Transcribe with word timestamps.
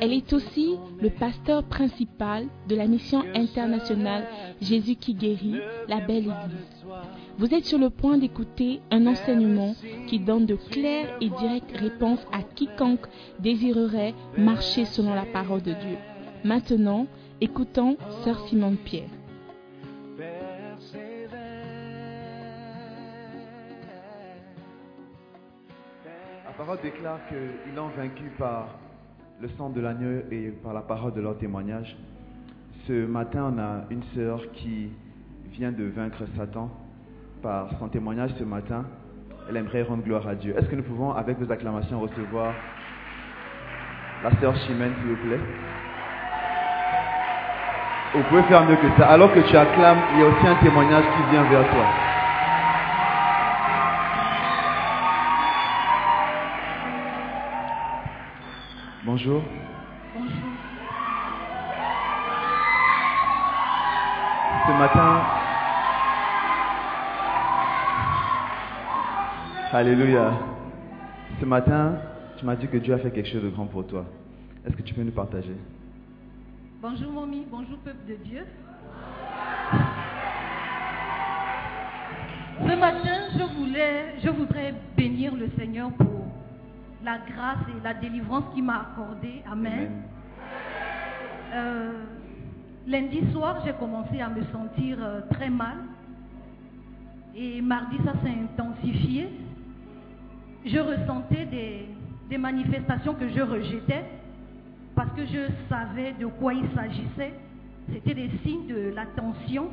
Elle 0.00 0.12
est 0.12 0.32
aussi 0.32 0.76
le 1.00 1.10
pasteur 1.10 1.64
principal 1.64 2.46
de 2.68 2.76
la 2.76 2.86
mission 2.86 3.22
internationale 3.34 4.26
Jésus 4.60 4.96
qui 4.96 5.14
guérit, 5.14 5.56
la 5.88 6.00
belle 6.00 6.24
église. 6.24 6.84
Vous 7.38 7.52
êtes 7.54 7.64
sur 7.64 7.78
le 7.78 7.90
point 7.90 8.16
d'écouter 8.16 8.80
un 8.90 9.06
enseignement 9.06 9.74
qui 10.06 10.18
donne 10.18 10.46
de 10.46 10.56
claires 10.56 11.16
et 11.20 11.28
directes 11.28 11.76
réponses 11.76 12.24
à 12.32 12.42
quiconque 12.42 13.06
désirerait 13.40 14.14
marcher 14.38 14.84
selon 14.84 15.14
la 15.14 15.26
parole 15.26 15.62
de 15.62 15.72
Dieu. 15.72 15.98
Maintenant, 16.44 17.06
écoutons 17.40 17.96
Sœur 18.24 18.46
Simone 18.48 18.76
Pierre. 18.76 19.10
La 26.46 26.64
parole 26.64 26.78
déclare 26.82 27.20
qu'ils 27.28 27.74
l'ont 27.74 27.88
vaincu 27.88 28.30
par 28.38 28.78
le 29.40 29.48
sang 29.58 29.68
de 29.68 29.80
l'agneau 29.80 30.22
et 30.30 30.48
par 30.62 30.72
la 30.72 30.80
parole 30.80 31.12
de 31.12 31.20
leur 31.20 31.36
témoignage. 31.36 31.96
Ce 32.86 33.06
matin, 33.06 33.52
on 33.54 33.58
a 33.58 33.84
une 33.90 34.02
sœur 34.14 34.40
qui 34.52 34.90
vient 35.52 35.72
de 35.72 35.84
vaincre 35.84 36.22
Satan 36.36 36.70
par 37.42 37.68
son 37.78 37.88
témoignage 37.88 38.30
ce 38.38 38.44
matin. 38.44 38.84
Elle 39.48 39.58
aimerait 39.58 39.82
rendre 39.82 40.02
gloire 40.02 40.26
à 40.26 40.34
Dieu. 40.34 40.54
Est-ce 40.56 40.68
que 40.68 40.76
nous 40.76 40.82
pouvons, 40.82 41.12
avec 41.12 41.38
vos 41.38 41.50
acclamations, 41.52 42.00
recevoir 42.00 42.54
la 44.24 44.30
sœur 44.40 44.56
Chimène, 44.56 44.92
s'il 45.00 45.10
vous 45.10 45.28
plaît? 45.28 45.40
Vous 48.14 48.22
pouvez 48.30 48.42
faire 48.44 48.64
mieux 48.64 48.76
que 48.76 48.88
ça. 48.96 49.08
Alors 49.08 49.32
que 49.34 49.40
tu 49.40 49.56
acclames, 49.56 49.98
il 50.14 50.20
y 50.20 50.22
a 50.22 50.28
aussi 50.28 50.46
un 50.46 50.64
témoignage 50.64 51.04
qui 51.04 51.30
vient 51.30 51.44
vers 51.44 51.68
toi. 51.68 52.05
Bonjour. 59.16 59.42
Bonjour. 60.14 60.30
Ce 64.66 64.72
matin, 64.78 65.22
Alléluia. 69.72 70.32
Ce 71.40 71.46
matin, 71.46 71.94
tu 72.36 72.44
m'as 72.44 72.56
dit 72.56 72.68
que 72.68 72.76
Dieu 72.76 72.92
a 72.92 72.98
fait 72.98 73.10
quelque 73.10 73.30
chose 73.30 73.42
de 73.42 73.48
grand 73.48 73.64
pour 73.64 73.86
toi. 73.86 74.04
Est-ce 74.66 74.76
que 74.76 74.82
tu 74.82 74.92
peux 74.92 75.02
nous 75.02 75.12
partager? 75.12 75.56
Bonjour 76.82 77.10
mommy, 77.10 77.46
bonjour 77.50 77.78
peuple 77.78 78.06
de 78.06 78.16
Dieu. 78.16 78.44
Ce 82.60 82.76
matin, 82.78 83.30
je 83.32 83.58
voulais, 83.58 84.14
je 84.22 84.28
voudrais 84.28 84.74
bénir 84.94 85.34
le 85.34 85.48
Seigneur 85.58 85.90
pour 85.92 86.15
la 87.06 87.18
grâce 87.18 87.64
et 87.68 87.84
la 87.84 87.94
délivrance 87.94 88.52
qu'il 88.52 88.64
m'a 88.64 88.80
accordée. 88.80 89.40
Amen. 89.50 90.02
Euh, 91.54 91.92
lundi 92.84 93.20
soir, 93.32 93.62
j'ai 93.64 93.72
commencé 93.74 94.20
à 94.20 94.28
me 94.28 94.42
sentir 94.46 94.98
euh, 95.00 95.20
très 95.30 95.48
mal. 95.48 95.76
Et 97.36 97.62
mardi, 97.62 97.96
ça 98.04 98.12
s'est 98.24 98.36
intensifié. 98.46 99.28
Je 100.64 100.78
ressentais 100.80 101.46
des, 101.46 101.88
des 102.28 102.38
manifestations 102.38 103.14
que 103.14 103.28
je 103.28 103.40
rejetais 103.40 104.04
parce 104.96 105.12
que 105.12 105.24
je 105.26 105.46
savais 105.68 106.12
de 106.18 106.26
quoi 106.26 106.54
il 106.54 106.68
s'agissait. 106.74 107.34
C'était 107.92 108.14
des 108.14 108.30
signes 108.44 108.66
de 108.66 108.92
la 108.92 109.06
tension. 109.06 109.68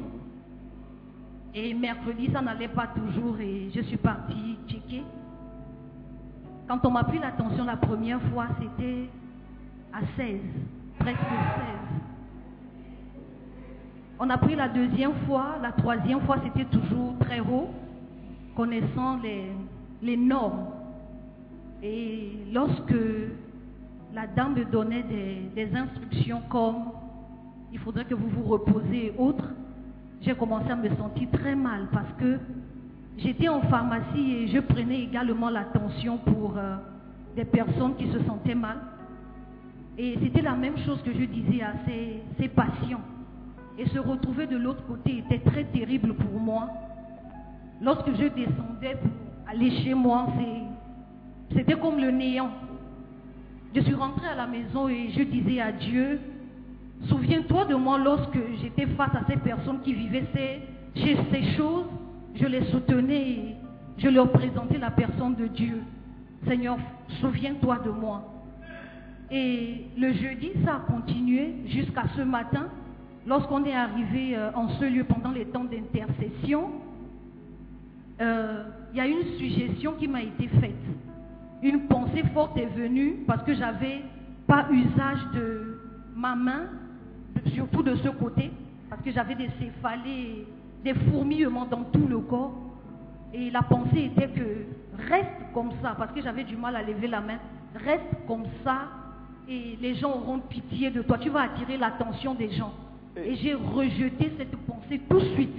Et 1.55 1.73
mercredi, 1.73 2.29
ça 2.31 2.41
n'allait 2.43 2.67
pas 2.67 2.87
toujours 2.87 3.39
et 3.39 3.71
je 3.73 3.81
suis 3.81 3.97
partie 3.97 4.59
checker. 4.67 5.03
Quand 6.67 6.85
on 6.85 6.91
m'a 6.91 7.03
pris 7.03 7.19
la 7.19 7.31
tension 7.31 7.65
la 7.65 7.77
première 7.77 8.21
fois, 8.33 8.47
c'était 8.59 9.09
à 9.91 9.99
16, 10.15 10.39
presque 10.99 11.17
16. 11.19 11.25
On 14.19 14.29
a 14.29 14.37
pris 14.37 14.55
la 14.55 14.69
deuxième 14.69 15.13
fois, 15.27 15.57
la 15.61 15.71
troisième 15.71 16.21
fois, 16.21 16.37
c'était 16.43 16.65
toujours 16.65 17.17
très 17.19 17.39
haut, 17.41 17.69
connaissant 18.55 19.17
les, 19.21 19.51
les 20.01 20.15
normes. 20.15 20.67
Et 21.81 22.31
lorsque 22.53 22.95
la 24.13 24.27
dame 24.27 24.55
me 24.55 24.63
donnait 24.63 25.03
des, 25.03 25.49
des 25.55 25.75
instructions 25.75 26.41
comme 26.49 26.91
il 27.73 27.79
faudrait 27.79 28.05
que 28.05 28.13
vous 28.13 28.29
vous 28.29 28.43
reposez 28.43 29.07
et 29.07 29.13
autres, 29.17 29.49
j'ai 30.21 30.35
commencé 30.35 30.69
à 30.69 30.75
me 30.75 30.87
sentir 30.95 31.27
très 31.31 31.55
mal 31.55 31.87
parce 31.91 32.11
que 32.19 32.39
j'étais 33.17 33.47
en 33.47 33.61
pharmacie 33.61 34.33
et 34.33 34.47
je 34.47 34.59
prenais 34.59 35.01
également 35.01 35.49
l'attention 35.49 36.17
pour 36.17 36.57
euh, 36.57 36.75
des 37.35 37.45
personnes 37.45 37.95
qui 37.95 38.11
se 38.11 38.19
sentaient 38.23 38.55
mal. 38.55 38.77
Et 39.97 40.17
c'était 40.21 40.41
la 40.41 40.55
même 40.55 40.77
chose 40.79 41.01
que 41.03 41.13
je 41.13 41.25
disais 41.25 41.61
à 41.61 41.73
ces, 41.85 42.47
patients. 42.47 43.01
Et 43.77 43.87
se 43.87 43.99
retrouver 43.99 44.47
de 44.47 44.57
l'autre 44.57 44.85
côté 44.87 45.19
était 45.19 45.39
très 45.39 45.63
terrible 45.65 46.15
pour 46.15 46.39
moi. 46.39 46.69
Lorsque 47.81 48.09
je 48.15 48.27
descendais 48.27 48.95
pour 49.01 49.11
aller 49.47 49.71
chez 49.83 49.93
moi, 49.93 50.27
c'était 51.55 51.73
comme 51.73 51.97
le 51.97 52.11
néant. 52.11 52.49
Je 53.75 53.81
suis 53.81 53.93
rentrée 53.93 54.27
à 54.27 54.35
la 54.35 54.47
maison 54.47 54.87
et 54.87 55.09
je 55.15 55.23
disais 55.23 55.59
à 55.59 55.71
Dieu, 55.71 56.19
souviens-toi 57.07 57.65
de 57.65 57.75
moi 57.75 57.97
lorsque 57.97 58.37
j'étais 58.61 58.85
face 58.87 59.13
à 59.15 59.25
ces 59.27 59.37
personnes 59.37 59.81
qui 59.81 59.93
vivaient 59.93 60.25
ces, 60.33 60.61
ces 61.31 61.43
choses, 61.55 61.85
je 62.35 62.45
les 62.45 62.63
soutenais 62.65 63.57
je 63.97 64.09
leur 64.09 64.31
présentais 64.31 64.77
la 64.77 64.91
personne 64.91 65.35
de 65.35 65.47
Dieu. 65.47 65.81
Seigneur, 66.47 66.77
souviens-toi 67.21 67.79
de 67.85 67.91
moi. 67.91 68.23
Et 69.31 69.85
le 69.97 70.13
jeudi, 70.13 70.51
ça 70.65 70.75
a 70.75 70.79
continué 70.91 71.53
jusqu'à 71.67 72.03
ce 72.15 72.21
matin, 72.21 72.67
lorsqu'on 73.25 73.63
est 73.65 73.75
arrivé 73.75 74.35
euh, 74.35 74.51
en 74.53 74.69
ce 74.69 74.85
lieu 74.85 75.03
pendant 75.05 75.31
les 75.31 75.45
temps 75.45 75.63
d'intercession. 75.63 76.71
euh, 78.21 78.63
Il 78.93 78.97
y 78.97 79.01
a 79.01 79.07
une 79.07 79.37
suggestion 79.37 79.93
qui 79.93 80.07
m'a 80.07 80.21
été 80.21 80.47
faite. 80.59 80.75
Une 81.61 81.87
pensée 81.87 82.23
forte 82.33 82.57
est 82.57 82.75
venue 82.77 83.23
parce 83.25 83.43
que 83.43 83.53
j'avais 83.53 84.03
pas 84.47 84.67
usage 84.69 85.19
de 85.33 85.79
ma 86.15 86.35
main, 86.35 86.63
surtout 87.53 87.81
de 87.81 87.95
ce 87.95 88.09
côté, 88.09 88.51
parce 88.89 89.01
que 89.01 89.11
j'avais 89.11 89.35
des 89.35 89.49
céphalées, 89.59 90.45
des 90.83 90.93
fourmillements 90.93 91.65
dans 91.65 91.83
tout 91.83 92.07
le 92.07 92.19
corps. 92.19 92.53
Et 93.33 93.49
la 93.49 93.63
pensée 93.63 94.11
était 94.15 94.27
que 94.27 94.65
reste 95.09 95.29
comme 95.53 95.71
ça, 95.81 95.95
parce 95.97 96.11
que 96.11 96.21
j'avais 96.21 96.43
du 96.43 96.55
mal 96.55 96.75
à 96.75 96.83
lever 96.83 97.07
la 97.07 97.21
main, 97.21 97.39
reste 97.75 98.03
comme 98.27 98.45
ça 98.63 98.87
et 99.49 99.77
les 99.81 99.95
gens 99.95 100.11
auront 100.11 100.39
pitié 100.39 100.89
de 100.89 101.01
toi. 101.01 101.17
Tu 101.17 101.29
vas 101.29 101.41
attirer 101.41 101.77
l'attention 101.77 102.33
des 102.33 102.51
gens. 102.51 102.73
Et 103.17 103.35
j'ai 103.35 103.53
rejeté 103.53 104.31
cette 104.37 104.55
pensée 104.65 105.01
tout 105.09 105.19
de 105.19 105.25
suite. 105.33 105.57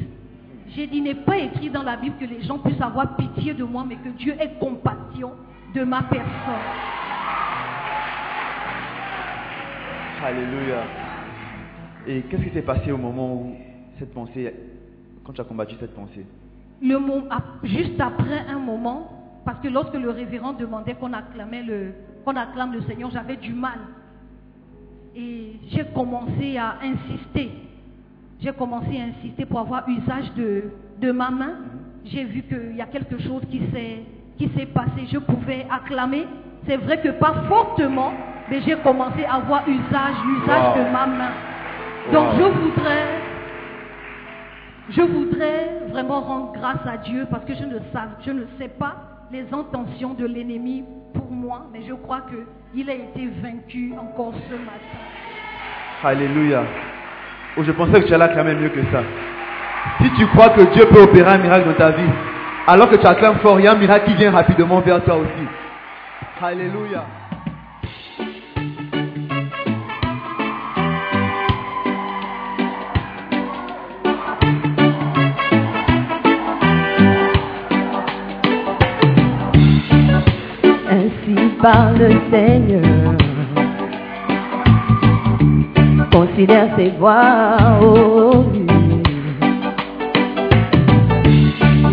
J'ai 0.69 0.87
dit, 0.87 0.97
il 0.99 1.05
n'est 1.05 1.15
pas 1.15 1.37
écrit 1.37 1.71
dans 1.71 1.83
la 1.83 1.97
Bible 1.97 2.17
que 2.19 2.25
les 2.25 2.43
gens 2.43 2.59
puissent 2.59 2.81
avoir 2.81 3.17
pitié 3.17 3.55
de 3.55 3.65
moi, 3.65 3.85
mais 3.87 3.97
que 3.97 4.09
Dieu 4.11 4.35
ait 4.41 4.55
compassion 4.59 5.33
de 5.75 5.85
ma 5.85 6.03
personne. 6.03 6.25
Alléluia. 10.25 10.85
Et 12.07 12.23
qu'est-ce 12.23 12.43
qui 12.43 12.51
s'est 12.51 12.63
passé 12.63 12.91
au 12.91 12.97
moment 12.97 13.35
où 13.35 13.57
cette 13.99 14.15
pensée, 14.15 14.53
quand 15.25 15.33
tu 15.33 15.41
as 15.41 15.45
combattu 15.45 15.75
cette 15.81 15.95
pensée 15.95 16.25
Le 16.83 16.99
juste 17.65 18.01
après 18.01 18.45
un 18.49 18.59
moment, 18.59 19.41
parce 19.45 19.59
que 19.61 19.69
lorsque 19.69 19.95
le 19.95 20.11
révérend 20.11 20.53
demandait 20.53 20.95
qu'on 20.95 21.13
acclamait 21.13 21.63
le, 21.63 21.93
qu'on 22.25 22.37
acclame 22.37 22.73
le 22.73 22.83
Seigneur, 22.83 23.11
j'avais 23.11 23.37
du 23.37 23.53
mal. 23.53 23.79
Et 25.17 25.53
j'ai 25.71 25.85
commencé 25.95 26.57
à 26.59 26.77
insister. 26.83 27.51
J'ai 28.41 28.53
commencé 28.53 28.99
à 29.01 29.05
insister 29.17 29.47
pour 29.47 29.61
avoir 29.61 29.89
usage 29.89 30.33
de, 30.35 30.65
de 31.01 31.13
ma 31.13 31.31
main. 31.31 31.55
J'ai 32.05 32.25
vu 32.25 32.43
qu'il 32.43 32.77
y 32.77 32.81
a 32.81 32.87
quelque 32.87 33.19
chose 33.23 33.43
qui 33.51 33.61
s'est, 33.73 34.01
qui 34.37 34.51
s'est 34.57 34.67
passé. 34.67 35.07
Je 35.11 35.19
pouvais 35.19 35.67
acclamer. 35.71 36.27
C'est 36.67 36.77
vrai 36.79 37.01
que 37.01 37.11
pas 37.11 37.35
fortement, 37.49 38.13
mais 38.51 38.61
j'ai 38.63 38.77
commencé 38.79 39.25
à 39.25 39.35
avoir 39.37 39.67
usage, 39.69 40.17
l'usage 40.27 40.77
Wow. 40.77 40.85
de 40.85 40.91
ma 40.93 41.07
main. 41.07 41.31
Donc 42.13 42.33
Wow. 42.33 42.39
je 42.39 42.43
voudrais 42.61 43.24
je 44.91 45.03
voudrais 45.03 45.81
vraiment 45.91 46.21
rendre 46.21 46.53
grâce 46.53 46.87
à 46.87 46.99
Dieu 46.99 47.27
parce 47.31 47.45
que 47.45 47.55
je 47.55 47.65
ne, 47.65 47.79
sais, 48.59 48.69
pas 48.69 48.97
les 49.33 49.47
intentions 49.53 50.15
de 50.15 50.27
l'ennemi 50.27 50.85
pour 51.15 51.31
moi, 51.31 51.67
mais 51.73 51.83
je 51.89 51.95
crois 51.95 52.23
qu'il 52.75 52.91
a 52.91 52.95
été 52.95 53.29
vaincu 53.43 53.95
encore 53.99 54.35
ce 54.49 54.55
matin. 54.55 55.05
Alléluia. 56.03 56.65
Oh, 57.57 57.63
je 57.63 57.73
pensais 57.73 58.03
que 58.03 58.07
tu 58.07 58.15
allais 58.15 58.25
acclamer 58.25 58.55
mieux 58.55 58.69
que 58.69 58.83
ça. 58.93 59.03
Si 60.03 60.11
tu 60.19 60.27
crois 60.29 60.51
que 60.51 60.63
Dieu 60.75 60.87
peut 60.87 61.03
opérer 61.03 61.33
un 61.33 61.39
miracle 61.39 61.69
dans 61.69 61.75
ta 61.75 61.91
vie, 61.91 62.11
alors 62.67 62.91
que 62.91 62.97
tu 62.97 63.07
acclames 63.07 63.39
fort, 63.39 63.59
il 63.61 63.65
y 63.65 63.69
a 63.69 63.73
un 63.73 63.79
miracle 63.79 64.11
qui 64.11 64.17
vient 64.17 64.31
rapidement 64.31 64.81
vers 64.81 65.03
toi 65.05 65.17
aussi. 65.17 65.49
Alléluia. 66.43 67.05
Parle 81.65 81.97
le 81.97 82.11
Seigneur. 82.31 83.17
Considère 86.13 86.69
ses 86.77 86.91
voix 86.99 87.57
au 87.81 88.45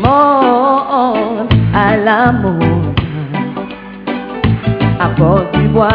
Monte 0.03 1.53
à 1.73 1.95
l'amour. 1.95 2.93
Apporte 4.99 5.57
du 5.57 5.69
bois, 5.69 5.87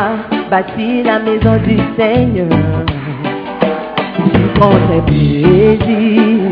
bâtis 0.50 1.02
la 1.02 1.18
maison 1.18 1.58
du 1.58 1.76
Seigneur. 1.98 2.48
Prendrai 4.54 5.02
plaisir 5.04 6.50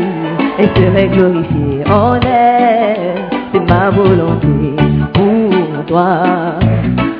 et 0.59 0.67
serai 0.79 1.07
glorifié 1.07 1.83
en 1.89 2.19
elle. 2.21 3.15
C'est 3.51 3.67
ma 3.67 3.89
volonté 3.89 4.75
pour 5.11 5.85
toi. 5.87 6.59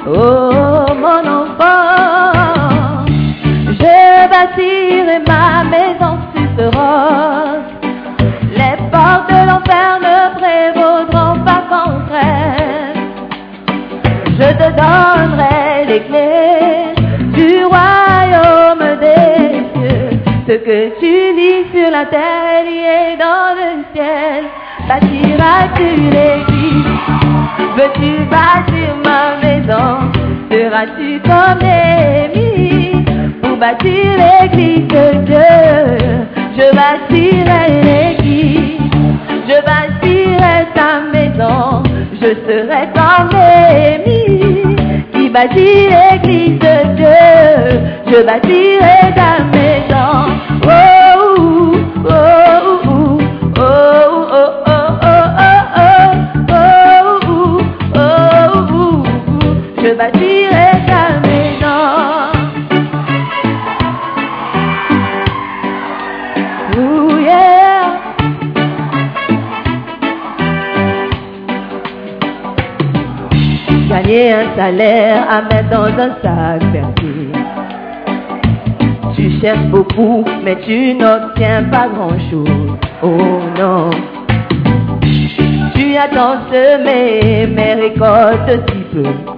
Oh 0.08 0.86
mon 1.02 1.26
enfant, 1.26 3.06
je 3.08 4.30
bâtirai 4.30 5.20
ma 5.28 5.64
maison 5.64 6.20
sur. 6.36 6.72
Les 8.52 8.78
portes 8.92 9.30
de 9.30 9.40
l'enfer 9.50 9.90
ne 10.08 10.18
prévaudront 10.38 11.40
pas 11.44 11.64
contre 11.72 12.14
elle. 12.22 13.02
Je 14.28 14.50
te 14.60 14.68
donnerai 14.80 15.86
les 15.88 16.02
clés 16.02 16.94
du 17.34 17.66
royaume 17.66 19.00
des 19.00 19.64
cieux. 19.74 20.10
Ce 20.48 20.54
que 20.54 21.00
tu 21.00 21.14
lis 21.36 21.66
sur 21.74 21.90
la 21.90 22.06
terre 22.06 22.64
lié 22.64 23.18
dans 23.18 23.56
le 23.60 23.84
ciel. 23.96 24.44
Bâtiras-tu 24.88 25.88
l'église 26.12 26.86
Veux-tu 27.76 28.24
bâtir 28.26 28.96
ma 29.04 29.36
maison 29.38 29.45
Seras-tu 29.68 31.20
comme 31.22 31.60
Néhémie 31.60 33.04
Pour 33.42 33.58
bâtir 33.58 34.06
l'église 34.22 34.88
de 34.88 35.26
Dieu? 35.26 36.28
Je 36.58 36.68
bâtirai 36.76 37.66
l'église 37.84 38.80
Je 39.50 39.58
bâtirai 39.66 40.68
ta 40.76 41.02
maison 41.12 41.84
Je 42.22 42.30
serai 42.46 42.88
comme 42.94 43.30
Néhémie 43.34 44.76
Qui 45.14 45.30
bâtit 45.30 45.88
l'église 45.90 46.60
de 46.60 46.96
Dieu. 46.96 47.82
Je 48.08 48.24
bâtirai 48.24 49.14
ta 49.16 49.44
maison. 49.52 50.12
Oh, 50.64 50.70
oh, 50.70 51.36
oh, 51.38 51.75
je 59.86 59.94
bâtirai. 59.94 60.66
Ooh, 66.78 67.20
yeah. 67.20 68.02
Gagner 73.90 74.34
un 74.34 74.56
salaire 74.56 75.26
à 75.30 75.42
mettre 75.44 75.70
dans 75.70 75.86
un 75.86 76.12
sac 76.22 76.62
perdu. 76.74 77.30
Tu 79.16 79.40
cherches 79.40 79.68
beaucoup, 79.68 80.26
mais 80.44 80.58
tu 80.66 80.96
n'obtiens 80.96 81.64
pas 81.72 81.88
grand-chose. 81.88 82.78
Oh 83.04 83.40
non. 83.58 83.90
Tu 85.76 85.96
attends 85.96 86.40
semer, 86.52 87.48
mais 87.48 87.76
récolte 87.76 88.70
si 88.70 88.84
peu. 88.92 89.35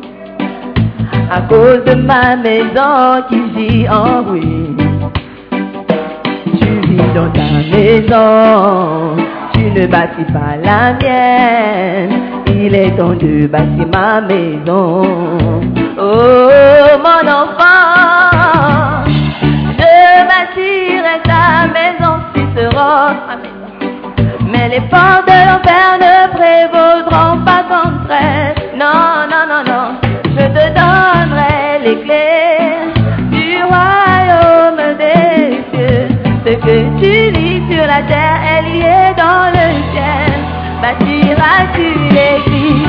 À 1.30 1.42
cause 1.42 1.84
de 1.84 1.94
ma 1.94 2.38
maison 2.38 3.22
qui 3.30 3.42
gît 3.54 3.90
en 3.90 4.24
ruine. 4.24 4.78
Tu 6.60 6.80
vis 6.88 7.14
dans 7.14 7.30
ta 7.32 7.50
maison, 7.70 9.18
tu 9.54 9.72
ne 9.72 9.88
bâtis 9.88 10.32
pas 10.32 10.56
la 10.64 10.94
mienne. 10.94 12.22
Il 12.48 12.74
est 12.74 12.96
temps 12.96 13.10
de 13.10 13.46
bâtir 13.48 13.88
ma 13.94 14.22
maison. 14.22 15.04
Oh 16.00 16.98
mon 17.04 17.30
enfant, 17.30 19.04
je 19.78 20.28
bâtirai 20.32 21.20
ta 21.26 21.68
maison 21.68 22.14
ce 22.56 22.66
roc, 22.66 23.18
ma 23.28 23.36
maison. 23.36 24.48
Mais 24.52 24.70
les 24.70 24.82
portes 24.82 25.28
de 25.28 25.38
l'enfer 25.48 25.88
ne 26.00 26.16
prévaudront 26.36 27.44
pas 27.44 27.64
contre 27.70 28.12
elle. 28.12 28.57
Ce 36.48 36.54
que 36.54 36.78
tu 37.02 37.32
lis 37.38 37.62
sur 37.70 37.86
la 37.86 38.02
terre 38.04 38.40
est 38.56 38.62
lié 38.72 39.14
dans 39.18 39.48
le 39.52 39.68
ciel. 39.92 40.32
Bâtiras-tu 40.82 41.88
l'église 42.16 42.88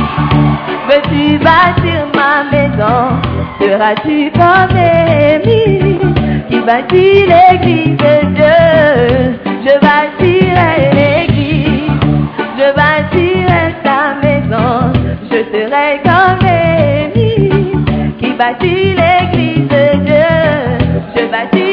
Veux-tu 0.89 1.39
bâtir 1.39 2.07
ma 2.15 2.45
maison? 2.53 3.19
Seras-tu 3.61 4.31
comme 4.31 4.77
Néhémie 4.77 5.99
qui 6.49 6.61
bâtit 6.61 7.27
l'église 7.33 7.97
de 7.97 8.15
Dieu? 8.37 9.41
Je 9.67 9.75
bâtirai 9.87 10.95
l'église. 10.95 11.91
Je 12.59 12.69
bâtirai 12.77 13.75
ta 13.83 14.15
maison. 14.23 14.93
Je 15.33 15.39
serai 15.53 16.01
comme 16.05 16.47
Néhémie 16.47 17.73
qui 18.21 18.31
bâtit 18.35 18.95
l'église 19.01 19.67
de 19.67 19.97
Dieu. 20.05 20.31
Je 21.17 21.25
bâtirai 21.27 21.68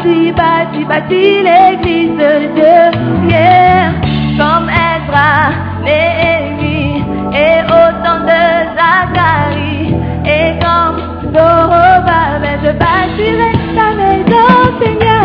Bâtis, 0.00 0.32
bâtis, 0.32 0.84
bâtis 0.86 1.42
l'église 1.42 2.16
de 2.16 2.32
Dieu. 2.54 2.80
Yeah. 3.28 3.92
Comme 4.38 4.70
Ezra, 4.70 5.52
Néhémie 5.84 7.04
et 7.34 7.60
autant 7.64 8.20
de 8.24 8.42
Zacharie. 8.76 9.92
Et 10.24 10.58
comme 10.64 10.98
Zorobabel, 11.34 12.58
je 12.64 12.70
bâtirai 12.80 13.52
ta 13.76 13.88
maison, 14.00 14.52
Seigneur. 14.80 15.20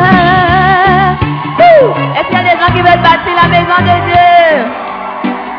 Est-ce 2.17 2.27
qu'il 2.27 2.35
y 2.35 2.39
a 2.39 2.43
des 2.43 2.57
gens 2.59 2.71
qui 2.75 2.81
veulent 2.81 3.01
bâtir 3.01 3.33
la 3.41 3.47
maison 3.47 3.79
de 3.79 3.95
Dieu? 4.07 4.35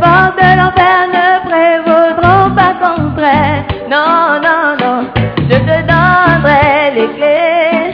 portes 0.00 0.36
de 0.38 0.48
l'enfer 0.56 0.98
ne 1.12 1.28
prévaudront 1.44 2.48
pas 2.54 2.74
contre 2.82 3.22
elle. 3.22 3.62
Non, 3.90 4.40
non, 4.42 4.64
non. 4.80 4.98
Je 5.50 5.56
te 5.56 5.76
donnerai 5.90 6.92
les 6.94 7.08
clés 7.16 7.92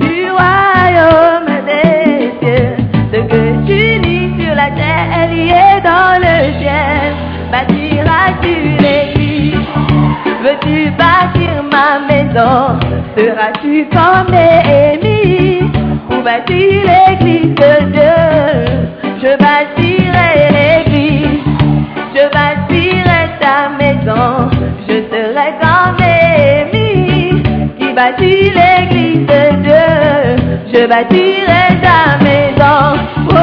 du 0.00 0.16
royaume 0.30 1.52
des 1.64 2.30
cieux. 2.40 2.72
Ce 3.12 3.18
que 3.20 3.42
tu 3.66 3.80
lis 4.00 4.30
sur 4.38 4.54
la 4.54 4.68
terre 4.70 5.08
est 5.22 5.28
lié 5.34 5.68
dans 5.82 6.14
le 6.18 6.36
ciel. 6.60 7.10
Bâtiras-tu 7.50 8.54
l'église? 8.82 9.66
Veux-tu 10.42 10.76
bâtir 10.90 11.52
ma 11.72 11.90
maison? 12.06 12.78
Seras-tu 13.16 13.88
comme 13.90 14.30
Néhémie? 14.30 15.70
Pour 16.08 16.20
bâtir 16.22 16.82
l'église 16.84 17.54
Je 30.90 30.94
bâtirai 30.96 31.66
ta 31.84 32.18
maison. 32.20 32.82
Oh, 33.30 33.38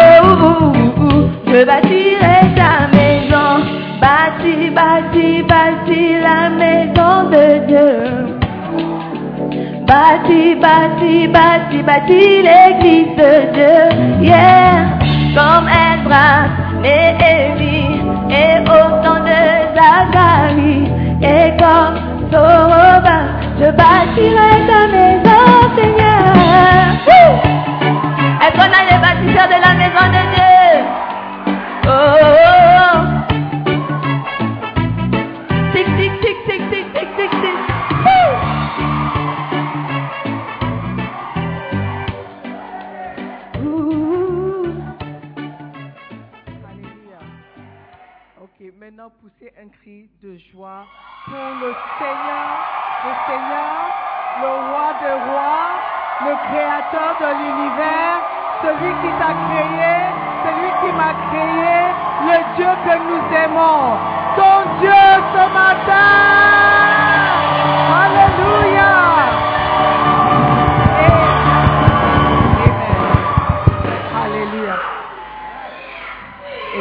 je 1.46 1.60
bâtirai 1.66 2.40
ta 2.56 2.72
maison. 2.94 3.52
Bâti, 4.00 4.70
bâti, 4.70 5.28
bâti 5.50 6.00
la 6.26 6.40
maison 6.60 7.16
de 7.32 7.46
Dieu. 7.68 7.92
Bâti, 9.86 10.54
bâti, 10.54 11.14
bâti, 11.28 11.82
bâti 11.82 12.22
l'église 12.46 13.14
de 13.20 13.32
Dieu. 13.52 13.82
Yeah, 14.22 14.88
comme 15.36 15.68
un 15.68 15.96
bras, 16.04 16.48
mais 16.80 17.14
Gaga. 20.10 20.31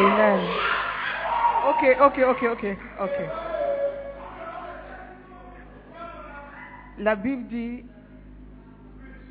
Amen. 0.01 0.39
Ok, 1.69 1.83
ok, 2.01 2.17
ok, 2.29 2.43
ok, 2.51 2.65
ok. 3.01 3.17
La 6.97 7.15
Bible 7.15 7.47
dit 7.47 7.85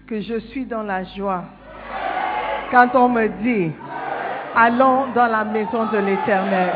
que 0.06 0.20
je 0.20 0.38
suis 0.50 0.64
dans 0.64 0.82
la 0.82 1.04
joie 1.04 1.44
quand 2.70 2.94
on 2.94 3.08
me 3.08 3.28
dit 3.42 3.72
allons 4.54 5.06
dans 5.14 5.26
la 5.26 5.44
maison 5.44 5.86
de 5.86 5.98
l'Éternel. 5.98 6.72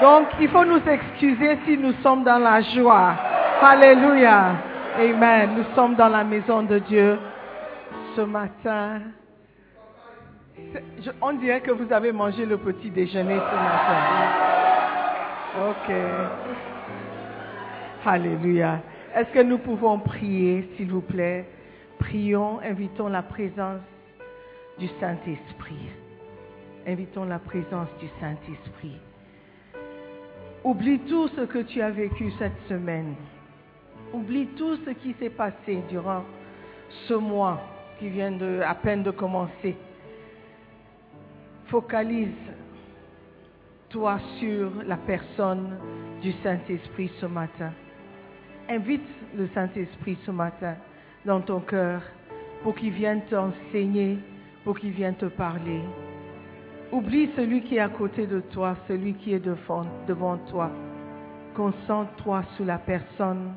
Donc, 0.00 0.28
il 0.40 0.48
faut 0.48 0.64
nous 0.64 0.82
excuser 0.86 1.58
si 1.64 1.76
nous 1.78 1.92
sommes 2.02 2.24
dans 2.24 2.38
la 2.38 2.60
joie. 2.60 3.14
Alléluia. 3.62 4.52
Amen. 4.98 5.50
Nous 5.56 5.74
sommes 5.74 5.94
dans 5.94 6.08
la 6.08 6.24
maison 6.24 6.62
de 6.62 6.78
Dieu 6.78 7.18
ce 8.14 8.20
matin. 8.22 9.00
On 11.22 11.32
dirait 11.34 11.60
que 11.60 11.70
vous 11.70 11.92
avez 11.92 12.12
mangé 12.12 12.46
le 12.46 12.58
petit 12.58 12.90
déjeuner 12.90 13.34
ce 13.34 13.54
matin. 13.54 14.36
Ok. 15.68 15.92
Alléluia. 18.04 18.80
Est-ce 19.14 19.30
que 19.32 19.42
nous 19.42 19.58
pouvons 19.58 19.98
prier, 19.98 20.68
s'il 20.76 20.90
vous 20.90 21.00
plaît? 21.00 21.46
Prions, 21.98 22.60
invitons 22.60 23.08
la 23.08 23.22
présence 23.22 23.80
du 24.78 24.88
Saint-Esprit. 25.00 25.88
Invitons 26.86 27.24
la 27.24 27.38
présence 27.38 27.88
du 27.98 28.06
Saint-Esprit. 28.20 29.00
Oublie 30.62 30.98
tout 31.00 31.28
ce 31.28 31.42
que 31.42 31.58
tu 31.58 31.80
as 31.80 31.90
vécu 31.90 32.30
cette 32.38 32.60
semaine. 32.68 33.14
Oublie 34.12 34.46
tout 34.58 34.76
ce 34.84 34.90
qui 34.90 35.14
s'est 35.18 35.30
passé 35.30 35.82
durant 35.88 36.24
ce 37.08 37.14
mois 37.14 37.60
qui 37.98 38.08
vient 38.08 38.32
de, 38.32 38.60
à 38.64 38.74
peine 38.74 39.02
de 39.02 39.10
commencer. 39.10 39.76
Focalise-toi 41.68 42.30
sur 44.38 44.70
la 44.86 44.96
personne 44.96 45.76
du 46.22 46.30
Saint-Esprit 46.42 47.10
ce 47.20 47.26
matin. 47.26 47.72
Invite 48.68 49.08
le 49.36 49.48
Saint-Esprit 49.48 50.16
ce 50.24 50.30
matin 50.30 50.76
dans 51.24 51.40
ton 51.40 51.58
cœur 51.58 52.02
pour 52.62 52.76
qu'il 52.76 52.92
vienne 52.92 53.22
t'enseigner, 53.28 54.18
pour 54.62 54.78
qu'il 54.78 54.92
vienne 54.92 55.16
te 55.16 55.26
parler. 55.26 55.80
Oublie 56.92 57.30
celui 57.34 57.62
qui 57.62 57.76
est 57.76 57.80
à 57.80 57.88
côté 57.88 58.28
de 58.28 58.38
toi, 58.38 58.76
celui 58.86 59.14
qui 59.14 59.32
est 59.32 59.44
devant, 59.44 60.38
toi. 60.48 60.70
Concentre-toi 61.56 62.44
sur 62.54 62.64
la 62.64 62.78
personne 62.78 63.54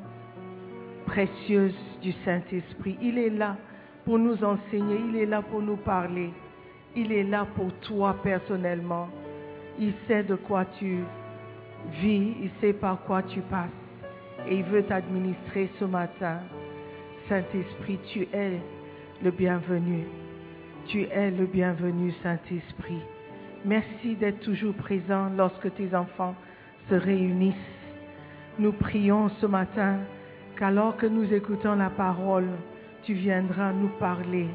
précieuse 1.06 1.76
du 2.02 2.10
Saint-Esprit. 2.24 2.98
Il 3.00 3.18
est 3.18 3.30
là 3.30 3.56
pour 4.04 4.18
nous 4.18 4.42
enseigner, 4.42 4.98
il 5.10 5.16
est 5.16 5.26
là 5.26 5.42
pour 5.42 5.62
nous 5.62 5.76
parler. 5.76 6.32
Il 6.96 7.12
est 7.12 7.22
là 7.22 7.46
pour 7.54 7.72
toi 7.80 8.16
personnellement. 8.22 9.08
Il 9.78 9.92
sait 10.06 10.24
de 10.24 10.34
quoi 10.34 10.64
tu 10.78 10.98
vis, 12.00 12.34
il 12.42 12.50
sait 12.60 12.72
par 12.72 13.02
quoi 13.04 13.22
tu 13.22 13.40
passes. 13.42 13.68
Et 14.48 14.56
il 14.56 14.64
veut 14.64 14.82
t'administrer 14.82 15.70
ce 15.78 15.84
matin. 15.84 16.40
Saint-Esprit, 17.28 17.98
tu 18.12 18.26
es 18.32 18.60
le 19.22 19.30
bienvenu. 19.30 20.04
Tu 20.86 21.02
es 21.02 21.30
le 21.30 21.46
bienvenu, 21.46 22.12
Saint-Esprit. 22.22 23.02
Merci 23.64 24.16
d'être 24.16 24.40
toujours 24.40 24.74
présent 24.74 25.30
lorsque 25.36 25.72
tes 25.74 25.94
enfants 25.94 26.34
se 26.88 26.94
réunissent. 26.94 27.54
Nous 28.58 28.72
prions 28.72 29.28
ce 29.40 29.46
matin 29.46 29.98
qu'alors 30.58 30.96
que 30.96 31.06
nous 31.06 31.32
écoutons 31.32 31.76
la 31.76 31.90
parole, 31.90 32.48
tu 33.04 33.14
viendras 33.14 33.72
nous 33.72 33.90
parler 33.98 34.48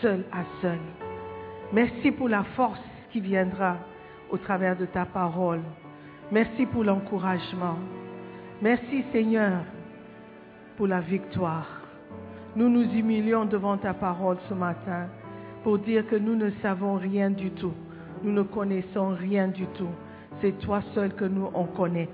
seul 0.00 0.24
à 0.32 0.44
seul. 0.60 0.78
Merci 1.74 2.12
pour 2.12 2.28
la 2.28 2.44
force 2.44 2.78
qui 3.10 3.20
viendra 3.20 3.78
au 4.30 4.38
travers 4.38 4.76
de 4.76 4.86
ta 4.86 5.04
parole. 5.06 5.60
Merci 6.30 6.66
pour 6.66 6.84
l'encouragement. 6.84 7.74
Merci 8.62 9.02
Seigneur 9.10 9.64
pour 10.76 10.86
la 10.86 11.00
victoire. 11.00 11.66
Nous 12.54 12.68
nous 12.68 12.84
humilions 12.84 13.44
devant 13.44 13.76
ta 13.76 13.92
parole 13.92 14.36
ce 14.48 14.54
matin 14.54 15.08
pour 15.64 15.80
dire 15.80 16.06
que 16.06 16.14
nous 16.14 16.36
ne 16.36 16.50
savons 16.62 16.94
rien 16.94 17.28
du 17.28 17.50
tout. 17.50 17.74
Nous 18.22 18.30
ne 18.30 18.42
connaissons 18.42 19.08
rien 19.08 19.48
du 19.48 19.66
tout. 19.66 19.90
C'est 20.40 20.56
toi 20.60 20.80
seul 20.94 21.12
que 21.14 21.24
nous 21.24 21.50
on 21.54 21.64
connaît 21.64 22.08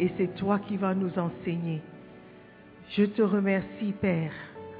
et 0.00 0.10
c'est 0.18 0.34
toi 0.34 0.58
qui 0.58 0.76
vas 0.76 0.96
nous 0.96 1.16
enseigner. 1.16 1.80
Je 2.90 3.04
te 3.04 3.22
remercie 3.22 3.94
Père 4.00 4.32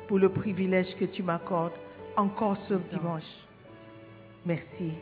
pour 0.09 0.19
le 0.19 0.31
privilège 0.31 0.97
que 0.99 1.05
tu 1.05 1.23
m'accordes 1.23 1.79
encore 2.17 2.57
ce 2.69 2.75
dimanche. 2.93 3.46
Merci. 4.47 4.93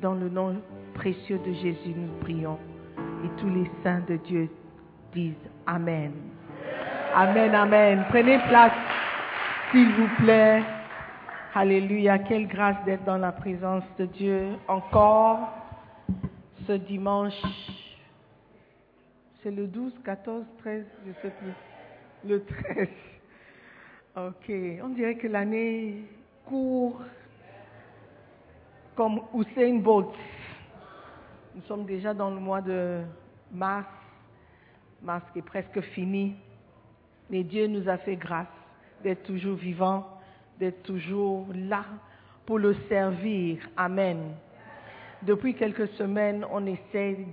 Dans 0.00 0.14
le 0.14 0.30
nom 0.30 0.56
précieux 0.94 1.38
de 1.38 1.52
Jésus, 1.52 1.94
nous 1.94 2.12
prions. 2.22 2.58
Et 3.22 3.28
tous 3.38 3.50
les 3.50 3.70
saints 3.82 4.02
de 4.08 4.16
Dieu 4.16 4.48
disent 5.12 5.34
Amen. 5.66 6.12
Amen, 7.14 7.54
Amen. 7.54 8.04
Prenez 8.08 8.38
place, 8.48 8.72
s'il 9.70 9.92
vous 9.92 10.08
plaît. 10.16 10.62
Alléluia. 11.54 12.18
Quelle 12.18 12.48
grâce 12.48 12.82
d'être 12.86 13.04
dans 13.04 13.18
la 13.18 13.32
présence 13.32 13.84
de 13.98 14.06
Dieu 14.06 14.48
encore 14.66 15.52
ce 16.66 16.72
dimanche. 16.72 17.40
C'est 19.42 19.50
le 19.50 19.66
12, 19.66 19.92
14, 20.04 20.44
13, 20.58 20.84
je 21.04 21.08
ne 21.10 21.14
sais 21.20 21.36
plus. 21.38 21.52
Le 22.26 22.44
13. 22.44 22.88
Ok. 24.16 24.52
On 24.82 24.88
dirait 24.88 25.16
que 25.16 25.28
l'année 25.28 26.04
court 26.46 27.02
comme 28.94 29.20
Usain 29.34 29.78
Bolt. 29.78 30.08
Nous 31.54 31.62
sommes 31.62 31.84
déjà 31.84 32.14
dans 32.14 32.30
le 32.30 32.40
mois 32.40 32.60
de 32.60 33.02
mars. 33.52 33.88
Mars 35.02 35.24
qui 35.32 35.40
est 35.40 35.42
presque 35.42 35.80
fini. 35.80 36.34
Mais 37.30 37.42
Dieu 37.42 37.66
nous 37.66 37.88
a 37.88 37.98
fait 37.98 38.16
grâce 38.16 38.46
d'être 39.02 39.22
toujours 39.24 39.56
vivants, 39.56 40.06
d'être 40.58 40.82
toujours 40.82 41.46
là 41.54 41.84
pour 42.46 42.58
le 42.58 42.74
servir. 42.88 43.58
Amen. 43.76 44.34
Depuis 45.22 45.54
quelques 45.54 45.88
semaines, 45.94 46.44
on 46.50 46.66
essaie 46.66 47.26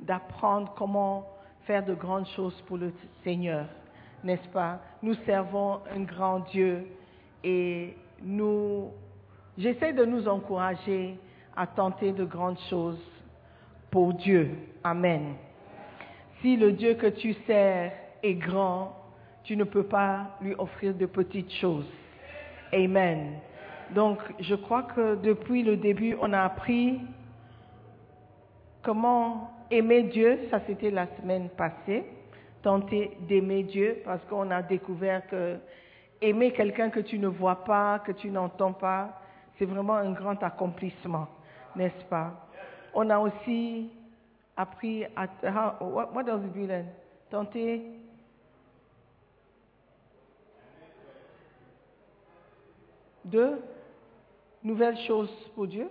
d'apprendre 0.00 0.74
comment 0.76 1.26
faire 1.64 1.84
de 1.84 1.94
grandes 1.94 2.26
choses 2.28 2.60
pour 2.62 2.78
le 2.78 2.92
Seigneur, 3.22 3.66
n'est-ce 4.24 4.48
pas? 4.48 4.80
Nous 5.02 5.14
servons 5.26 5.80
un 5.94 6.00
grand 6.00 6.40
Dieu 6.40 6.86
et 7.44 7.94
nous, 8.22 8.90
j'essaie 9.58 9.92
de 9.92 10.04
nous 10.04 10.28
encourager 10.28 11.18
à 11.56 11.66
tenter 11.66 12.12
de 12.12 12.24
grandes 12.24 12.60
choses 12.70 13.02
pour 13.90 14.14
Dieu. 14.14 14.50
Amen. 14.84 15.34
Si 16.40 16.56
le 16.56 16.72
Dieu 16.72 16.94
que 16.94 17.08
tu 17.08 17.34
sers 17.46 17.92
est 18.22 18.34
grand, 18.34 18.94
tu 19.42 19.56
ne 19.56 19.64
peux 19.64 19.82
pas 19.82 20.36
lui 20.40 20.54
offrir 20.56 20.94
de 20.94 21.06
petites 21.06 21.52
choses. 21.54 21.88
Amen. 22.72 23.40
Donc, 23.94 24.18
je 24.40 24.54
crois 24.54 24.82
que 24.84 25.16
depuis 25.16 25.62
le 25.62 25.76
début, 25.76 26.16
on 26.20 26.32
a 26.32 26.42
appris 26.42 27.00
comment 28.82 29.50
aimer 29.70 30.04
Dieu. 30.04 30.38
Ça, 30.50 30.60
c'était 30.66 30.90
la 30.90 31.06
semaine 31.16 31.48
passée. 31.48 32.04
Tenter 32.62 33.16
d'aimer 33.26 33.62
Dieu 33.62 33.98
parce 34.04 34.22
qu'on 34.26 34.50
a 34.50 34.62
découvert 34.62 35.26
que 35.28 35.56
aimer 36.20 36.52
quelqu'un 36.52 36.90
que 36.90 37.00
tu 37.00 37.18
ne 37.18 37.28
vois 37.28 37.64
pas, 37.64 38.00
que 38.00 38.12
tu 38.12 38.30
n'entends 38.30 38.72
pas, 38.72 39.20
c'est 39.58 39.64
vraiment 39.64 39.96
un 39.96 40.12
grand 40.12 40.40
accomplissement, 40.42 41.26
n'est-ce 41.74 42.04
pas? 42.04 42.46
On 42.94 43.08
a 43.10 43.18
aussi 43.18 43.90
appris 44.56 45.04
à, 45.16 45.26
how- 45.44 45.84
what, 45.84 46.10
what 46.14 46.22
does 46.24 46.44
it 46.44 46.52
do 46.52 46.66
then? 46.66 46.86
Tenter 47.30 47.82
de 53.24 53.60
nouvelles 54.62 54.98
choses 55.06 55.30
pour 55.54 55.66
Dieu. 55.66 55.88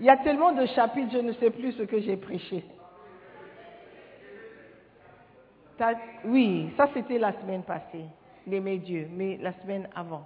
Il 0.00 0.06
y 0.06 0.10
a 0.10 0.16
tellement 0.18 0.52
de 0.52 0.66
chapitres, 0.66 1.12
je 1.12 1.18
ne 1.18 1.32
sais 1.34 1.50
plus 1.50 1.72
ce 1.72 1.82
que 1.84 2.00
j'ai 2.00 2.16
prêché. 2.16 2.64
Oui, 6.24 6.72
ça 6.76 6.88
c'était 6.94 7.18
la 7.18 7.32
semaine 7.40 7.62
passée, 7.62 8.04
d'aimer 8.46 8.78
Dieu, 8.78 9.08
mais 9.10 9.36
la 9.38 9.52
semaine 9.60 9.88
avant. 9.94 10.24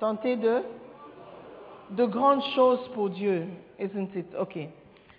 Tenter 0.00 0.36
de 0.36 0.62
de 1.90 2.06
grandes 2.06 2.42
choses 2.54 2.88
pour 2.94 3.10
Dieu, 3.10 3.46
isn't 3.78 4.14
it? 4.14 4.26
Ok, 4.38 4.56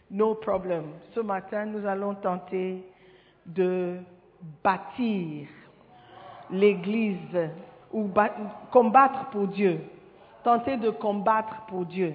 no 0.09 0.33
problem. 0.35 0.85
Ce 1.13 1.19
matin, 1.19 1.65
nous 1.65 1.85
allons 1.85 2.15
tenter 2.15 2.81
de 3.45 3.97
bâtir 4.63 5.47
l'Église 6.49 7.49
ou 7.91 8.05
ba- 8.05 8.33
combattre 8.71 9.29
pour 9.31 9.47
Dieu. 9.47 9.81
Tenter 10.43 10.77
de 10.77 10.89
combattre 10.89 11.65
pour 11.67 11.85
Dieu. 11.85 12.13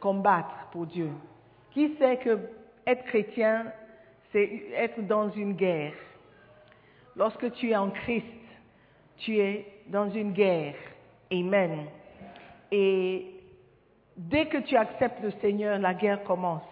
Combattre 0.00 0.68
pour 0.72 0.86
Dieu. 0.86 1.10
Qui 1.72 1.94
sait 1.98 2.16
que 2.16 2.38
être 2.86 3.04
chrétien, 3.04 3.66
c'est 4.32 4.62
être 4.74 5.06
dans 5.06 5.28
une 5.30 5.52
guerre? 5.52 5.92
Lorsque 7.14 7.52
tu 7.52 7.70
es 7.70 7.76
en 7.76 7.90
Christ, 7.90 8.24
tu 9.18 9.38
es 9.38 9.66
dans 9.88 10.08
une 10.10 10.32
guerre. 10.32 10.74
Amen. 11.32 11.86
Et 12.72 13.26
dès 14.16 14.46
que 14.46 14.58
tu 14.58 14.76
acceptes 14.76 15.22
le 15.22 15.30
Seigneur, 15.40 15.78
la 15.78 15.94
guerre 15.94 16.24
commence. 16.24 16.62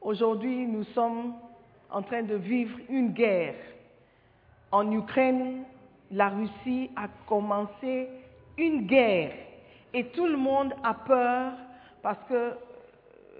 Aujourd'hui, 0.00 0.66
nous 0.66 0.84
sommes 0.94 1.34
en 1.90 2.02
train 2.02 2.22
de 2.22 2.36
vivre 2.36 2.78
une 2.88 3.12
guerre. 3.12 3.54
En 4.72 4.90
Ukraine, 4.92 5.64
la 6.10 6.28
Russie 6.28 6.90
a 6.96 7.08
commencé 7.26 8.08
une 8.56 8.86
guerre. 8.86 9.32
Et 9.92 10.04
tout 10.06 10.26
le 10.26 10.36
monde 10.36 10.72
a 10.84 10.94
peur 10.94 11.52
parce 12.02 12.22
que 12.28 12.52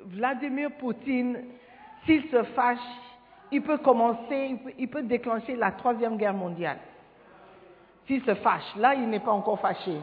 Vladimir 0.06 0.70
Poutine, 0.72 1.38
s'il 2.04 2.24
se 2.28 2.42
fâche, 2.42 2.78
il 3.52 3.62
peut 3.62 3.78
commencer, 3.78 4.56
il 4.78 4.88
peut, 4.88 5.02
déclencher 5.02 5.56
la 5.56 5.72
troisième 5.72 6.16
guerre 6.16 6.34
mondiale. 6.34 6.78
S'il 8.10 8.24
se 8.24 8.34
fâche, 8.34 8.74
là, 8.76 8.92
il 8.96 9.08
n'est 9.08 9.20
pas 9.20 9.30
encore 9.30 9.60
fâché. 9.60 9.94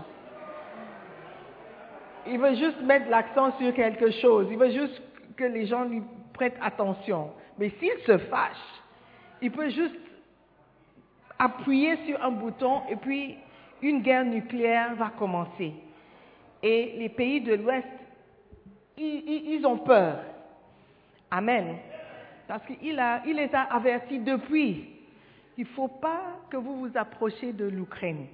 Il 2.25 2.39
veut 2.39 2.55
juste 2.55 2.79
mettre 2.79 3.09
l'accent 3.09 3.51
sur 3.57 3.73
quelque 3.73 4.11
chose. 4.11 4.47
Il 4.49 4.57
veut 4.57 4.71
juste 4.71 5.01
que 5.35 5.43
les 5.43 5.65
gens 5.65 5.83
lui 5.83 6.01
prêtent 6.31 6.57
attention. 6.61 7.31
Mais 7.57 7.69
s'il 7.71 7.99
se 8.05 8.17
fâche, 8.17 8.81
il 9.41 9.51
peut 9.51 9.67
juste 9.67 9.99
appuyer 11.38 11.97
sur 12.05 12.23
un 12.23 12.32
bouton 12.32 12.84
et 12.89 12.95
puis 12.95 13.36
une 13.82 14.01
guerre 14.01 14.23
nucléaire 14.23 14.95
va 14.95 15.10
commencer. 15.10 15.73
Et 16.63 16.93
les 16.97 17.10
pays 17.10 17.41
de 17.41 17.55
l'Ouest, 17.55 17.88
ils, 18.97 19.65
ont 19.65 19.79
peur. 19.79 20.19
Amen. 21.29 21.75
Parce 22.47 22.65
qu'il 22.67 22.77
il 22.82 23.36
les 23.36 23.53
a 23.53 23.67
depuis. 24.23 24.96
Il 25.58 25.63
ne 25.63 25.70
faut 25.70 25.88
pas 25.88 26.39
que 26.50 26.58
vous 26.58 26.76
vous 26.78 26.98
approchiez 26.98 27.52
de 27.52 27.65
l'Ukraine. 27.65 28.28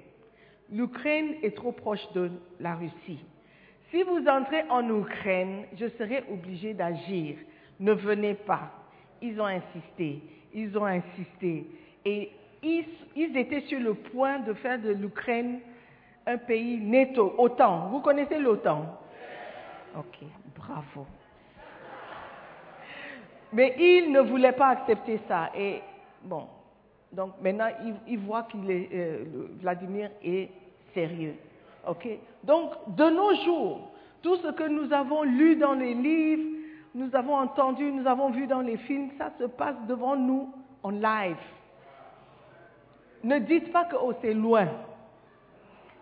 L'Ukraine 0.69 1.35
est 1.41 1.55
trop 1.55 1.71
proche 1.71 2.11
de 2.13 2.31
la 2.59 2.75
Russie. 2.75 3.23
Si 3.91 4.03
vous 4.03 4.27
entrez 4.27 4.65
en 4.69 4.89
Ukraine, 4.89 5.65
je 5.77 5.87
serai 5.97 6.23
obligé 6.29 6.73
d'agir. 6.73 7.37
Ne 7.79 7.93
venez 7.93 8.33
pas. 8.33 8.71
Ils 9.21 9.39
ont 9.39 9.45
insisté. 9.45 10.21
Ils 10.53 10.77
ont 10.77 10.85
insisté. 10.85 11.65
Et 12.03 12.31
ils, 12.61 13.37
étaient 13.37 13.61
sur 13.61 13.79
le 13.79 13.93
point 13.93 14.39
de 14.39 14.53
faire 14.53 14.79
de 14.79 14.89
l'Ukraine 14.89 15.59
un 16.25 16.37
pays 16.37 16.77
netto, 16.77 17.35
OTAN. 17.37 17.89
Vous 17.89 18.01
connaissez 18.01 18.39
l'OTAN? 18.39 18.99
Ok, 19.97 20.27
bravo. 20.55 21.05
Mais 23.51 23.75
ils 23.77 24.11
ne 24.11 24.21
voulaient 24.21 24.53
pas 24.53 24.69
accepter 24.69 25.19
ça. 25.27 25.51
Et 25.55 25.81
bon, 26.23 26.47
donc 27.13 27.33
maintenant, 27.41 27.69
ils, 27.85 27.95
ils 28.07 28.19
voient 28.19 28.43
que 28.43 28.57
Vladimir 29.61 30.09
est 30.23 30.49
sérieux. 30.93 31.35
Ok? 31.87 32.07
Donc, 32.43 32.71
de 32.95 33.03
nos 33.09 33.35
jours, 33.43 33.91
tout 34.21 34.35
ce 34.37 34.47
que 34.51 34.63
nous 34.67 34.91
avons 34.93 35.23
lu 35.23 35.55
dans 35.55 35.73
les 35.73 35.93
livres, 35.93 36.49
nous 36.95 37.15
avons 37.15 37.35
entendu, 37.35 37.91
nous 37.91 38.07
avons 38.07 38.29
vu 38.29 38.47
dans 38.47 38.61
les 38.61 38.77
films, 38.77 39.09
ça 39.17 39.31
se 39.39 39.45
passe 39.45 39.75
devant 39.87 40.15
nous 40.15 40.53
en 40.83 40.89
live. 40.91 41.37
Ne 43.23 43.39
dites 43.39 43.71
pas 43.71 43.85
que 43.85 43.95
oh, 43.99 44.13
c'est 44.21 44.33
loin. 44.33 44.67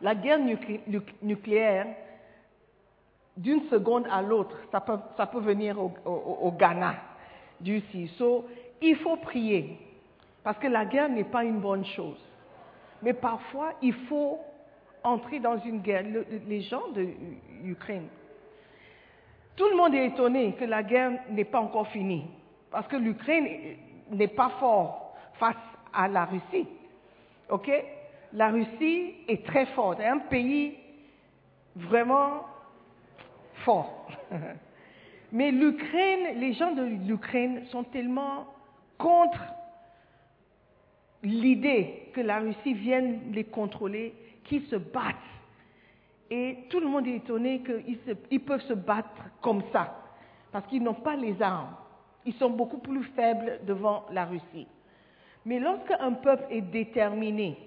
La 0.01 0.15
guerre 0.15 0.39
nuclé- 0.39 0.81
nuc- 0.89 1.13
nucléaire, 1.21 1.87
d'une 3.37 3.61
seconde 3.69 4.05
à 4.11 4.21
l'autre, 4.21 4.57
ça 4.71 4.81
peut, 4.81 5.39
venir 5.39 5.79
au- 5.79 5.93
au 6.41 6.51
Ghana, 6.51 6.95
du 7.59 7.79
CISO. 7.91 8.45
Il 8.81 8.95
faut 8.97 9.15
prier, 9.17 9.77
parce 10.43 10.57
que 10.57 10.67
la 10.67 10.85
guerre 10.85 11.09
n'est 11.09 11.23
pas 11.23 11.43
une 11.43 11.59
bonne 11.59 11.85
chose. 11.85 12.19
Mais 13.01 13.13
parfois, 13.13 13.73
il 13.81 13.93
faut 13.93 14.39
entrer 15.03 15.39
dans 15.39 15.57
une 15.57 15.79
guerre. 15.81 16.03
Le- 16.03 16.25
les 16.47 16.61
gens 16.61 16.87
de 16.93 17.07
l'Ukraine, 17.63 18.07
tout 19.55 19.67
le 19.69 19.75
monde 19.75 19.93
est 19.95 20.07
étonné 20.07 20.53
que 20.53 20.65
la 20.65 20.83
guerre 20.83 21.11
n'est 21.29 21.45
pas 21.45 21.59
encore 21.59 21.87
finie, 21.87 22.25
parce 22.71 22.87
que 22.87 22.95
l'Ukraine 22.95 23.47
n'est 24.11 24.27
pas 24.27 24.49
fort 24.59 25.15
face 25.33 25.55
à 25.93 26.07
la 26.07 26.25
Russie. 26.25 26.67
Ok? 27.49 27.69
La 28.33 28.49
Russie 28.49 29.15
est 29.27 29.45
très 29.45 29.65
forte, 29.67 29.97
c'est 29.99 30.07
un 30.07 30.19
pays 30.19 30.77
vraiment 31.75 32.45
fort. 33.65 34.07
Mais 35.33 35.51
l'Ukraine, 35.51 36.39
les 36.39 36.53
gens 36.53 36.71
de 36.71 36.83
l'Ukraine 36.83 37.65
sont 37.67 37.83
tellement 37.83 38.45
contre 38.97 39.41
l'idée 41.23 42.09
que 42.13 42.21
la 42.21 42.39
Russie 42.39 42.73
vienne 42.73 43.21
les 43.33 43.43
contrôler 43.43 44.13
qu'ils 44.43 44.65
se 44.67 44.75
battent. 44.75 45.15
Et 46.29 46.59
tout 46.69 46.79
le 46.79 46.87
monde 46.87 47.07
est 47.07 47.17
étonné 47.17 47.61
qu'ils 47.61 48.39
peuvent 48.39 48.61
se 48.61 48.73
battre 48.73 49.09
comme 49.41 49.63
ça, 49.71 50.01
parce 50.51 50.65
qu'ils 50.67 50.81
n'ont 50.81 50.93
pas 50.93 51.15
les 51.15 51.41
armes. 51.41 51.75
Ils 52.25 52.33
sont 52.35 52.49
beaucoup 52.49 52.77
plus 52.77 53.03
faibles 53.15 53.59
devant 53.65 54.05
la 54.11 54.25
Russie. 54.25 54.67
Mais 55.45 55.59
lorsque 55.59 55.91
un 55.99 56.13
peuple 56.13 56.45
est 56.49 56.61
déterminé 56.61 57.57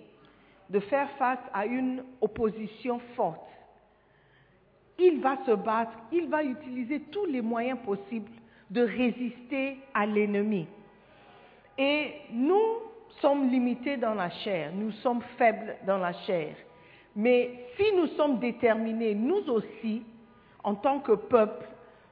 de 0.70 0.80
faire 0.80 1.10
face 1.18 1.40
à 1.52 1.66
une 1.66 2.04
opposition 2.20 3.00
forte, 3.16 3.40
il 4.98 5.20
va 5.20 5.36
se 5.44 5.50
battre, 5.50 5.92
il 6.12 6.28
va 6.28 6.42
utiliser 6.44 7.00
tous 7.10 7.26
les 7.26 7.42
moyens 7.42 7.78
possibles 7.84 8.30
de 8.70 8.82
résister 8.82 9.78
à 9.92 10.06
l'ennemi. 10.06 10.66
Et 11.76 12.12
nous 12.32 12.62
sommes 13.20 13.50
limités 13.50 13.96
dans 13.96 14.14
la 14.14 14.30
chair, 14.30 14.70
nous 14.74 14.92
sommes 14.92 15.22
faibles 15.38 15.76
dans 15.86 15.98
la 15.98 16.12
chair. 16.12 16.54
Mais 17.16 17.68
si 17.76 17.84
nous 17.94 18.08
sommes 18.08 18.38
déterminés, 18.38 19.14
nous 19.14 19.48
aussi, 19.48 20.02
en 20.62 20.74
tant 20.74 21.00
que 21.00 21.12
peuple, 21.12 21.66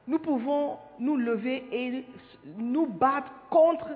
nous 0.07 0.19
pouvons 0.19 0.77
nous 0.99 1.17
lever 1.17 1.65
et 1.71 2.05
nous 2.57 2.87
battre 2.87 3.31
contre 3.49 3.87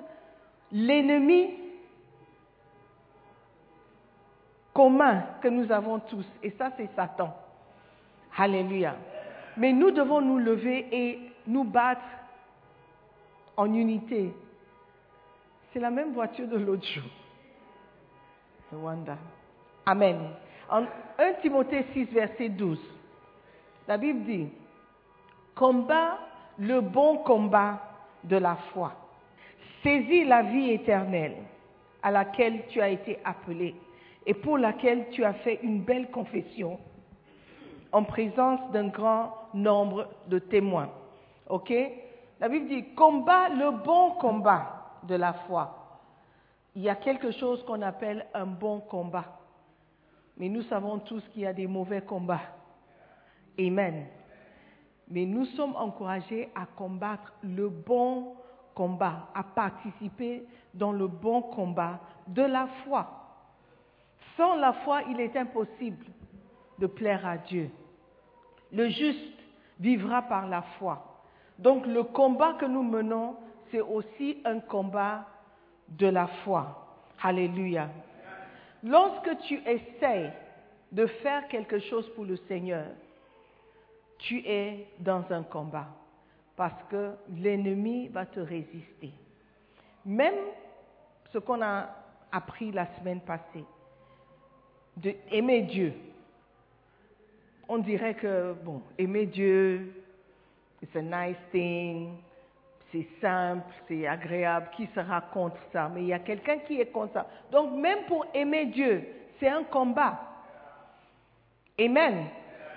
l'ennemi 0.72 1.50
commun 4.74 5.24
que 5.42 5.48
nous 5.48 5.70
avons 5.72 5.98
tous. 5.98 6.26
Et 6.42 6.50
ça, 6.50 6.70
c'est 6.76 6.88
Satan. 6.94 7.34
Alléluia. 8.36 8.94
Mais 9.56 9.72
nous 9.72 9.90
devons 9.90 10.20
nous 10.20 10.38
lever 10.38 10.86
et 10.92 11.18
nous 11.46 11.64
battre 11.64 12.04
en 13.56 13.72
unité. 13.74 14.32
C'est 15.72 15.80
la 15.80 15.90
même 15.90 16.12
voiture 16.12 16.48
de 16.48 16.56
l'autre 16.56 16.86
jour. 16.86 17.10
Rwanda. 18.72 19.16
Amen. 19.86 20.30
En 20.70 20.84
1 21.18 21.32
Timothée 21.42 21.84
6, 21.92 22.06
verset 22.06 22.50
12, 22.50 22.78
la 23.86 23.96
Bible 23.96 24.24
dit, 24.24 24.48
combat 25.54 26.18
le 26.58 26.80
bon 26.80 27.18
combat 27.18 27.80
de 28.24 28.36
la 28.36 28.56
foi. 28.72 28.92
Saisis 29.82 30.24
la 30.24 30.42
vie 30.42 30.70
éternelle 30.70 31.36
à 32.02 32.10
laquelle 32.10 32.64
tu 32.68 32.80
as 32.80 32.88
été 32.88 33.18
appelé 33.24 33.74
et 34.26 34.34
pour 34.34 34.58
laquelle 34.58 35.08
tu 35.10 35.24
as 35.24 35.34
fait 35.34 35.60
une 35.62 35.80
belle 35.80 36.10
confession 36.10 36.78
en 37.92 38.04
présence 38.04 38.60
d'un 38.72 38.88
grand 38.88 39.32
nombre 39.54 40.08
de 40.26 40.38
témoins. 40.38 40.90
OK? 41.48 41.72
La 42.40 42.48
Bible 42.48 42.68
dit 42.68 42.84
combat 42.94 43.48
le 43.48 43.70
bon 43.70 44.10
combat 44.20 44.77
de 45.04 45.14
la 45.14 45.32
foi. 45.32 46.00
Il 46.74 46.82
y 46.82 46.88
a 46.88 46.96
quelque 46.96 47.30
chose 47.32 47.64
qu'on 47.64 47.82
appelle 47.82 48.26
un 48.34 48.46
bon 48.46 48.80
combat. 48.80 49.38
Mais 50.36 50.48
nous 50.48 50.62
savons 50.62 50.98
tous 51.00 51.22
qu'il 51.30 51.42
y 51.42 51.46
a 51.46 51.52
des 51.52 51.66
mauvais 51.66 52.02
combats. 52.02 52.40
Amen. 53.58 54.06
Mais 55.08 55.24
nous 55.24 55.44
sommes 55.46 55.74
encouragés 55.74 56.50
à 56.54 56.66
combattre 56.66 57.32
le 57.42 57.68
bon 57.68 58.36
combat, 58.74 59.28
à 59.34 59.42
participer 59.42 60.44
dans 60.74 60.92
le 60.92 61.08
bon 61.08 61.42
combat 61.42 61.98
de 62.28 62.42
la 62.42 62.68
foi. 62.84 63.08
Sans 64.36 64.54
la 64.54 64.72
foi, 64.72 65.02
il 65.10 65.18
est 65.20 65.36
impossible 65.36 66.04
de 66.78 66.86
plaire 66.86 67.26
à 67.26 67.38
Dieu. 67.38 67.70
Le 68.70 68.88
juste 68.88 69.38
vivra 69.80 70.22
par 70.22 70.46
la 70.46 70.62
foi. 70.78 71.22
Donc 71.58 71.86
le 71.86 72.04
combat 72.04 72.54
que 72.54 72.66
nous 72.66 72.84
menons, 72.84 73.36
c'est 73.70 73.80
aussi 73.80 74.40
un 74.44 74.60
combat 74.60 75.26
de 75.88 76.06
la 76.06 76.26
foi. 76.44 76.86
Alléluia. 77.22 77.88
Lorsque 78.82 79.38
tu 79.40 79.60
essaies 79.66 80.32
de 80.92 81.06
faire 81.06 81.48
quelque 81.48 81.78
chose 81.80 82.08
pour 82.14 82.24
le 82.24 82.36
Seigneur, 82.48 82.86
tu 84.18 84.38
es 84.46 84.86
dans 84.98 85.24
un 85.30 85.42
combat 85.42 85.88
parce 86.56 86.82
que 86.90 87.12
l'ennemi 87.36 88.08
va 88.08 88.26
te 88.26 88.40
résister. 88.40 89.12
Même 90.04 90.34
ce 91.32 91.38
qu'on 91.38 91.62
a 91.62 91.88
appris 92.32 92.72
la 92.72 92.86
semaine 92.96 93.20
passée, 93.20 93.64
de 94.96 95.14
aimer 95.30 95.62
Dieu. 95.62 95.94
On 97.68 97.78
dirait 97.78 98.14
que, 98.14 98.54
bon, 98.64 98.82
aimer 98.96 99.26
Dieu, 99.26 100.02
c'est 100.80 100.96
a 100.96 101.02
nice 101.02 101.36
thing, 101.52 102.16
c'est 102.90 103.06
simple, 103.20 103.70
c'est 103.86 104.06
agréable, 104.06 104.70
qui 104.76 104.86
sera 104.94 105.20
contre 105.20 105.58
ça 105.72 105.90
Mais 105.92 106.02
il 106.02 106.08
y 106.08 106.12
a 106.12 106.18
quelqu'un 106.18 106.58
qui 106.58 106.80
est 106.80 106.90
contre 106.90 107.14
ça. 107.14 107.26
Donc 107.50 107.72
même 107.72 108.04
pour 108.06 108.26
aimer 108.34 108.66
Dieu, 108.66 109.06
c'est 109.38 109.48
un 109.48 109.64
combat. 109.64 110.18
Amen. 111.78 112.26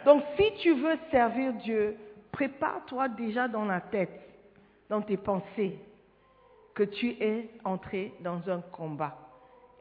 Donc 0.06 0.24
si 0.38 0.54
tu 0.62 0.74
veux 0.74 0.97
servir 1.12 1.54
Dieu, 1.54 1.97
prépare-toi 2.32 3.10
déjà 3.10 3.47
dans 3.47 3.65
la 3.65 3.82
tête, 3.82 4.19
dans 4.89 5.02
tes 5.02 5.17
pensées, 5.17 5.80
que 6.74 6.84
tu 6.84 7.10
es 7.21 7.50
entré 7.63 8.13
dans 8.21 8.50
un 8.50 8.62
combat. 8.62 9.15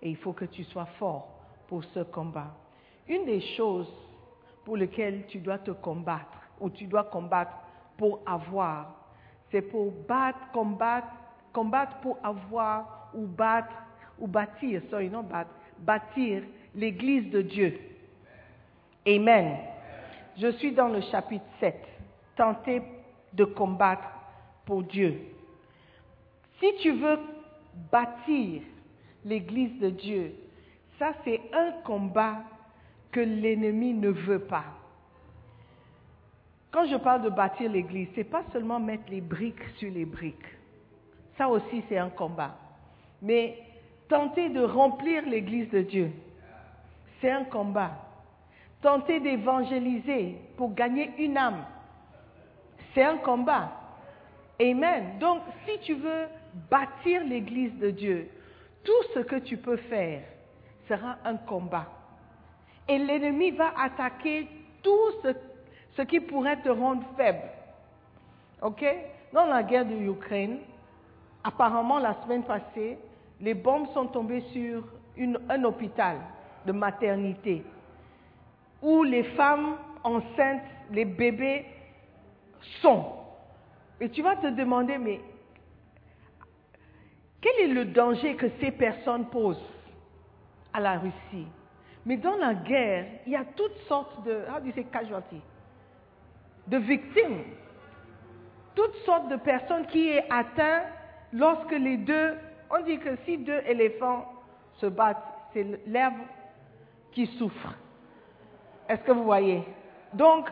Et 0.03 0.11
il 0.11 0.17
faut 0.17 0.33
que 0.33 0.45
tu 0.45 0.65
sois 0.65 0.87
fort 0.99 1.29
pour 1.69 1.85
ce 1.85 2.01
combat. 2.01 2.55
Une 3.09 3.25
des 3.25 3.41
choses 3.57 3.93
pour 4.65 4.77
lesquelles 4.77 5.27
tu 5.27 5.39
dois 5.39 5.59
te 5.59 5.71
combattre, 5.71 6.39
ou 6.61 6.71
tu 6.71 6.87
dois 6.87 7.05
combattre 7.05 7.53
pour 7.97 8.21
avoir, 8.27 9.00
c'est 9.51 9.63
pour 9.63 9.93
battre, 10.07 10.39
combattre, 10.53 11.09
combattre 11.53 11.97
pour 12.01 12.19
avoir 12.23 13.11
ou 13.15 13.27
battre, 13.27 13.75
ou 14.19 14.27
bâtir, 14.27 14.83
sorry, 14.91 15.09
non 15.09 15.23
battre, 15.23 15.51
bâtir 15.79 16.43
l'église 16.75 17.31
de 17.31 17.43
Dieu. 17.43 17.79
Amen. 19.07 19.59
Je 20.37 20.53
suis 20.53 20.73
dans 20.73 20.89
le 20.89 21.01
chapitre 21.01 21.45
7. 21.59 21.75
Tenter 22.37 22.83
de 23.33 23.45
combattre 23.45 24.09
pour 24.65 24.83
Dieu. 24.85 25.21
Si 26.59 26.73
tu 26.81 26.93
veux 26.93 27.19
bâtir 27.91 28.63
l'église 29.25 29.79
de 29.81 29.91
Dieu, 29.91 30.35
ça 30.99 31.13
c'est 31.25 31.41
un 31.53 31.73
combat 31.85 32.43
que 33.11 33.21
l'ennemi 33.21 33.95
ne 33.95 34.11
veut 34.11 34.41
pas. 34.41 34.65
Quand 36.71 36.87
je 36.87 36.97
parle 36.97 37.23
de 37.23 37.31
bâtir 37.31 37.71
l'église, 37.71 38.09
ce 38.15 38.19
n'est 38.19 38.25
pas 38.25 38.45
seulement 38.53 38.79
mettre 38.79 39.11
les 39.11 39.21
briques 39.21 39.69
sur 39.77 39.91
les 39.91 40.05
briques. 40.05 40.37
Ça 41.37 41.49
aussi, 41.49 41.83
c'est 41.89 41.99
un 41.99 42.11
combat. 42.11 42.55
Mais 43.23 43.59
tenter 44.09 44.49
de 44.49 44.63
remplir 44.63 45.27
l'église 45.27 45.69
de 45.71 45.83
Dieu, 45.83 46.13
c'est 47.21 47.31
un 47.31 47.45
combat. 47.45 47.93
Tenter 48.83 49.21
d'évangéliser 49.21 50.37
pour 50.57 50.75
gagner 50.75 51.11
une 51.19 51.37
âme, 51.37 51.65
c'est 52.95 53.03
un 53.03 53.19
combat. 53.19 53.73
Amen. 54.61 55.19
Donc, 55.19 55.43
si 55.67 55.79
tu 55.81 55.95
veux 55.95 56.27
bâtir 56.71 57.25
l'église 57.25 57.77
de 57.79 57.91
Dieu, 57.91 58.29
tout 58.85 59.03
ce 59.15 59.21
que 59.21 59.37
tu 59.37 59.57
peux 59.57 59.77
faire 59.77 60.23
sera 60.89 61.17
un 61.25 61.37
combat. 61.37 61.87
Et 62.89 62.99
l'ennemi 62.99 63.51
va 63.51 63.73
attaquer 63.79 64.49
tout 64.83 65.11
ce, 65.23 65.29
ce, 66.01 66.07
qui 66.07 66.21
pourrait 66.21 66.61
te 66.63 66.69
rendre 66.69 67.03
faible. 67.17 67.43
OK? 68.63 68.85
Dans 69.33 69.47
la 69.47 69.63
guerre 69.63 69.87
de 69.87 69.95
l'Ukraine, 69.95 70.59
apparemment 71.45 71.99
la 71.99 72.17
semaine 72.23 72.43
passée, 72.43 72.99
les 73.41 73.55
bombes 73.55 73.87
sont 73.93 74.07
tombées 74.07 74.43
sur 74.53 74.85
un 75.49 75.65
hôpital 75.65 76.19
de 76.67 76.73
maternité 76.73 77.65
où 78.83 79.03
les 79.03 79.25
femmes 79.25 79.77
enceintes, 80.03 80.63
les 80.91 81.05
bébés 81.05 81.67
sont. 82.81 83.05
Et 84.01 84.09
tu 84.09 84.23
vas 84.23 84.37
te 84.37 84.47
demander, 84.47 84.97
mais 84.99 85.21
quel 87.41 87.71
est 87.71 87.73
le 87.75 87.85
danger 87.87 88.37
que 88.37 88.47
ces 88.61 88.71
personnes 88.71 89.27
posent 89.27 89.63
à 90.73 90.81
la 90.81 90.99
Russie? 90.99 91.47
Mais 92.07 92.17
dans 92.17 92.37
la 92.37 92.55
guerre, 92.55 93.07
il 93.27 93.33
y 93.33 93.37
a 93.37 93.45
toutes 93.45 93.77
sortes 93.87 94.25
de, 94.25 94.45
how 94.51 94.61
do 94.61 94.67
you 94.67 94.85
casualty, 94.91 95.41
de 96.71 96.79
victimes, 96.79 97.43
toutes 98.75 98.97
sortes 99.05 99.29
de 99.29 99.37
personnes 99.37 99.87
qui 99.87 100.15
sont 100.15 100.25
atteintes 100.31 100.87
lorsque 101.33 101.73
les 101.73 101.97
deux, 101.97 102.35
on 102.71 102.83
dit 102.85 102.99
que 102.99 103.17
si 103.25 103.39
deux 103.39 103.61
éléphants 103.67 104.33
se 104.75 104.87
battent, 104.87 105.23
c'est 105.53 105.67
l'herbe 105.87 106.15
qui 107.13 107.27
souffre. 107.39 107.75
Est-ce 108.89 109.03
que 109.03 109.13
vous 109.13 109.25
voyez? 109.25 109.63
Donc, 110.15 110.49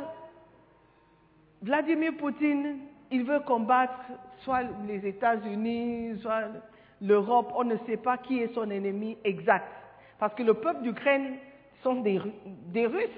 Vladimir 1.62 2.12
Poutine, 2.16 2.78
il 3.10 3.24
veut 3.24 3.40
combattre 3.40 3.98
soit 4.44 4.62
les 4.86 5.06
États-Unis, 5.06 6.18
soit 6.20 6.42
l'Europe, 7.00 7.52
on 7.56 7.64
ne 7.64 7.76
sait 7.86 7.96
pas 7.96 8.18
qui 8.18 8.40
est 8.40 8.52
son 8.54 8.70
ennemi 8.70 9.16
exact. 9.24 9.68
Parce 10.18 10.34
que 10.34 10.42
le 10.42 10.54
peuple 10.54 10.82
d'Ukraine 10.82 11.36
sont 11.82 11.96
des, 11.96 12.20
des, 12.72 12.86
Russes. 12.86 13.08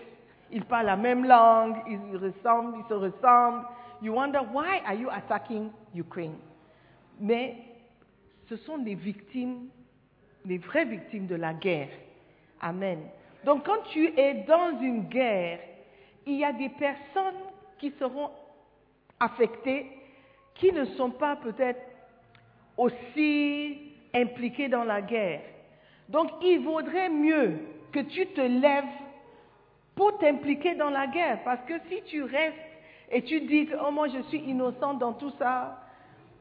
Ils 0.52 0.64
parlent 0.64 0.86
la 0.86 0.96
même 0.96 1.24
langue, 1.24 1.76
ils 1.88 2.16
ressemblent, 2.16 2.78
ils 2.78 2.88
se 2.88 2.94
ressemblent. 2.94 3.66
You 4.02 4.14
wonder 4.14 4.40
why 4.52 4.80
are 4.86 4.94
you 4.94 5.08
attacking 5.10 5.70
Ukraine? 5.94 6.36
Mais 7.20 7.56
ce 8.48 8.56
sont 8.56 8.78
des 8.78 8.94
victimes, 8.94 9.68
des 10.44 10.58
vraies 10.58 10.86
victimes 10.86 11.26
de 11.26 11.36
la 11.36 11.54
guerre. 11.54 11.90
Amen. 12.60 13.00
Donc 13.44 13.64
quand 13.66 13.82
tu 13.92 14.12
es 14.18 14.44
dans 14.46 14.80
une 14.80 15.02
guerre, 15.02 15.60
il 16.26 16.38
y 16.38 16.44
a 16.44 16.52
des 16.52 16.68
personnes 16.70 17.42
qui 17.78 17.92
seront 17.98 18.30
affectées 19.18 19.86
qui 20.54 20.72
ne 20.72 20.84
sont 20.84 21.10
pas 21.10 21.36
peut-être 21.36 21.80
aussi 22.76 23.92
impliqués 24.14 24.68
dans 24.68 24.84
la 24.84 25.00
guerre. 25.00 25.42
Donc 26.08 26.30
il 26.42 26.60
vaudrait 26.60 27.08
mieux 27.08 27.58
que 27.92 28.00
tu 28.00 28.26
te 28.26 28.40
lèves 28.40 28.84
pour 29.94 30.18
t'impliquer 30.18 30.74
dans 30.74 30.90
la 30.90 31.06
guerre. 31.06 31.40
Parce 31.44 31.64
que 31.66 31.74
si 31.88 32.02
tu 32.04 32.22
restes 32.22 32.56
et 33.10 33.22
tu 33.22 33.40
dis 33.40 33.68
oh, 33.84 33.90
moi 33.90 34.08
je 34.08 34.22
suis 34.28 34.38
innocente 34.38 34.98
dans 34.98 35.12
tout 35.12 35.32
ça, 35.38 35.78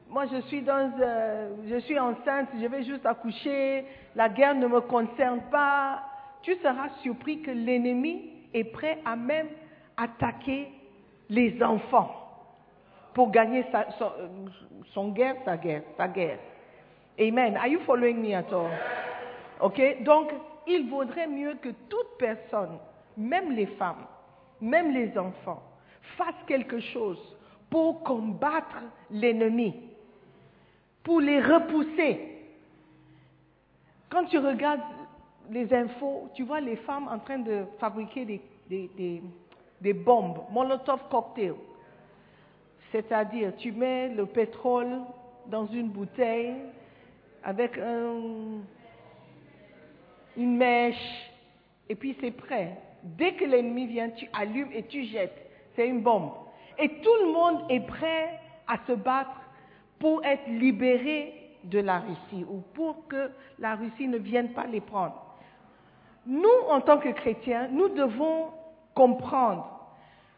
moi 0.08 0.26
je 0.26 0.40
suis, 0.42 0.62
dans, 0.62 0.92
euh, 1.00 1.50
je 1.68 1.78
suis 1.80 1.98
enceinte, 1.98 2.48
je 2.60 2.66
vais 2.66 2.82
juste 2.82 3.06
accoucher, 3.06 3.84
la 4.16 4.28
guerre 4.28 4.54
ne 4.54 4.66
me 4.66 4.80
concerne 4.80 5.40
pas, 5.50 6.02
tu 6.42 6.54
seras 6.56 6.88
surpris 7.02 7.42
que 7.42 7.50
l'ennemi 7.50 8.30
est 8.52 8.64
prêt 8.64 8.98
à 9.04 9.14
même 9.14 9.48
attaquer 9.96 10.68
les 11.28 11.62
enfants 11.62 12.10
pour 13.14 13.30
gagner 13.30 13.64
sa, 13.70 13.86
son, 13.98 14.10
son, 14.92 15.08
guerre, 15.10 15.36
sa 15.44 15.56
guerre, 15.56 15.82
sa 15.96 16.08
guerre. 16.08 16.38
Amen. 17.18 17.56
Are 17.56 17.68
you 17.68 17.80
following 17.86 18.20
me 18.20 18.34
at 18.34 18.52
all? 18.52 18.70
Ok? 19.60 20.02
Donc, 20.02 20.30
il 20.66 20.88
vaudrait 20.88 21.26
mieux 21.26 21.54
que 21.54 21.68
toute 21.88 22.18
personne, 22.18 22.78
même 23.16 23.52
les 23.52 23.66
femmes, 23.66 24.06
même 24.60 24.92
les 24.92 25.16
enfants, 25.18 25.62
fassent 26.16 26.44
quelque 26.46 26.80
chose 26.80 27.18
pour 27.68 28.02
combattre 28.02 28.78
l'ennemi, 29.10 29.74
pour 31.02 31.20
les 31.20 31.40
repousser. 31.40 32.36
Quand 34.10 34.24
tu 34.24 34.38
regardes 34.38 34.80
les 35.50 35.72
infos, 35.72 36.28
tu 36.34 36.42
vois 36.42 36.60
les 36.60 36.76
femmes 36.76 37.08
en 37.08 37.18
train 37.18 37.38
de 37.38 37.64
fabriquer 37.78 38.40
des, 38.68 39.92
bombes, 39.92 40.42
Molotov 40.50 41.08
cocktails 41.10 41.54
C'est-à-dire, 42.92 43.54
tu 43.56 43.72
mets 43.72 44.08
le 44.08 44.26
pétrole 44.26 45.00
dans 45.46 45.66
une 45.66 45.88
bouteille 45.88 46.54
avec 47.42 47.78
un- 47.78 48.60
une 50.36 50.56
mèche 50.56 51.30
et 51.88 51.94
puis 51.94 52.16
c'est 52.20 52.30
prêt. 52.32 52.76
Dès 53.02 53.32
que 53.32 53.44
l'ennemi 53.44 53.86
vient, 53.86 54.10
tu 54.10 54.28
allumes 54.32 54.70
et 54.72 54.84
tu 54.84 55.04
jettes. 55.04 55.50
C'est 55.74 55.88
une 55.88 56.02
bombe. 56.02 56.32
Et 56.78 56.88
tout 57.00 57.14
le 57.22 57.32
monde 57.32 57.64
est 57.68 57.86
prêt 57.86 58.38
à 58.66 58.76
se 58.86 58.92
battre 58.92 59.40
pour 59.98 60.24
être 60.24 60.46
libéré 60.48 61.34
de 61.64 61.78
la 61.78 62.00
Russie 62.00 62.44
ou 62.48 62.62
pour 62.74 63.06
que 63.08 63.30
la 63.58 63.74
Russie 63.74 64.08
ne 64.08 64.18
vienne 64.18 64.52
pas 64.52 64.66
les 64.66 64.80
prendre. 64.80 65.14
Nous, 66.26 66.48
en 66.68 66.80
tant 66.80 66.98
que 66.98 67.10
chrétiens, 67.10 67.68
nous 67.70 67.88
devons 67.88 68.48
comprendre 68.94 69.66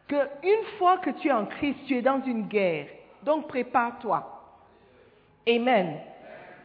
qu'une 0.07 0.65
fois 0.77 0.97
que 0.97 1.09
tu 1.11 1.29
es 1.29 1.31
en 1.31 1.45
Christ, 1.45 1.79
tu 1.87 1.97
es 1.97 2.01
dans 2.01 2.21
une 2.23 2.47
guerre. 2.47 2.87
Donc 3.23 3.47
prépare-toi. 3.47 4.29
Amen. 5.47 5.97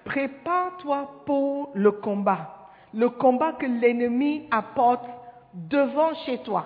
Prépare-toi 0.05 1.23
pour 1.27 1.71
le 1.75 1.91
combat. 1.93 2.71
Le 2.95 3.11
combat 3.11 3.53
que 3.53 3.67
l'ennemi 3.67 4.47
apporte 4.51 5.05
devant 5.55 6.15
chez 6.27 6.39
toi. 6.39 6.65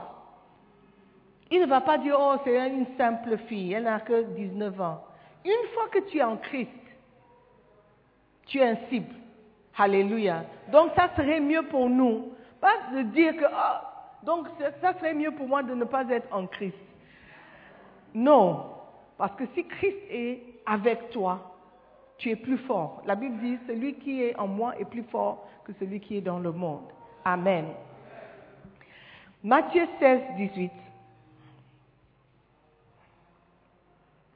Il 1.50 1.60
ne 1.60 1.66
va 1.66 1.80
pas 1.80 1.98
dire, 1.98 2.16
oh, 2.18 2.34
c'est 2.44 2.68
une 2.70 2.86
simple 2.96 3.36
fille, 3.46 3.72
elle 3.74 3.84
n'a 3.84 4.00
que 4.00 4.22
19 4.22 4.80
ans. 4.80 5.04
Une 5.44 5.68
fois 5.74 5.88
que 5.90 5.98
tu 6.08 6.18
es 6.18 6.22
en 6.22 6.36
Christ, 6.36 6.70
tu 8.46 8.58
es 8.58 8.68
un 8.68 8.76
cible. 8.88 9.14
Alléluia. 9.76 10.44
Donc 10.70 10.90
ça 10.96 11.10
serait 11.16 11.40
mieux 11.40 11.62
pour 11.62 11.88
nous, 11.88 12.32
pas 12.60 12.74
de 12.94 13.02
dire 13.02 13.36
que, 13.36 13.44
oh, 13.44 14.24
donc 14.24 14.46
ça- 14.80 14.94
serait 14.94 15.14
mieux 15.14 15.30
pour 15.32 15.48
moi 15.48 15.62
de 15.62 15.74
ne 15.74 15.84
pas 15.84 16.04
être 16.10 16.28
en 16.34 16.46
Christ. 16.46 16.76
Non, 18.14 18.66
parce 19.18 19.34
que 19.36 19.44
si 19.54 19.66
Christ 19.66 19.96
est 20.10 20.42
avec 20.66 21.10
toi, 21.10 21.54
tu 22.18 22.30
es 22.30 22.36
plus 22.36 22.58
fort. 22.58 23.02
La 23.06 23.14
Bible 23.14 23.38
dit, 23.38 23.58
celui 23.66 23.94
qui 23.94 24.22
est 24.22 24.38
en 24.38 24.46
moi 24.46 24.78
est 24.78 24.84
plus 24.84 25.02
fort 25.04 25.48
que 25.64 25.72
celui 25.80 26.00
qui 26.00 26.18
est 26.18 26.20
dans 26.20 26.38
le 26.38 26.52
monde. 26.52 26.84
Amen. 27.24 27.66
Matthieu 29.44 29.88
16, 29.98 30.20
18. 30.37 30.70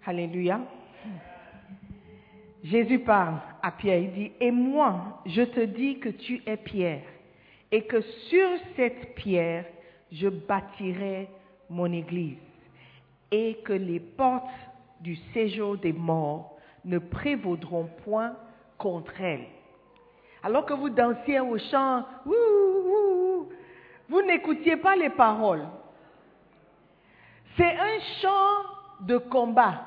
Alléluia. 0.04 0.60
Jésus 2.64 2.98
parle 2.98 3.36
à 3.62 3.70
Pierre, 3.70 3.98
il 3.98 4.12
dit, 4.12 4.32
et 4.40 4.50
moi, 4.50 5.22
je 5.24 5.42
te 5.42 5.60
dis 5.60 6.00
que 6.00 6.08
tu 6.08 6.42
es 6.44 6.56
Pierre, 6.56 7.04
et 7.70 7.84
que 7.84 8.00
sur 8.00 8.48
cette 8.74 9.14
pierre, 9.14 9.66
je 10.10 10.28
bâtirai 10.28 11.28
mon 11.70 11.92
église, 11.92 12.38
et 13.30 13.58
que 13.64 13.74
les 13.74 14.00
portes 14.00 14.50
du 15.00 15.14
séjour 15.32 15.76
des 15.76 15.92
morts 15.92 16.56
ne 16.84 16.98
prévaudront 16.98 17.88
point 18.02 18.34
contre 18.76 19.20
elle. 19.20 19.44
Alors 20.42 20.66
que 20.66 20.74
vous 20.74 20.90
dansiez 20.90 21.38
au 21.38 21.58
chant, 21.58 22.04
vous 24.08 24.22
n'écoutiez 24.22 24.76
pas 24.76 24.96
les 24.96 25.10
paroles. 25.10 25.66
C'est 27.56 27.76
un 27.76 28.00
chant 28.20 28.64
de 29.00 29.18
combat 29.18 29.82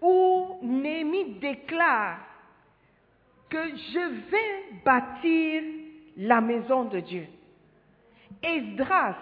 où 0.00 0.58
Néhémie 0.62 1.36
déclare 1.40 2.18
que 3.48 3.68
je 3.68 4.30
vais 4.30 4.82
bâtir 4.84 5.62
la 6.16 6.40
maison 6.40 6.84
de 6.84 7.00
Dieu. 7.00 7.26
Esdras, 8.42 9.16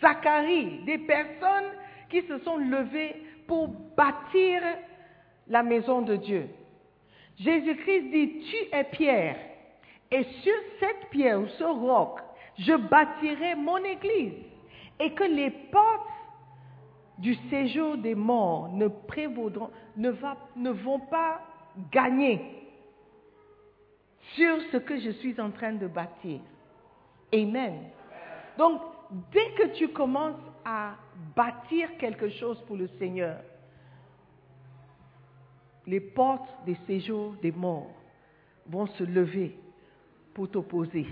Zacharie, 0.00 0.84
des 0.84 0.98
personnes 0.98 1.72
qui 2.08 2.22
se 2.22 2.38
sont 2.38 2.56
levées 2.56 3.16
pour 3.46 3.68
bâtir 3.96 4.62
la 5.48 5.62
maison 5.62 6.02
de 6.02 6.16
Dieu. 6.16 6.48
Jésus-Christ 7.38 8.10
dit, 8.10 8.44
tu 8.50 8.76
es 8.76 8.84
Pierre, 8.84 9.36
et 10.10 10.22
sur 10.22 10.54
cette 10.80 11.10
pierre 11.10 11.40
ou 11.40 11.48
ce 11.48 11.64
roc, 11.64 12.20
je 12.58 12.74
bâtirai 12.74 13.54
mon 13.54 13.78
église, 13.78 14.34
et 14.98 15.12
que 15.12 15.24
les 15.24 15.50
portes 15.50 16.10
du 17.18 17.34
séjour 17.50 17.96
des 17.96 18.14
morts 18.14 18.70
ne 18.72 18.88
prévaudront, 18.88 19.70
ne, 19.96 20.70
vont 20.70 21.00
pas 21.00 21.40
gagner 21.90 22.40
sur 24.34 24.58
ce 24.72 24.78
que 24.78 24.98
je 24.98 25.10
suis 25.10 25.40
en 25.40 25.50
train 25.50 25.72
de 25.72 25.86
bâtir. 25.86 26.40
Amen. 27.32 27.90
Donc, 28.58 28.80
dès 29.32 29.50
que 29.52 29.76
tu 29.76 29.88
commences 29.88 30.40
à 30.64 30.94
bâtir 31.34 31.96
quelque 31.98 32.28
chose 32.30 32.62
pour 32.66 32.76
le 32.76 32.88
Seigneur, 32.98 33.38
les 35.86 36.00
portes 36.00 36.48
des 36.64 36.76
séjours 36.86 37.34
des 37.40 37.52
morts 37.52 37.94
vont 38.66 38.86
se 38.86 39.04
lever 39.04 39.56
pour 40.34 40.50
t'opposer. 40.50 41.06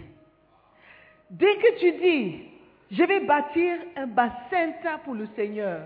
Dès 1.34 1.56
que 1.56 1.78
tu 1.80 1.92
dis, 1.92 2.48
je 2.92 3.02
vais 3.02 3.20
bâtir 3.20 3.78
un 3.96 4.06
bassin 4.06 4.70
pour 5.04 5.14
le 5.14 5.26
Seigneur, 5.34 5.80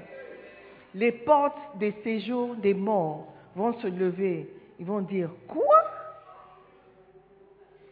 les 0.95 1.11
portes 1.13 1.79
des 1.79 1.93
séjours 2.05 2.55
des 2.57 2.75
morts 2.75 3.29
vont 3.57 3.73
se 3.81 3.87
lever. 3.87 4.47
Ils 4.79 4.85
vont 4.85 5.01
dire, 5.01 5.31
quoi? 5.47 5.83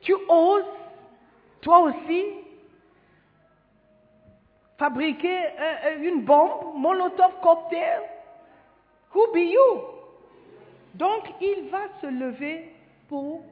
Tu 0.03 0.15
oses, 0.29 0.65
toi 1.63 1.81
aussi, 1.81 2.25
fabriquer 4.77 5.39
un- 5.59 5.89
un- 5.89 6.03
une 6.03 6.23
bombe, 6.23 6.75
molotov 6.77 7.41
cocktail? 7.43 8.03
Who 9.15 9.33
be 9.33 9.39
you? 9.39 9.81
Donc 10.95 11.25
il 11.41 11.71
va 11.71 11.89
se 12.03 12.07
lever 12.07 12.71
pour 13.09 13.43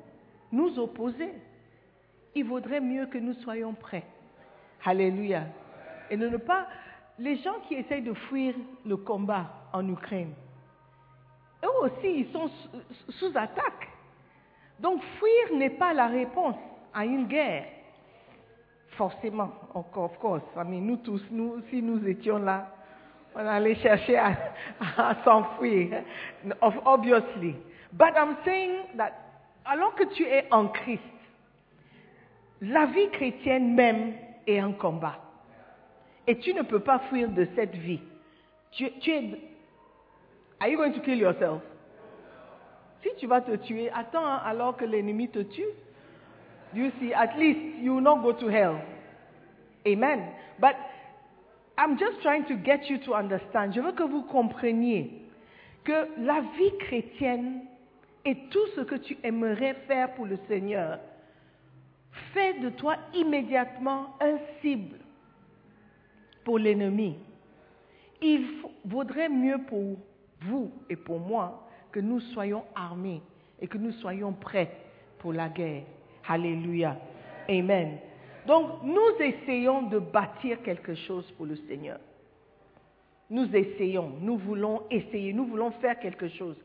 nous 0.52 0.78
opposer. 0.78 1.32
Il 2.34 2.44
vaudrait 2.44 2.80
mieux 2.80 3.06
que 3.06 3.18
nous 3.18 3.34
soyons 3.34 3.74
prêts. 3.74 4.04
Alléluia. 4.84 5.44
Et 6.10 6.16
ne 6.16 6.36
pas... 6.36 6.66
Les 7.18 7.36
gens 7.36 7.60
qui 7.68 7.74
essayent 7.74 8.02
de 8.02 8.14
fuir 8.14 8.54
le 8.84 8.96
combat 8.96 9.46
en 9.72 9.88
Ukraine, 9.88 10.32
eux 11.64 11.84
aussi, 11.84 12.20
ils 12.20 12.32
sont 12.32 12.50
sous, 13.08 13.32
attaque. 13.36 13.88
Donc 14.80 15.00
fuir 15.18 15.56
n'est 15.58 15.70
pas 15.70 15.94
la 15.94 16.08
réponse 16.08 16.56
à 16.92 17.04
une 17.04 17.26
guerre. 17.26 17.66
Forcément, 18.96 19.52
encore, 19.74 20.04
of 20.04 20.18
course. 20.18 20.42
I 20.56 20.64
mean, 20.64 20.86
nous 20.86 20.96
tous, 20.98 21.22
nous, 21.30 21.62
si 21.70 21.82
nous 21.82 22.06
étions 22.06 22.38
là, 22.38 22.68
on 23.34 23.46
allait 23.46 23.74
chercher 23.76 24.16
à, 24.16 24.34
s'enfuir, 25.24 26.02
obviously. 26.84 27.56
But 27.92 28.14
I'm 28.16 28.36
saying 28.44 28.96
that, 28.96 29.12
alors 29.64 29.94
que 29.94 30.04
tu 30.04 30.24
es 30.24 30.46
en 30.50 30.68
Christ, 30.68 31.02
la 32.70 32.86
vie 32.86 33.10
chrétienne 33.10 33.74
même 33.74 34.14
est 34.46 34.58
un 34.58 34.72
combat. 34.72 35.18
Et 36.26 36.38
tu 36.38 36.54
ne 36.54 36.62
peux 36.62 36.80
pas 36.80 37.00
fuir 37.10 37.28
de 37.28 37.46
cette 37.54 37.74
vie. 37.74 38.00
Tu, 38.72 38.86
es... 38.86 39.38
Are 40.60 40.68
you 40.68 40.78
going 40.78 40.92
to 40.92 41.00
kill 41.00 41.18
yourself? 41.18 41.60
Si 43.02 43.10
tu 43.18 43.26
vas 43.26 43.42
te 43.42 43.54
tuer, 43.56 43.90
attends 43.90 44.24
hein, 44.24 44.40
alors 44.44 44.76
que 44.76 44.84
l'ennemi 44.84 45.28
te 45.28 45.40
tue. 45.40 45.66
You 46.74 46.90
see, 46.98 47.12
at 47.12 47.36
least 47.38 47.60
you 47.82 47.94
will 47.94 48.02
not 48.02 48.22
go 48.22 48.32
to 48.32 48.48
hell. 48.48 48.80
Amen. 49.86 50.30
But 50.58 50.74
I'm 51.76 51.98
just 51.98 52.22
trying 52.22 52.46
to 52.46 52.56
get 52.56 52.88
you 52.88 52.98
to 53.04 53.14
understand. 53.14 53.72
Je 53.74 53.80
veux 53.80 53.92
que 53.92 54.02
vous 54.02 54.22
compreniez 54.22 55.10
que 55.84 56.08
la 56.18 56.40
vie 56.40 56.78
chrétienne 56.78 57.60
et 58.24 58.36
tout 58.50 58.66
ce 58.74 58.80
que 58.80 58.94
tu 58.94 59.18
aimerais 59.22 59.74
faire 59.86 60.14
pour 60.14 60.24
le 60.24 60.38
Seigneur 60.48 60.98
fait 62.32 62.60
de 62.60 62.70
toi 62.70 62.96
immédiatement 63.14 64.16
un 64.20 64.38
cible 64.60 64.98
pour 66.44 66.58
l'ennemi. 66.58 67.16
Il 68.22 68.46
vaudrait 68.84 69.28
mieux 69.28 69.58
pour 69.66 69.96
vous 70.42 70.70
et 70.88 70.96
pour 70.96 71.20
moi 71.20 71.68
que 71.92 72.00
nous 72.00 72.20
soyons 72.20 72.64
armés 72.74 73.22
et 73.60 73.66
que 73.66 73.78
nous 73.78 73.92
soyons 73.92 74.32
prêts 74.32 74.76
pour 75.18 75.32
la 75.32 75.48
guerre. 75.48 75.84
Alléluia. 76.26 76.96
Amen. 77.48 77.98
Donc, 78.46 78.82
nous 78.82 79.20
essayons 79.20 79.82
de 79.82 79.98
bâtir 79.98 80.62
quelque 80.62 80.94
chose 80.94 81.30
pour 81.32 81.46
le 81.46 81.56
Seigneur. 81.68 81.98
Nous 83.30 83.54
essayons, 83.54 84.12
nous 84.20 84.36
voulons 84.36 84.82
essayer, 84.90 85.32
nous 85.32 85.46
voulons 85.46 85.70
faire 85.72 85.98
quelque 85.98 86.28
chose. 86.28 86.56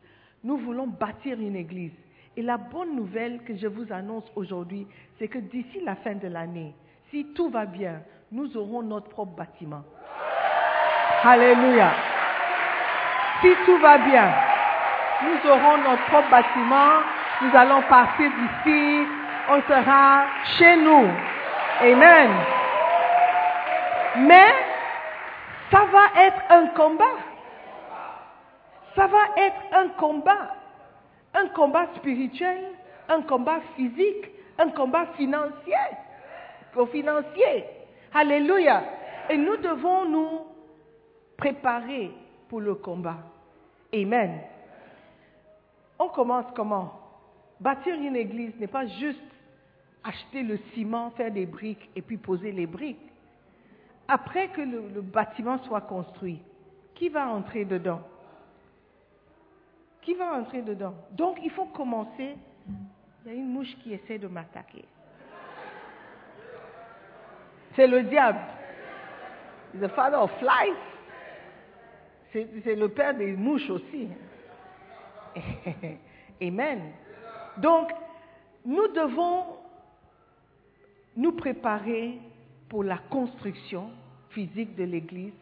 Nous 0.43 0.57
voulons 0.57 0.87
bâtir 0.87 1.39
une 1.39 1.55
église. 1.55 1.93
Et 2.39 2.41
la 2.41 2.55
bonne 2.55 2.95
nouvelle 2.95 3.43
que 3.43 3.53
je 3.57 3.67
vous 3.67 3.91
annonce 3.91 4.23
aujourd'hui, 4.33 4.87
c'est 5.17 5.27
que 5.27 5.39
d'ici 5.39 5.81
la 5.83 5.97
fin 5.97 6.13
de 6.13 6.29
l'année, 6.29 6.73
si 7.11 7.33
tout 7.35 7.49
va 7.49 7.65
bien, 7.65 7.99
nous 8.31 8.55
aurons 8.55 8.81
notre 8.81 9.09
propre 9.09 9.35
bâtiment. 9.35 9.83
Alléluia. 11.21 11.91
Si 13.41 13.49
tout 13.65 13.77
va 13.79 13.97
bien, 13.97 14.31
nous 15.21 15.51
aurons 15.51 15.77
notre 15.79 16.05
propre 16.05 16.29
bâtiment, 16.31 17.01
nous 17.41 17.57
allons 17.57 17.81
partir 17.89 18.31
d'ici, 18.31 19.05
on 19.49 19.61
sera 19.63 20.23
chez 20.57 20.77
nous. 20.77 21.09
Amen. 21.81 22.29
Mais 24.19 24.53
ça 25.71 25.81
va 25.91 26.23
être 26.23 26.41
un 26.51 26.67
combat. 26.67 27.17
ça 28.95 29.07
va 29.07 29.25
être 29.35 29.61
un 29.73 29.89
combat. 29.89 30.58
Un 31.33 31.47
combat 31.49 31.87
spirituel, 31.95 32.63
un 33.07 33.21
combat 33.21 33.61
physique, 33.75 34.29
un 34.57 34.69
combat 34.69 35.07
financier. 35.17 35.75
Au 36.75 36.85
financier. 36.87 37.65
Alléluia. 38.13 38.83
Et 39.29 39.37
nous 39.37 39.57
devons 39.57 40.05
nous 40.05 40.41
préparer 41.37 42.11
pour 42.47 42.61
le 42.61 42.75
combat. 42.75 43.17
Amen. 43.93 44.41
On 45.97 46.09
commence 46.09 46.45
comment? 46.55 46.93
Bâtir 47.59 47.95
une 47.95 48.15
église 48.15 48.53
n'est 48.59 48.67
pas 48.67 48.87
juste 48.87 49.19
acheter 50.03 50.43
le 50.43 50.57
ciment, 50.73 51.11
faire 51.11 51.31
des 51.31 51.45
briques 51.45 51.89
et 51.95 52.01
puis 52.01 52.17
poser 52.17 52.51
les 52.51 52.65
briques. 52.65 52.99
Après 54.07 54.47
que 54.49 54.61
le, 54.61 54.89
le 54.93 55.01
bâtiment 55.01 55.59
soit 55.63 55.81
construit, 55.81 56.41
qui 56.95 57.09
va 57.09 57.27
entrer 57.27 57.65
dedans? 57.65 58.01
Qui 60.09 60.15
va 60.15 60.33
entrer 60.33 60.63
dedans 60.63 60.95
Donc 61.11 61.37
il 61.43 61.51
faut 61.51 61.65
commencer. 61.65 62.35
Il 63.23 63.27
y 63.27 63.29
a 63.29 63.33
une 63.37 63.53
mouche 63.53 63.77
qui 63.83 63.93
essaie 63.93 64.17
de 64.17 64.27
m'attaquer. 64.27 64.83
C'est 67.75 67.85
le 67.85 68.01
diable. 68.01 68.39
The 69.79 69.87
father 69.89 70.19
of 70.19 70.31
flies. 70.39 70.73
C'est 72.33 72.75
le 72.75 72.89
père 72.89 73.13
des 73.13 73.33
mouches 73.33 73.69
aussi. 73.69 74.07
Amen. 76.41 76.91
Donc, 77.57 77.91
nous 78.65 78.87
devons 78.87 79.43
nous 81.15 81.33
préparer 81.33 82.17
pour 82.67 82.83
la 82.83 82.97
construction 82.97 83.91
physique 84.31 84.75
de 84.75 84.85
l'Église, 84.85 85.33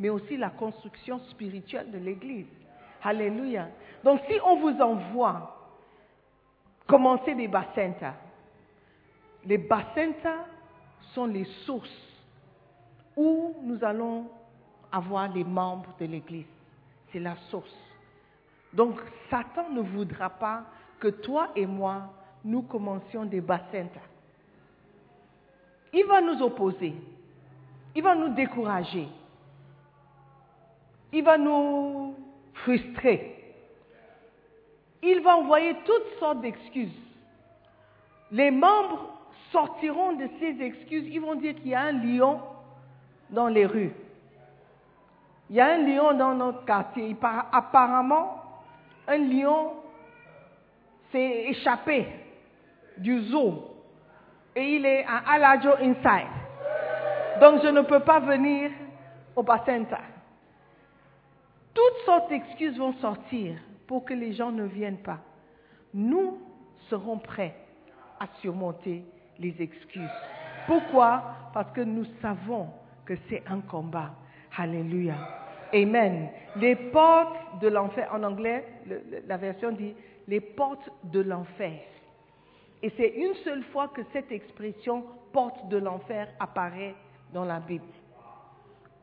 mais 0.00 0.08
aussi 0.08 0.36
la 0.36 0.50
construction 0.50 1.20
spirituelle 1.28 1.92
de 1.92 1.98
l'Église. 1.98 2.65
Alléluia. 3.06 3.68
Donc, 4.02 4.20
si 4.28 4.34
on 4.44 4.56
vous 4.56 4.80
envoie 4.80 5.56
commencer 6.88 7.36
des 7.36 7.46
bacentas, 7.46 8.14
les 9.44 9.58
bacentas 9.58 10.44
sont 11.14 11.26
les 11.26 11.44
sources 11.64 11.88
où 13.16 13.54
nous 13.62 13.84
allons 13.84 14.28
avoir 14.90 15.32
les 15.32 15.44
membres 15.44 15.94
de 16.00 16.06
l'Église. 16.06 16.46
C'est 17.12 17.20
la 17.20 17.36
source. 17.48 17.76
Donc, 18.72 18.98
Satan 19.30 19.70
ne 19.70 19.82
voudra 19.82 20.28
pas 20.28 20.64
que 20.98 21.06
toi 21.06 21.50
et 21.54 21.64
moi, 21.64 22.12
nous 22.44 22.62
commencions 22.62 23.24
des 23.24 23.40
bacentas. 23.40 24.00
Il 25.92 26.04
va 26.06 26.20
nous 26.20 26.42
opposer. 26.42 26.92
Il 27.94 28.02
va 28.02 28.16
nous 28.16 28.34
décourager. 28.34 29.06
Il 31.12 31.22
va 31.22 31.38
nous 31.38 32.25
frustrer. 32.66 33.32
Il 35.02 35.20
va 35.20 35.36
envoyer 35.36 35.76
toutes 35.84 36.18
sortes 36.18 36.40
d'excuses. 36.40 37.00
Les 38.32 38.50
membres 38.50 39.06
sortiront 39.52 40.14
de 40.14 40.28
ces 40.40 40.60
excuses. 40.60 41.06
Ils 41.06 41.20
vont 41.20 41.36
dire 41.36 41.54
qu'il 41.54 41.68
y 41.68 41.74
a 41.74 41.82
un 41.82 41.92
lion 41.92 42.40
dans 43.30 43.46
les 43.46 43.66
rues. 43.66 43.92
Il 45.48 45.56
y 45.56 45.60
a 45.60 45.74
un 45.74 45.78
lion 45.78 46.12
dans 46.14 46.34
notre 46.34 46.64
quartier. 46.64 47.16
Apparemment, 47.52 48.42
un 49.06 49.18
lion 49.18 49.74
s'est 51.12 51.44
échappé 51.50 52.08
du 52.98 53.20
zoo 53.26 53.62
et 54.56 54.74
il 54.74 54.84
est 54.84 55.04
à 55.04 55.18
Alajo 55.34 55.70
Inside. 55.80 56.34
Donc 57.40 57.62
je 57.62 57.68
ne 57.68 57.82
peux 57.82 58.00
pas 58.00 58.18
venir 58.18 58.72
au 59.36 59.44
Bacenta. 59.44 60.00
Toutes 61.76 62.06
sortes 62.06 62.30
d'excuses 62.30 62.78
vont 62.78 62.94
sortir 62.94 63.58
pour 63.86 64.06
que 64.06 64.14
les 64.14 64.32
gens 64.32 64.50
ne 64.50 64.64
viennent 64.64 65.02
pas. 65.02 65.18
Nous 65.92 66.38
serons 66.88 67.18
prêts 67.18 67.54
à 68.18 68.26
surmonter 68.40 69.04
les 69.38 69.54
excuses. 69.60 70.16
Pourquoi? 70.66 71.22
Parce 71.52 71.70
que 71.72 71.82
nous 71.82 72.06
savons 72.22 72.68
que 73.04 73.12
c'est 73.28 73.42
un 73.46 73.60
combat. 73.60 74.12
Alléluia. 74.56 75.16
Amen. 75.74 76.30
Les 76.56 76.76
portes 76.76 77.60
de 77.60 77.68
l'enfer, 77.68 78.08
en 78.10 78.22
anglais, 78.22 78.64
la 79.26 79.36
version 79.36 79.70
dit 79.72 79.94
les 80.28 80.40
portes 80.40 80.88
de 81.04 81.20
l'enfer. 81.20 81.80
Et 82.82 82.90
c'est 82.96 83.08
une 83.08 83.34
seule 83.44 83.64
fois 83.64 83.88
que 83.88 84.00
cette 84.14 84.32
expression 84.32 85.04
porte 85.30 85.68
de 85.68 85.76
l'enfer 85.76 86.28
apparaît 86.40 86.94
dans 87.34 87.44
la 87.44 87.60
Bible. 87.60 87.84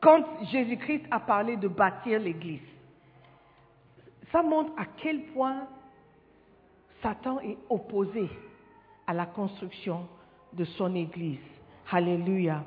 Quand 0.04 0.22
Jésus-Christ 0.52 1.04
a 1.10 1.18
parlé 1.18 1.56
de 1.56 1.66
bâtir 1.66 2.20
l'Église, 2.20 2.60
ça 4.30 4.42
montre 4.42 4.70
à 4.76 4.84
quel 4.98 5.22
point 5.32 5.66
Satan 7.02 7.40
est 7.40 7.56
opposé 7.70 8.28
à 9.06 9.14
la 9.14 9.24
construction 9.24 10.06
de 10.52 10.66
son 10.66 10.94
Église. 10.94 11.38
Alléluia. 11.90 12.64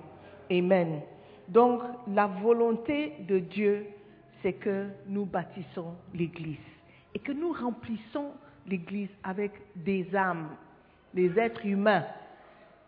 Amen. 0.51 1.01
Donc 1.47 1.83
la 2.07 2.25
volonté 2.25 3.13
de 3.27 3.37
Dieu, 3.37 3.85
c'est 4.41 4.53
que 4.53 4.87
nous 5.05 5.25
bâtissons 5.25 5.93
l'Église 6.15 6.57
et 7.13 7.19
que 7.19 7.33
nous 7.33 7.53
remplissons 7.53 8.31
l'Église 8.65 9.11
avec 9.23 9.51
des 9.75 10.15
âmes, 10.15 10.55
des 11.13 11.37
êtres 11.37 11.67
humains, 11.67 12.05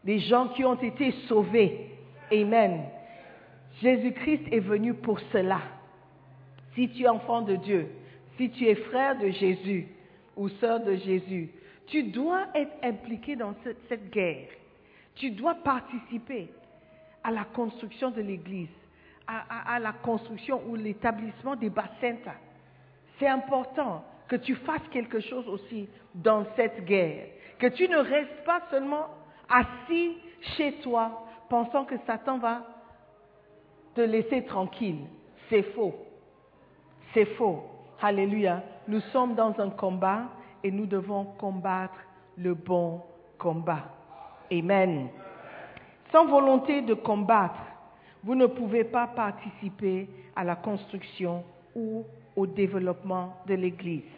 des 0.04 0.18
gens 0.18 0.48
qui 0.48 0.66
ont 0.66 0.82
été 0.82 1.12
sauvés. 1.28 1.92
Amen. 2.32 2.86
Jésus-Christ 3.82 4.44
est 4.52 4.60
venu 4.60 4.94
pour 4.94 5.20
cela. 5.32 5.62
Si 6.76 6.90
tu 6.90 7.04
es 7.04 7.08
enfant 7.08 7.42
de 7.42 7.56
Dieu, 7.56 7.90
si 8.38 8.50
tu 8.52 8.66
es 8.66 8.76
frère 8.76 9.18
de 9.18 9.30
Jésus 9.30 9.88
ou 10.36 10.50
sœur 10.50 10.80
de 10.82 10.96
Jésus, 10.96 11.50
tu 11.88 12.04
dois 12.04 12.46
être 12.54 12.72
impliqué 12.84 13.36
dans 13.36 13.56
cette, 13.64 14.10
guerre. 14.12 14.48
Tu 15.16 15.32
dois 15.32 15.56
participer 15.56 16.50
à 17.24 17.32
la 17.32 17.44
construction 17.44 18.12
de 18.12 18.22
l'Église, 18.22 18.70
à, 19.28 19.80
la 19.80 19.92
construction 19.92 20.62
ou 20.68 20.76
l'établissement 20.76 21.56
des 21.56 21.70
bacentas. 21.70 22.38
C'est 23.18 23.28
important 23.28 24.06
que 24.28 24.36
tu 24.36 24.56
fasses 24.56 24.88
quelque 24.92 25.20
chose 25.20 25.48
aussi 25.48 25.90
dans 26.16 26.46
cette 26.56 26.86
guerre. 26.86 27.28
Que 27.58 27.68
tu 27.68 27.88
ne 27.90 27.98
restes 27.98 28.44
pas 28.46 28.62
seulement 28.72 29.08
assis 29.50 30.18
chez 30.56 30.74
toi 30.82 31.26
pensant 31.50 31.86
que 31.86 31.96
Satan 32.06 32.38
va 32.38 32.66
te 34.00 34.04
laisser 34.06 34.46
tranquille. 34.46 35.02
C'est 35.50 35.74
faux. 35.74 35.94
C'est 37.14 37.26
faux. 37.36 37.66
Alléluia. 38.02 38.64
Nous 38.88 39.02
sommes 39.12 39.36
dans 39.36 39.60
un 39.60 39.70
combat 39.72 40.22
et 40.64 40.72
nous 40.72 40.86
devons 40.86 41.26
combattre 41.38 42.00
le 42.38 42.54
bon 42.54 43.02
combat. 43.38 43.84
Amen. 44.50 45.10
Sans 46.14 46.28
volonté 46.28 46.82
de 46.82 46.94
combattre, 46.94 47.60
vous 48.24 48.36
ne 48.36 48.46
pouvez 48.46 48.86
pas 48.86 49.08
participer 49.08 50.08
à 50.34 50.46
la 50.46 50.56
construction 50.56 51.44
ou 51.76 52.06
au 52.38 52.48
développement 52.48 53.36
de 53.48 53.56
l'Église. 53.56 54.16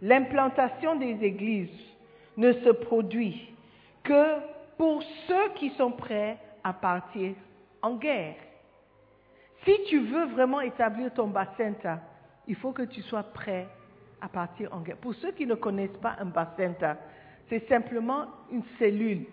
L'implantation 0.00 0.96
des 0.96 1.22
églises 1.22 1.94
ne 2.36 2.52
se 2.52 2.70
produit 2.70 3.54
que 4.02 4.40
pour 4.76 5.00
ceux 5.28 5.50
qui 5.54 5.70
sont 5.70 5.92
prêts 5.92 6.36
à 6.64 6.72
partir 6.72 7.34
en 7.80 7.94
guerre. 7.94 8.34
Si 9.64 9.72
tu 9.88 10.00
veux 10.00 10.26
vraiment 10.26 10.60
établir 10.60 11.12
ton 11.14 11.28
bacenta, 11.28 12.00
il 12.48 12.56
faut 12.56 12.72
que 12.72 12.82
tu 12.82 13.00
sois 13.02 13.22
prêt 13.22 13.68
à 14.20 14.28
partir 14.28 14.72
en 14.72 14.80
guerre. 14.80 14.96
Pour 14.96 15.14
ceux 15.14 15.32
qui 15.32 15.46
ne 15.46 15.54
connaissent 15.54 15.98
pas 16.00 16.16
un 16.18 16.26
bacenta, 16.26 16.96
c'est 17.48 17.66
simplement 17.68 18.26
une 18.50 18.64
cellule 18.78 19.26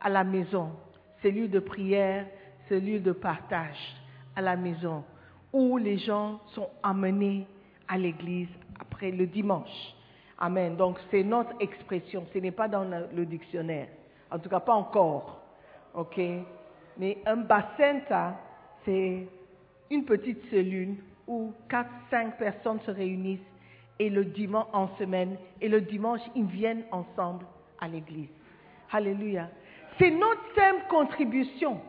à 0.00 0.08
la 0.08 0.24
maison, 0.24 0.70
cellule 1.20 1.50
de 1.50 1.60
prière, 1.60 2.26
cellule 2.68 3.02
de 3.02 3.12
partage 3.12 3.78
à 4.36 4.40
la 4.40 4.56
maison, 4.56 5.04
où 5.52 5.78
les 5.78 5.98
gens 5.98 6.40
sont 6.54 6.68
amenés 6.82 7.46
à 7.88 7.98
l'église 7.98 8.48
après 8.80 9.10
le 9.10 9.26
dimanche. 9.26 9.94
Amen. 10.38 10.76
Donc 10.76 10.98
c'est 11.10 11.22
notre 11.22 11.52
expression, 11.60 12.26
ce 12.32 12.38
n'est 12.38 12.50
pas 12.50 12.68
dans 12.68 12.84
le, 12.84 13.26
dictionnaire. 13.26 13.88
En 14.30 14.38
tout 14.38 14.48
cas, 14.48 14.60
pas 14.60 14.74
encore. 14.74 15.40
OK? 15.94 16.20
Mais 16.98 17.18
un 17.26 17.36
bacenta, 17.36 18.34
c'est 18.84 19.28
une 19.92 20.04
petite 20.04 20.42
cellule 20.50 20.96
où 21.28 21.52
quatre, 21.68 21.90
cinq 22.10 22.38
personnes 22.38 22.80
se 22.80 22.90
réunissent 22.90 23.38
et 23.98 24.08
le 24.08 24.24
dimanche 24.24 24.66
en 24.72 24.88
semaine 24.96 25.36
et 25.60 25.68
le 25.68 25.82
dimanche 25.82 26.22
ils 26.34 26.46
viennent 26.46 26.84
ensemble 26.90 27.44
à 27.78 27.88
l'église. 27.88 28.30
Alléluia. 28.90 29.48
C'est 29.98 30.10
notre 30.10 30.42
simple 30.54 30.84
contribution 30.88 31.80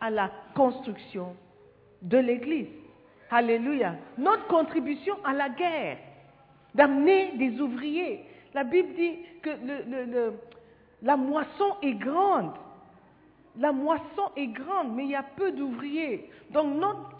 à 0.00 0.10
la 0.10 0.30
construction 0.54 1.36
de 2.02 2.18
l'église. 2.18 2.68
Alléluia. 3.30 3.94
Notre 4.18 4.46
contribution 4.48 5.16
à 5.24 5.32
la 5.32 5.48
guerre, 5.48 5.98
d'amener 6.74 7.32
des 7.36 7.60
ouvriers. 7.60 8.24
La 8.54 8.64
Bible 8.64 8.94
dit 8.94 9.18
que 9.42 9.50
la 11.02 11.16
moisson 11.16 11.76
est 11.82 11.94
grande. 11.94 12.52
La 13.58 13.72
moisson 13.72 14.30
est 14.36 14.48
grande, 14.48 14.94
mais 14.94 15.04
il 15.04 15.10
y 15.10 15.14
a 15.14 15.22
peu 15.22 15.52
d'ouvriers. 15.52 16.30
Donc 16.50 16.76
notre 16.76 17.15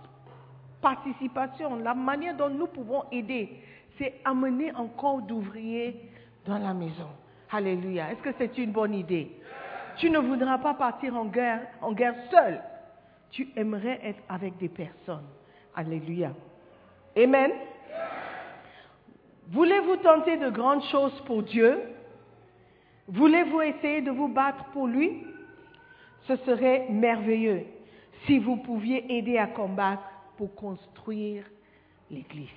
participation, 0.87 1.75
la 1.83 1.95
manière 1.95 2.37
dont 2.37 2.49
nous 2.49 2.69
pouvons 2.69 3.03
aider, 3.11 3.49
c'est 3.99 4.15
amener 4.25 4.73
encore 4.77 5.21
d'ouvriers 5.21 6.01
dans 6.45 6.59
la 6.59 6.73
maison. 6.73 7.09
Alléluia. 7.51 8.13
Est-ce 8.13 8.23
que 8.23 8.31
c'est 8.39 8.57
une 8.57 8.71
bonne 8.71 8.95
idée? 8.95 9.33
Tu 9.97 10.09
ne 10.11 10.21
voudras 10.21 10.59
pas 10.59 10.75
partir 10.75 11.17
en 11.17 11.25
guerre, 11.25 11.63
en 11.83 11.91
guerre 11.91 12.15
seul. 12.31 12.61
Tu 13.33 13.49
aimerais 13.57 13.99
être 14.05 14.23
avec 14.29 14.59
des 14.59 14.69
personnes. 14.69 15.27
Alléluia. 15.75 16.31
Amen. 17.17 17.51
Voulez-vous 19.49 19.97
tenter 19.97 20.37
de 20.37 20.51
grandes 20.51 20.85
choses 20.85 21.21
pour 21.23 21.43
Dieu? 21.43 21.81
Voulez-vous 23.09 23.63
essayer 23.63 24.03
de 24.03 24.13
vous 24.13 24.29
battre 24.29 24.65
pour 24.67 24.87
lui? 24.87 25.25
Ce 26.29 26.37
serait 26.37 26.87
merveilleux 26.91 27.65
si 28.27 28.39
vous 28.39 28.57
pouviez 28.59 29.19
aider 29.19 29.37
à 29.37 29.49
combattre 29.49 30.05
pour 30.37 30.55
construire 30.55 31.45
l'Église. 32.11 32.49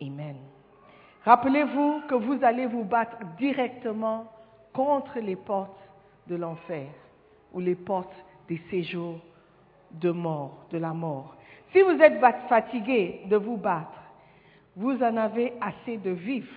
Amen. 0.00 0.36
Rappelez-vous 1.24 2.02
que 2.08 2.14
vous 2.14 2.38
allez 2.42 2.66
vous 2.66 2.84
battre 2.84 3.18
directement 3.36 4.30
contre 4.72 5.18
les 5.18 5.36
portes 5.36 5.80
de 6.26 6.36
l'enfer 6.36 6.88
ou 7.52 7.60
les 7.60 7.74
portes 7.74 8.14
des 8.48 8.60
séjours 8.70 9.18
de 9.90 10.10
mort, 10.10 10.66
de 10.70 10.78
la 10.78 10.92
mort. 10.92 11.34
Si 11.72 11.82
vous 11.82 12.00
êtes 12.00 12.20
fatigué 12.48 13.22
de 13.26 13.36
vous 13.36 13.56
battre, 13.56 13.98
vous 14.76 15.02
en 15.02 15.16
avez 15.16 15.54
assez 15.60 15.96
de 15.98 16.10
vivre. 16.10 16.52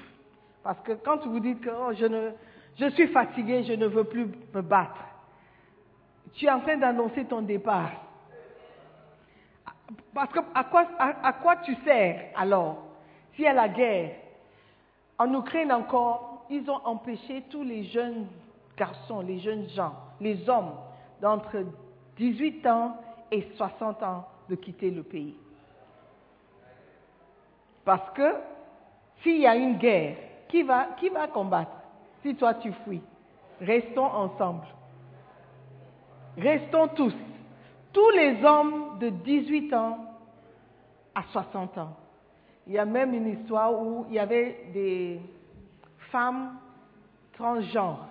Parce 0.63 0.79
que 0.81 0.93
quand 0.93 1.25
vous 1.25 1.39
dites 1.39 1.61
que 1.61 1.69
oh, 1.69 1.91
je, 1.93 2.89
suis 2.91 3.07
fatigué, 3.07 3.63
je 3.63 3.73
ne 3.73 3.87
veux 3.87 4.03
plus 4.03 4.27
me 4.53 4.61
battre, 4.61 5.03
tu 6.33 6.45
es 6.45 6.51
en 6.51 6.59
train 6.59 6.77
d'annoncer 6.77 7.25
ton 7.25 7.41
départ. 7.41 7.91
Parce 10.13 10.31
que 10.31 10.39
à 10.53 10.63
quoi, 10.65 10.85
à, 10.99 11.33
quoi 11.33 11.57
tu 11.57 11.75
sers 11.83 12.31
alors? 12.35 12.77
S'il 13.33 13.45
y 13.45 13.47
a 13.47 13.53
la 13.53 13.69
guerre, 13.69 14.15
en 15.17 15.33
Ukraine 15.33 15.71
encore, 15.71 16.45
ils 16.49 16.69
ont 16.69 16.81
empêché 16.85 17.43
tous 17.49 17.63
les 17.63 17.85
jeunes 17.85 18.27
garçons, 18.77 19.21
les 19.21 19.39
jeunes 19.39 19.69
gens, 19.69 19.93
les 20.19 20.49
hommes 20.49 20.73
d'entre 21.21 21.65
18 22.17 22.67
ans 22.67 22.97
et 23.31 23.47
60 23.55 24.03
ans 24.03 24.27
de 24.49 24.55
quitter 24.55 24.91
le 24.91 25.03
pays. 25.03 25.35
Parce 27.85 28.09
que 28.11 28.35
s'il 29.21 29.37
y 29.37 29.47
a 29.47 29.55
une 29.55 29.77
guerre, 29.77 30.15
qui 30.51 30.63
va, 30.63 30.89
qui 30.99 31.09
va 31.09 31.27
combattre? 31.27 31.71
Si 32.21 32.35
toi 32.35 32.53
tu 32.55 32.71
fuis 32.83 33.01
Restons 33.61 34.05
ensemble. 34.05 34.65
Restons 36.37 36.87
tous. 36.89 37.13
Tous 37.93 38.09
les 38.11 38.43
hommes 38.43 38.90
de 39.01 39.09
18 39.09 39.73
ans 39.73 39.97
à 41.15 41.23
60 41.31 41.77
ans. 41.79 41.97
Il 42.67 42.73
y 42.73 42.79
a 42.79 42.85
même 42.85 43.13
une 43.13 43.27
histoire 43.27 43.73
où 43.73 44.05
il 44.07 44.15
y 44.15 44.19
avait 44.19 44.65
des 44.73 45.19
femmes 46.11 46.51
transgenres 47.33 48.05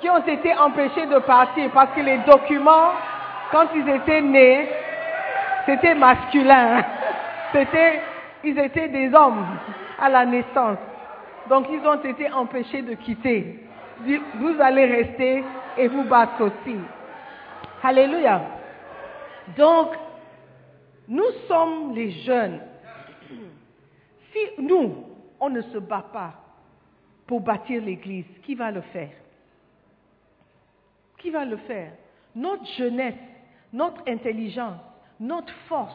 qui 0.00 0.08
ont 0.08 0.24
été 0.24 0.54
empêchées 0.54 1.06
de 1.06 1.18
partir 1.18 1.70
parce 1.72 1.92
que 1.94 2.00
les 2.00 2.18
documents, 2.18 2.92
quand 3.50 3.66
ils 3.74 3.88
étaient 3.88 4.20
nés, 4.20 4.68
c'était 5.66 5.94
masculin. 5.94 6.84
C'était, 7.52 8.02
ils 8.44 8.58
étaient 8.58 8.88
des 8.88 9.12
hommes 9.14 9.44
à 9.98 10.08
la 10.10 10.26
naissance. 10.26 10.78
Donc 11.48 11.66
ils 11.70 11.84
ont 11.86 12.00
été 12.02 12.30
empêchés 12.30 12.82
de 12.82 12.92
quitter. 12.94 13.66
Vous 14.34 14.54
allez 14.60 14.84
rester 14.84 15.42
et 15.78 15.88
vous 15.88 16.04
battre 16.04 16.42
aussi. 16.42 16.76
Alléluia. 17.82 18.42
Donc, 19.56 19.94
nous 21.06 21.30
sommes 21.46 21.94
les 21.94 22.10
jeunes. 22.22 22.60
Si 24.32 24.62
nous, 24.62 25.04
on 25.40 25.48
ne 25.48 25.62
se 25.62 25.78
bat 25.78 26.04
pas 26.12 26.34
pour 27.26 27.40
bâtir 27.40 27.82
l'Église, 27.82 28.26
qui 28.42 28.54
va 28.54 28.70
le 28.70 28.80
faire? 28.80 29.12
Qui 31.18 31.30
va 31.30 31.44
le 31.44 31.56
faire? 31.58 31.92
Notre 32.34 32.66
jeunesse, 32.76 33.14
notre 33.72 34.02
intelligence, 34.08 34.80
notre 35.20 35.52
force, 35.68 35.94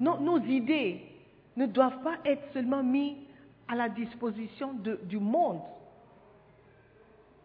nos 0.00 0.38
idées 0.40 1.00
ne 1.56 1.66
doivent 1.66 2.02
pas 2.02 2.16
être 2.24 2.42
seulement 2.52 2.82
mis 2.82 3.16
à 3.68 3.74
la 3.74 3.88
disposition 3.88 4.74
du 5.04 5.18
monde, 5.18 5.60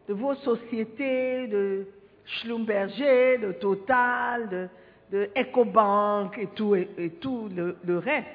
de 0.07 0.13
vos 0.13 0.36
sociétés, 0.36 1.47
de 1.47 1.88
Schlumberger, 2.30 3.40
de 3.40 3.52
Total, 3.54 4.70
de, 5.12 5.30
EcoBank 5.36 6.38
et 6.38 6.48
tout, 6.48 6.76
et, 6.76 7.18
tout 7.20 7.50
le, 7.50 7.98
reste. 7.98 8.28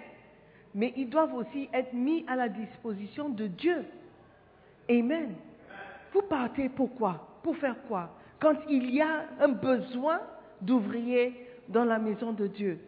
Mais 0.74 0.92
ils 0.96 1.08
doivent 1.08 1.34
aussi 1.34 1.68
être 1.72 1.92
mis 1.92 2.24
à 2.26 2.34
la 2.34 2.48
disposition 2.48 3.28
de 3.28 3.46
Dieu. 3.46 3.84
Amen. 4.90 5.34
Vous 6.12 6.22
partez 6.22 6.68
pourquoi 6.68 7.38
Pour 7.42 7.56
faire 7.56 7.76
quoi? 7.88 8.10
Quand 8.40 8.56
il 8.68 8.92
y 8.92 9.00
a 9.00 9.26
un 9.40 9.48
besoin 9.48 10.20
d'ouvriers 10.60 11.32
dans 11.68 11.84
la 11.84 11.98
maison 11.98 12.32
de 12.32 12.46
Dieu. 12.46 12.78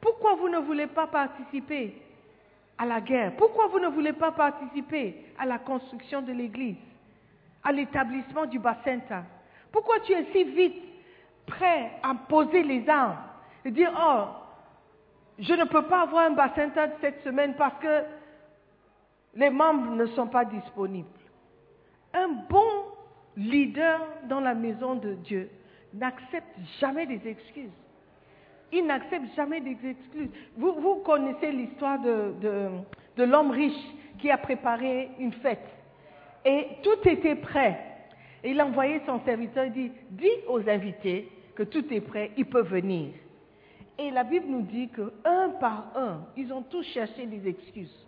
Pourquoi 0.00 0.34
vous 0.34 0.48
ne 0.48 0.58
voulez 0.58 0.86
pas 0.86 1.06
participer 1.06 1.94
à 2.76 2.84
la 2.84 3.00
guerre? 3.00 3.32
Pourquoi 3.36 3.68
vous 3.68 3.78
ne 3.78 3.88
voulez 3.88 4.12
pas 4.12 4.32
participer 4.32 5.24
à 5.38 5.46
la 5.46 5.58
construction 5.58 6.22
de 6.22 6.32
l'Église, 6.32 6.76
à 7.64 7.72
l'établissement 7.72 8.46
du 8.46 8.58
bassin 8.58 8.98
Pourquoi 9.72 10.00
tu 10.00 10.12
es 10.12 10.24
si 10.32 10.44
vite 10.44 10.82
prêt 11.46 11.92
à 12.02 12.14
poser 12.28 12.62
les 12.62 12.88
armes 12.88 13.16
et 13.64 13.70
dire, 13.70 13.92
oh, 13.98 14.24
je 15.38 15.54
ne 15.54 15.64
peux 15.64 15.82
pas 15.86 16.02
avoir 16.02 16.26
un 16.26 16.32
bassin 16.32 16.70
cette 17.00 17.22
semaine 17.24 17.54
parce 17.56 17.78
que 17.80 18.04
les 19.34 19.50
membres 19.50 19.92
ne 19.92 20.06
sont 20.06 20.26
pas 20.26 20.44
disponibles. 20.44 21.08
Un 22.12 22.28
bon 22.48 22.70
leader 23.36 24.00
dans 24.28 24.40
la 24.40 24.54
maison 24.54 24.94
de 24.94 25.14
Dieu 25.14 25.50
n'accepte 25.94 26.58
jamais 26.80 27.06
des 27.06 27.26
excuses. 27.26 27.70
Il 28.72 28.86
n'accepte 28.86 29.34
jamais 29.34 29.60
des 29.60 29.76
excuses. 29.86 30.30
Vous, 30.56 30.96
connaissez 31.04 31.52
l'histoire 31.52 31.98
de, 32.00 32.34
de, 32.40 32.68
de 33.16 33.24
l'homme 33.24 33.50
riche 33.50 33.86
qui 34.18 34.30
a 34.30 34.38
préparé 34.38 35.10
une 35.18 35.32
fête. 35.32 35.66
Et 36.44 36.68
tout 36.82 37.08
était 37.08 37.36
prêt. 37.36 37.91
Et 38.44 38.50
il 38.50 38.60
a 38.60 38.66
envoyé 38.66 39.00
son 39.06 39.20
serviteur, 39.24 39.66
il 39.66 39.72
dit, 39.72 39.92
dis 40.10 40.30
aux 40.48 40.68
invités 40.68 41.28
que 41.54 41.62
tout 41.62 41.92
est 41.92 42.00
prêt, 42.00 42.32
ils 42.36 42.46
peuvent 42.46 42.68
venir. 42.68 43.12
Et 43.98 44.10
la 44.10 44.24
Bible 44.24 44.46
nous 44.48 44.62
dit 44.62 44.88
que 44.88 45.12
un 45.24 45.50
par 45.60 45.92
un, 45.96 46.26
ils 46.36 46.52
ont 46.52 46.62
tous 46.62 46.82
cherché 46.82 47.26
des 47.26 47.46
excuses, 47.48 48.06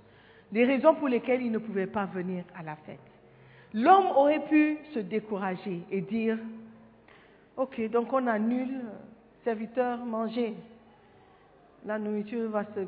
des 0.51 0.65
raisons 0.65 0.95
pour 0.95 1.09
lesquelles 1.09 1.43
ils 1.43 1.53
ne 1.53 1.59
pouvaient 1.59 1.87
pas 1.87 2.07
venir 2.07 2.45
à 2.57 2.63
la 2.63 2.77
fête. 2.77 2.99
L'homme 3.73 4.07
aurait 4.17 4.45
pu 4.47 4.79
se 4.93 5.01
décourager 5.01 5.83
et 5.91 6.01
dire, 6.01 6.39
ok, 7.57 7.91
donc 7.91 8.13
on 8.13 8.27
annule, 8.27 8.83
serviteur, 9.45 10.05
manger. 10.05 10.55
La 11.85 11.99
nourriture 11.99 12.49
va 12.51 12.65
se 12.65 12.81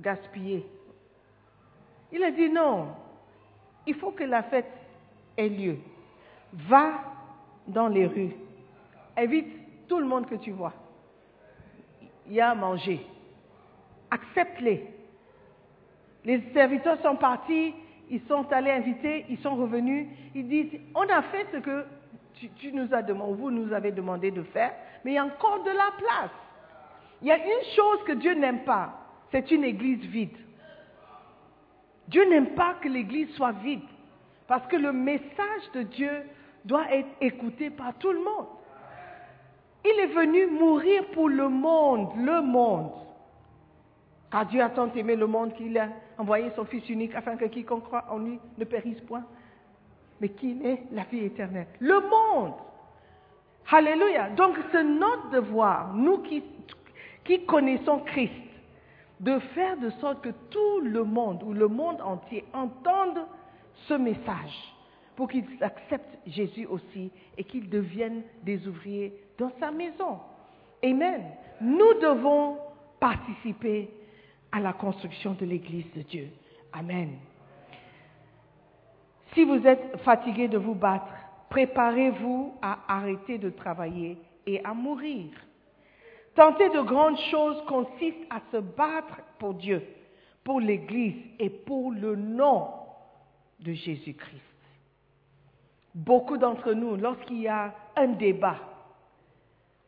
gaspiller. 0.00 0.66
Il 2.10 2.22
a 2.22 2.30
dit 2.30 2.48
non, 2.48 2.88
il 3.86 3.94
faut 3.94 4.10
que 4.10 4.24
la 4.24 4.42
fête 4.42 4.70
ait 5.36 5.48
lieu. 5.48 5.76
Va 6.52 7.00
dans 7.66 7.88
les 7.88 8.06
rues, 8.06 8.34
invite 9.16 9.86
tout 9.88 9.98
le 9.98 10.06
monde 10.06 10.26
que 10.26 10.36
tu 10.36 10.50
vois. 10.50 10.72
Il 12.26 12.34
y 12.34 12.40
a 12.40 12.50
à 12.50 12.54
manger. 12.54 13.04
Accepte-les. 14.10 14.86
Les 16.24 16.42
serviteurs 16.52 17.00
sont 17.02 17.16
partis, 17.16 17.74
ils 18.10 18.20
sont 18.28 18.50
allés 18.52 18.70
inviter, 18.70 19.26
ils 19.28 19.38
sont 19.38 19.56
revenus. 19.56 20.06
Ils 20.34 20.48
disent, 20.48 20.80
on 20.94 21.08
a 21.08 21.22
fait 21.22 21.46
ce 21.52 21.58
que 21.58 21.84
tu, 22.58 22.72
nous 22.72 22.92
as 22.94 23.02
demandé, 23.02 23.34
vous 23.34 23.50
nous 23.50 23.72
avez 23.72 23.92
demandé 23.92 24.30
de 24.30 24.42
faire, 24.42 24.72
mais 25.04 25.12
il 25.12 25.14
y 25.14 25.18
a 25.18 25.24
encore 25.24 25.62
de 25.64 25.70
la 25.70 25.90
place. 25.98 26.30
Il 27.22 27.28
y 27.28 27.32
a 27.32 27.38
une 27.38 27.64
chose 27.74 28.04
que 28.06 28.12
Dieu 28.12 28.34
n'aime 28.34 28.64
pas, 28.64 28.92
c'est 29.32 29.50
une 29.50 29.64
église 29.64 30.00
vide. 30.00 30.36
Dieu 32.06 32.28
n'aime 32.28 32.54
pas 32.54 32.74
que 32.80 32.88
l'église 32.88 33.28
soit 33.34 33.52
vide, 33.52 33.82
parce 34.46 34.66
que 34.68 34.76
le 34.76 34.92
message 34.92 35.70
de 35.74 35.82
Dieu 35.82 36.22
doit 36.64 36.92
être 36.92 37.08
écouté 37.20 37.70
par 37.70 37.94
tout 37.94 38.12
le 38.12 38.18
monde. 38.18 38.46
Il 39.84 40.00
est 40.00 40.14
venu 40.14 40.46
mourir 40.46 41.04
pour 41.12 41.28
le 41.28 41.48
monde, 41.48 42.10
le 42.16 42.40
monde. 42.42 42.90
Car 44.30 44.46
Dieu 44.46 44.62
a 44.62 44.68
tant 44.68 44.92
aimé 44.92 45.16
le 45.16 45.26
monde 45.26 45.54
qu'il 45.54 45.78
a 45.78 45.88
envoyé 46.18 46.50
son 46.56 46.64
Fils 46.64 46.86
unique 46.88 47.14
afin 47.14 47.36
que 47.36 47.46
quiconque 47.46 47.84
croit 47.84 48.04
en 48.10 48.18
lui 48.18 48.38
ne 48.58 48.64
périsse 48.64 49.00
point, 49.02 49.24
mais 50.20 50.28
qu'il 50.30 50.64
ait 50.66 50.82
la 50.92 51.04
vie 51.04 51.24
éternelle. 51.24 51.68
Le 51.80 52.00
monde. 52.00 52.54
Alléluia. 53.70 54.30
Donc 54.30 54.56
c'est 54.72 54.84
notre 54.84 55.30
devoir, 55.30 55.94
nous 55.94 56.18
qui, 56.18 56.42
qui 57.24 57.44
connaissons 57.46 58.00
Christ, 58.00 58.32
de 59.20 59.38
faire 59.54 59.76
de 59.78 59.90
sorte 59.90 60.22
que 60.22 60.30
tout 60.50 60.80
le 60.82 61.04
monde 61.04 61.42
ou 61.44 61.52
le 61.52 61.68
monde 61.68 62.00
entier 62.02 62.44
entende 62.52 63.26
ce 63.86 63.94
message 63.94 64.74
pour 65.18 65.28
qu'ils 65.28 65.44
acceptent 65.62 66.16
Jésus 66.28 66.64
aussi 66.66 67.10
et 67.36 67.42
qu'ils 67.42 67.68
deviennent 67.68 68.22
des 68.44 68.68
ouvriers 68.68 69.12
dans 69.36 69.50
sa 69.58 69.72
maison. 69.72 70.20
Amen. 70.80 71.24
Nous 71.60 71.94
devons 71.94 72.58
participer 73.00 73.90
à 74.52 74.60
la 74.60 74.72
construction 74.72 75.32
de 75.34 75.44
l'Église 75.44 75.92
de 75.96 76.02
Dieu. 76.02 76.28
Amen. 76.72 77.18
Si 79.34 79.42
vous 79.42 79.66
êtes 79.66 79.96
fatigué 80.04 80.46
de 80.46 80.56
vous 80.56 80.76
battre, 80.76 81.12
préparez-vous 81.50 82.54
à 82.62 82.78
arrêter 82.86 83.38
de 83.38 83.50
travailler 83.50 84.18
et 84.46 84.64
à 84.64 84.72
mourir. 84.72 85.30
Tenter 86.36 86.68
de 86.68 86.82
grandes 86.82 87.18
choses 87.32 87.60
consiste 87.66 88.24
à 88.30 88.40
se 88.52 88.58
battre 88.58 89.20
pour 89.40 89.54
Dieu, 89.54 89.82
pour 90.44 90.60
l'Église 90.60 91.16
et 91.40 91.50
pour 91.50 91.90
le 91.90 92.14
nom 92.14 92.68
de 93.58 93.72
Jésus-Christ. 93.72 94.47
Beaucoup 95.98 96.38
d'entre 96.38 96.74
nous, 96.74 96.94
lorsqu'il 96.94 97.40
y 97.40 97.48
a 97.48 97.74
un 97.96 98.06
débat 98.06 98.56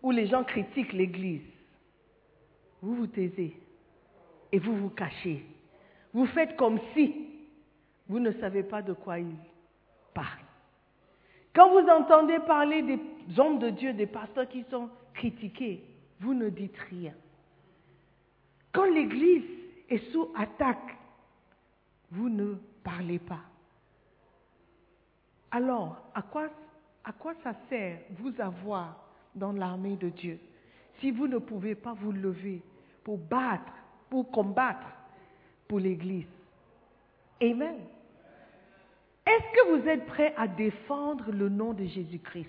où 0.02 0.10
les 0.10 0.26
gens 0.26 0.42
critiquent 0.42 0.92
l'Église, 0.92 1.46
vous 2.82 2.96
vous 2.96 3.06
taisez 3.06 3.56
et 4.50 4.58
vous 4.58 4.74
vous 4.74 4.88
cachez. 4.88 5.46
Vous 6.12 6.26
faites 6.26 6.56
comme 6.56 6.80
si 6.94 7.14
vous 8.08 8.18
ne 8.18 8.32
savez 8.32 8.64
pas 8.64 8.82
de 8.82 8.92
quoi 8.92 9.20
il 9.20 9.36
parle. 10.12 10.40
Quand 11.54 11.70
vous 11.70 11.88
entendez 11.88 12.40
parler 12.40 12.82
des 12.82 12.98
hommes 13.38 13.60
de 13.60 13.70
Dieu, 13.70 13.92
des 13.92 14.06
pasteurs 14.08 14.48
qui 14.48 14.64
sont 14.68 14.90
critiqués, 15.14 15.84
vous 16.18 16.34
ne 16.34 16.48
dites 16.48 16.78
rien. 16.90 17.14
Quand 18.72 18.86
l'Église 18.86 19.44
est 19.88 20.10
sous 20.10 20.28
attaque, 20.36 20.96
vous 22.10 22.28
ne 22.28 22.54
parlez 22.82 23.20
pas. 23.20 23.49
Alors, 25.50 26.02
à 26.14 26.22
quoi, 26.22 27.34
ça 27.42 27.54
sert 27.68 27.98
vous 28.18 28.32
avoir 28.40 28.96
dans 29.34 29.52
l'armée 29.52 29.96
de 29.96 30.08
Dieu 30.08 30.38
si 31.00 31.10
vous 31.10 31.26
ne 31.26 31.38
pouvez 31.38 31.74
pas 31.74 31.94
vous 31.94 32.12
lever 32.12 32.62
pour 33.04 33.18
battre, 33.18 33.72
pour 34.08 34.30
combattre 34.30 34.86
pour 35.66 35.78
l'Église? 35.78 36.26
Amen. 37.42 37.76
Est-ce 39.26 39.52
que 39.54 39.78
vous 39.78 39.88
êtes 39.88 40.06
prêt 40.06 40.34
à 40.36 40.46
défendre 40.46 41.30
le 41.30 41.48
nom 41.48 41.72
de 41.72 41.84
Jésus-Christ? 41.84 42.48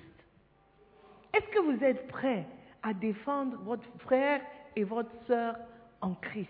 Est-ce 1.34 1.48
que 1.48 1.60
vous 1.60 1.84
êtes 1.84 2.08
prêt 2.08 2.46
à 2.84 2.94
défendre 2.94 3.58
votre 3.64 3.88
frère 4.00 4.42
et 4.76 4.84
votre 4.84 5.12
sœur 5.28 5.56
en 6.02 6.14
Christ? 6.16 6.50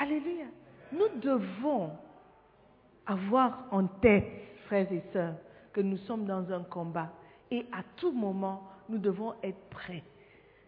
Alléluia. 0.00 0.46
Nous 0.92 1.20
devons 1.20 1.90
avoir 3.06 3.66
en 3.70 3.86
tête, 3.86 4.43
frères 4.66 4.90
et 4.92 5.02
sœurs, 5.12 5.34
que 5.72 5.80
nous 5.80 5.98
sommes 5.98 6.24
dans 6.24 6.52
un 6.52 6.62
combat 6.62 7.12
et 7.50 7.66
à 7.72 7.82
tout 7.96 8.12
moment, 8.12 8.62
nous 8.88 8.98
devons 8.98 9.34
être 9.42 9.60
prêts. 9.70 10.02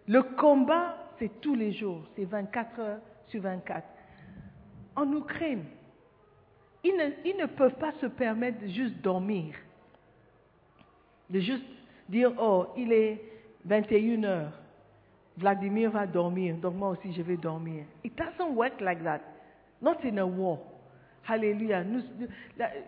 Le 0.06 0.22
combat, 0.22 0.96
c'est 1.18 1.40
tous 1.40 1.54
les 1.54 1.72
jours, 1.72 2.02
c'est 2.14 2.24
24 2.24 2.80
heures 2.80 3.00
sur 3.26 3.42
24. 3.42 3.84
En 4.94 5.12
Ukraine, 5.12 5.64
ils 6.84 7.36
ne, 7.36 7.46
peuvent 7.46 7.74
pas 7.74 7.92
se 8.00 8.06
permettre 8.06 8.60
de 8.60 8.68
juste 8.68 8.96
dormir, 9.02 9.54
de 11.28 11.40
juste 11.40 11.64
dire, 12.08 12.32
oh, 12.38 12.68
il 12.76 12.92
est 12.92 13.20
21 13.64 14.24
heures, 14.24 14.52
Vladimir 15.36 15.90
va 15.90 16.06
dormir, 16.06 16.56
donc 16.56 16.74
moi 16.74 16.90
aussi 16.90 17.12
je 17.12 17.22
vais 17.22 17.36
dormir. 17.36 17.84
It 18.04 18.16
doesn't 18.16 18.54
work 18.54 18.80
like 18.80 19.02
that. 19.02 19.20
Not 19.82 19.98
in 20.04 20.18
a 20.18 20.24
war. 20.24 20.58
Alléluia. 21.28 21.84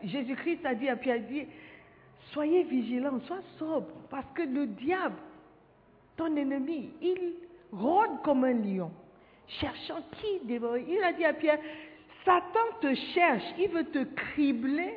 Jésus-Christ 0.05 0.65
a 0.65 0.75
dit 0.75 0.89
à 0.89 0.97
Pierre, 0.97 1.21
dit, 1.29 1.47
soyez 2.33 2.63
vigilants, 2.65 3.21
sois 3.27 3.43
sobre, 3.59 3.89
parce 4.11 4.27
que 4.35 4.43
le 4.43 4.67
diable, 4.67 5.17
ton 6.17 6.35
ennemi, 6.37 6.91
il 7.01 7.35
rôde 7.73 8.23
comme 8.23 8.45
un 8.45 8.55
lion, 8.55 8.91
cherchant 9.47 10.03
qui 10.13 10.47
dévorer. 10.47 10.85
Il 10.89 11.03
a 11.03 11.13
dit 11.13 11.25
à 11.25 11.33
Pierre, 11.33 11.59
Satan 12.25 12.79
te 12.81 12.95
cherche, 13.15 13.45
il 13.59 13.69
veut 13.69 13.85
te 13.85 14.05
cribler 14.05 14.95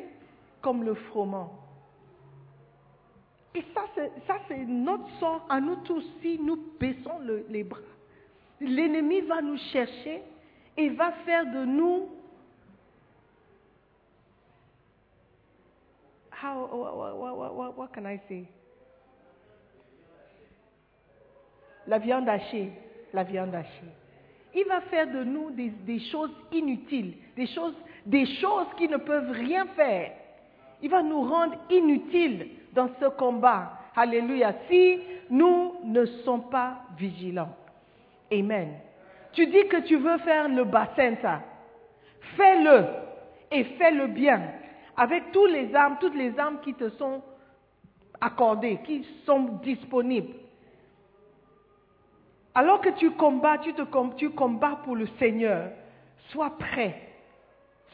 comme 0.61 0.83
le 0.83 0.93
froment. 0.93 1.57
Et 3.53 3.63
ça, 3.73 3.85
c'est 4.47 4.65
notre 4.65 5.09
sort 5.19 5.45
à 5.49 5.59
nous 5.59 5.75
tous 5.77 6.03
si 6.21 6.39
nous 6.39 6.57
baissons 6.79 7.19
les 7.49 7.63
bras. 7.63 7.79
L'ennemi 8.61 9.21
va 9.21 9.41
nous 9.41 9.57
chercher 9.73 10.21
et 10.77 10.89
va 10.89 11.11
faire 11.25 11.45
de 11.51 11.65
nous. 11.65 12.09
How, 16.41 16.67
what, 16.71 17.55
what, 17.55 17.77
what 17.77 17.93
can 17.93 18.07
I 18.07 18.19
say? 18.27 18.49
La 21.85 21.99
viande 21.99 22.27
hachée, 22.29 22.71
la 23.13 23.23
viande 23.23 23.53
hachée. 23.53 23.91
Il 24.55 24.65
va 24.65 24.81
faire 24.81 25.07
de 25.07 25.23
nous 25.23 25.51
des, 25.51 25.99
choses 26.11 26.31
inutiles, 26.51 27.13
des 27.35 27.45
choses, 27.45 27.75
des 28.05 28.25
choses 28.25 28.67
qui 28.77 28.87
ne 28.87 28.97
peuvent 28.97 29.31
rien 29.31 29.67
faire. 29.75 30.13
Il 30.81 30.89
va 30.89 31.03
nous 31.03 31.21
rendre 31.21 31.55
inutiles 31.69 32.47
dans 32.73 32.89
ce 32.99 33.05
combat. 33.09 33.73
Alléluia. 33.95 34.53
Si 34.67 34.99
nous 35.29 35.75
ne 35.83 36.05
sommes 36.25 36.49
pas 36.49 36.81
vigilants. 36.97 37.55
Amen. 38.31 38.79
Tu 39.33 39.45
dis 39.45 39.67
que 39.67 39.81
tu 39.81 39.95
veux 39.97 40.17
faire 40.19 40.49
le 40.49 40.63
bassin, 40.63 41.15
ça. 41.21 41.41
Fais-le. 42.35 42.85
Et 43.51 43.63
fais-le 43.63 44.07
bien. 44.07 44.41
Avec 44.97 45.31
tous 45.31 45.45
les 45.45 45.73
armes, 45.73 45.97
toutes 45.99 46.15
les 46.15 46.37
armes 46.37 46.59
qui 46.61 46.73
te 46.73 46.89
sont 46.91 47.21
accordées, 48.19 48.79
qui 48.83 49.05
sont 49.25 49.59
disponibles. 49.63 50.35
Alors 52.53 52.81
que 52.81 52.89
tu 52.89 53.11
combats, 53.11 53.57
tu, 53.59 53.73
te, 53.73 53.83
combats 54.27 54.79
pour 54.83 54.95
le 54.95 55.07
Seigneur. 55.19 55.69
Sois 56.29 56.51
prêt. 56.57 57.09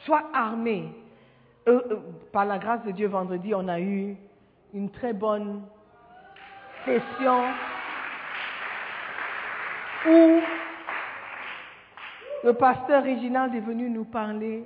Sois 0.06 0.24
armé. 0.34 0.90
Euh, 1.68 1.82
euh, 1.92 2.00
par 2.32 2.46
la 2.46 2.58
grâce 2.58 2.84
de 2.84 2.92
Dieu, 2.92 3.08
vendredi, 3.08 3.54
on 3.54 3.68
a 3.68 3.80
eu 3.80 4.16
une 4.74 4.90
très 4.90 5.14
bonne 5.14 5.62
session 6.86 7.44
où 10.08 10.40
le 12.44 12.54
pasteur 12.54 13.04
Réginald 13.04 13.54
est 13.54 13.60
venu 13.60 13.90
nous 13.90 14.06
parler 14.06 14.64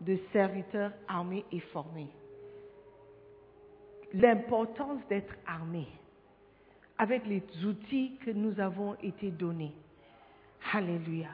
de 0.00 0.18
serviteurs 0.32 0.92
armés 1.08 1.44
et 1.52 1.60
formés. 1.60 2.08
L'importance 4.12 5.00
d'être 5.08 5.34
armé 5.46 5.86
avec 6.98 7.26
les 7.26 7.42
outils 7.64 8.16
que 8.24 8.30
nous 8.30 8.58
avons 8.60 8.94
été 9.02 9.30
donnés. 9.30 9.72
Alléluia. 10.72 11.28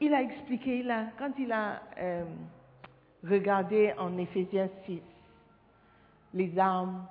Il 0.00 0.14
a 0.14 0.22
expliqué, 0.22 0.84
quand 1.18 1.32
il 1.38 1.52
a 1.52 1.82
euh, 1.98 2.24
regardé 3.24 3.92
en 3.98 4.16
Éphésiens 4.18 4.68
6, 4.86 5.00
les 6.34 6.58
armes 6.58 7.06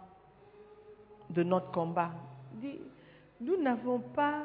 de 1.30 1.44
notre 1.44 1.72
combat. 1.72 2.12
Nous 3.42 3.62
n'avons 3.62 4.00
pas 4.00 4.44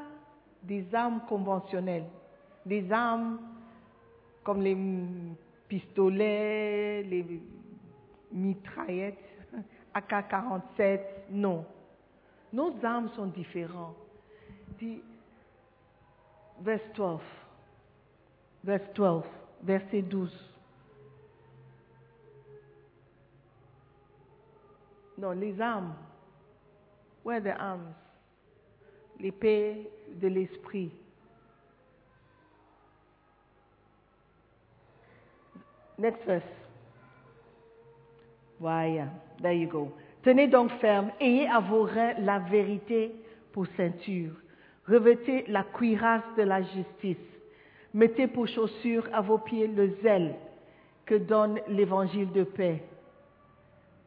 des 0.62 0.94
armes 0.94 1.20
conventionnelles, 1.28 2.06
des 2.66 2.90
armes 2.90 3.38
comme 4.42 4.62
les 4.62 4.76
pistolets, 5.70 7.04
les 7.04 7.40
mitraillettes, 8.32 9.18
AK-47, 9.94 11.00
non. 11.30 11.64
Nos 12.52 12.74
armes 12.84 13.08
sont 13.10 13.26
différentes. 13.26 13.96
verset 16.60 16.92
12, 16.96 17.20
verset 18.64 18.92
12, 18.94 19.24
verset 19.62 20.02
12. 20.02 20.54
Non, 25.18 25.30
les 25.30 25.60
armes. 25.60 25.94
Où 27.24 27.30
are 27.30 27.40
the 27.40 27.54
arms? 27.56 27.94
L'épée 29.20 29.88
de 30.14 30.26
l'esprit. 30.26 30.90
Next 36.00 36.24
verse. 36.24 36.42
Voilà, 38.58 39.08
there 39.42 39.52
you 39.52 39.68
go. 39.68 39.92
Tenez 40.22 40.48
donc 40.48 40.70
ferme, 40.80 41.10
ayez 41.20 41.46
à 41.46 41.60
vos 41.60 41.82
reins 41.82 42.14
la 42.20 42.38
vérité 42.38 43.12
pour 43.52 43.66
ceinture. 43.76 44.32
Revêtez 44.86 45.44
la 45.48 45.62
cuirasse 45.62 46.24
de 46.38 46.42
la 46.42 46.62
justice. 46.62 47.16
Mettez 47.92 48.28
pour 48.28 48.48
chaussure 48.48 49.08
à 49.12 49.20
vos 49.20 49.38
pieds 49.38 49.66
le 49.66 49.96
zèle 50.02 50.36
que 51.04 51.16
donne 51.16 51.60
l'évangile 51.68 52.32
de 52.32 52.44
paix. 52.44 52.82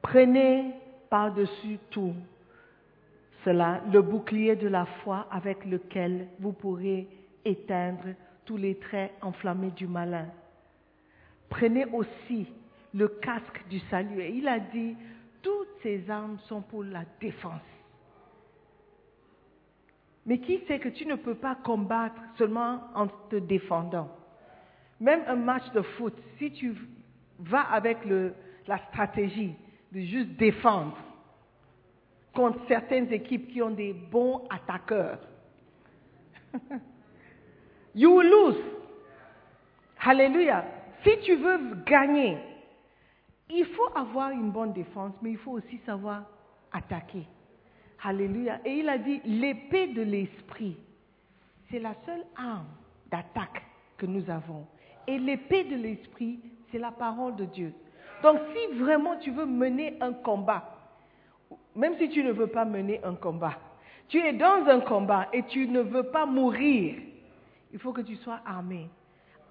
Prenez 0.01 0.71
par-dessus 1.11 1.77
tout 1.91 2.15
cela 3.45 3.81
le 3.91 4.01
bouclier 4.01 4.55
de 4.55 4.67
la 4.67 4.85
foi 5.03 5.27
avec 5.29 5.63
lequel 5.65 6.27
vous 6.39 6.53
pourrez 6.53 7.07
éteindre 7.45 8.15
tous 8.45 8.57
les 8.57 8.75
traits 8.75 9.11
enflammés 9.21 9.71
du 9.71 9.85
malin. 9.85 10.25
Prenez 11.49 11.85
aussi 11.85 12.47
le 12.93 13.07
casque 13.07 13.63
du 13.69 13.79
salut. 13.89 14.21
Et 14.21 14.31
il 14.31 14.47
a 14.47 14.59
dit, 14.59 14.95
toutes 15.41 15.69
ces 15.81 16.09
armes 16.09 16.37
sont 16.47 16.61
pour 16.61 16.83
la 16.83 17.03
défense. 17.19 17.61
Mais 20.25 20.39
qui 20.39 20.59
sait 20.67 20.79
que 20.79 20.89
tu 20.89 21.05
ne 21.05 21.15
peux 21.15 21.35
pas 21.35 21.55
combattre 21.55 22.19
seulement 22.37 22.81
en 22.95 23.07
te 23.29 23.35
défendant 23.35 24.09
Même 24.99 25.23
un 25.27 25.35
match 25.35 25.69
de 25.73 25.81
foot, 25.81 26.13
si 26.37 26.51
tu 26.51 26.73
vas 27.39 27.61
avec 27.61 27.97
la 28.67 28.77
stratégie 28.89 29.53
de 29.91 29.99
juste 29.99 30.29
défendre 30.37 30.97
contre 32.33 32.59
certaines 32.67 33.11
équipes 33.11 33.51
qui 33.51 33.61
ont 33.61 33.71
des 33.71 33.93
bons 33.93 34.47
attaqueurs, 34.49 35.19
you 37.95 38.15
will 38.15 38.29
lose. 38.29 38.63
Alléluia. 40.05 40.65
Si 41.03 41.19
tu 41.19 41.35
veux 41.35 41.75
gagner, 41.85 42.37
il 43.49 43.65
faut 43.65 43.89
avoir 43.95 44.31
une 44.31 44.51
bonne 44.51 44.73
défense, 44.73 45.13
mais 45.21 45.31
il 45.31 45.37
faut 45.37 45.51
aussi 45.51 45.77
savoir 45.85 46.23
attaquer. 46.71 47.25
Alléluia. 48.03 48.59
Et 48.65 48.79
il 48.79 48.89
a 48.89 48.97
dit, 48.97 49.21
l'épée 49.25 49.87
de 49.87 50.01
l'esprit, 50.01 50.77
c'est 51.69 51.79
la 51.79 51.93
seule 52.05 52.23
arme 52.35 52.67
d'attaque 53.09 53.63
que 53.97 54.05
nous 54.05 54.29
avons. 54.29 54.65
Et 55.07 55.17
l'épée 55.17 55.63
de 55.65 55.75
l'esprit, 55.75 56.39
c'est 56.71 56.79
la 56.79 56.91
parole 56.91 57.35
de 57.35 57.45
Dieu. 57.45 57.73
Donc 58.21 58.39
si 58.53 58.77
vraiment 58.77 59.17
tu 59.17 59.31
veux 59.31 59.45
mener 59.45 59.97
un 60.01 60.13
combat, 60.13 60.63
même 61.75 61.97
si 61.97 62.09
tu 62.09 62.23
ne 62.23 62.31
veux 62.31 62.47
pas 62.47 62.65
mener 62.65 63.03
un 63.03 63.15
combat, 63.15 63.57
tu 64.07 64.19
es 64.19 64.33
dans 64.33 64.65
un 64.67 64.79
combat 64.79 65.27
et 65.33 65.43
tu 65.43 65.67
ne 65.67 65.81
veux 65.81 66.03
pas 66.03 66.25
mourir, 66.25 66.95
il 67.71 67.79
faut 67.79 67.91
que 67.91 68.01
tu 68.01 68.15
sois 68.17 68.39
armé, 68.45 68.89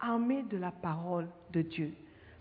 armé 0.03 0.42
de 0.50 0.59
la 0.59 0.72
parole 0.72 1.28
de 1.53 1.62
Dieu. 1.62 1.94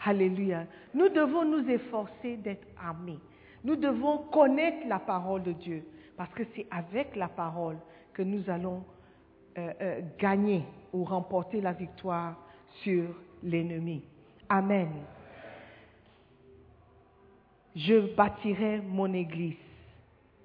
Alléluia. 0.04 0.66
Nous 0.94 1.10
devons 1.10 1.46
nous 1.46 1.70
efforcer 1.70 2.36
d'être 2.38 2.68
armés. 2.84 3.20
Nous 3.64 3.76
devons 3.76 4.18
connaître 4.32 4.88
la 4.88 5.00
parole 5.00 5.44
de 5.44 5.52
Dieu 5.52 5.86
parce 6.18 6.34
que 6.34 6.44
c'est 6.56 6.66
avec 6.72 7.16
la 7.16 7.28
parole 7.28 7.78
que 8.14 8.24
nous 8.24 8.50
allons 8.50 8.84
euh, 9.58 9.74
euh, 9.82 10.02
gagner 10.20 10.64
ou 10.92 11.04
remporter 11.04 11.62
la 11.62 11.72
victoire 11.72 12.36
sur 12.84 13.04
l'ennemi. 13.44 14.04
Amen. 14.50 14.90
Je 17.76 18.14
bâtirai 18.16 18.82
mon 18.82 19.14
église 19.14 19.56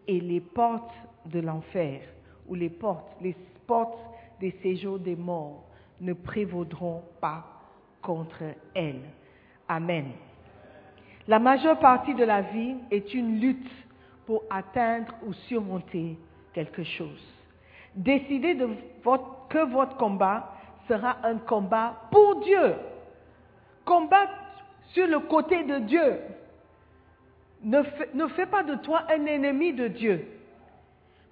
et 0.06 0.20
les 0.20 0.40
portes 0.40 0.94
de 1.24 1.40
l'enfer 1.40 2.02
ou 2.46 2.54
les 2.54 2.70
portes, 2.70 3.16
les 3.20 3.34
portes 3.66 3.98
des 4.38 4.52
séjours 4.62 4.98
des 4.98 5.16
morts 5.16 5.65
ne 6.00 6.12
prévaudront 6.12 7.02
pas 7.20 7.44
contre 8.02 8.42
elle. 8.74 9.00
Amen. 9.68 10.12
La 11.28 11.38
majeure 11.38 11.78
partie 11.78 12.14
de 12.14 12.24
la 12.24 12.42
vie 12.42 12.76
est 12.90 13.12
une 13.14 13.40
lutte 13.40 13.70
pour 14.26 14.44
atteindre 14.50 15.12
ou 15.26 15.32
surmonter 15.48 16.18
quelque 16.52 16.84
chose. 16.84 17.22
Décidez 17.94 18.56
que 18.56 19.58
votre 19.72 19.96
combat 19.96 20.52
sera 20.86 21.16
un 21.24 21.38
combat 21.38 21.96
pour 22.10 22.40
Dieu. 22.40 22.74
Combat 23.84 24.28
sur 24.92 25.06
le 25.06 25.20
côté 25.20 25.64
de 25.64 25.78
Dieu. 25.78 26.20
Ne 27.62 27.82
fais, 27.82 28.10
ne 28.14 28.26
fais 28.28 28.46
pas 28.46 28.62
de 28.62 28.74
toi 28.76 29.02
un 29.08 29.24
ennemi 29.26 29.72
de 29.72 29.88
Dieu. 29.88 30.28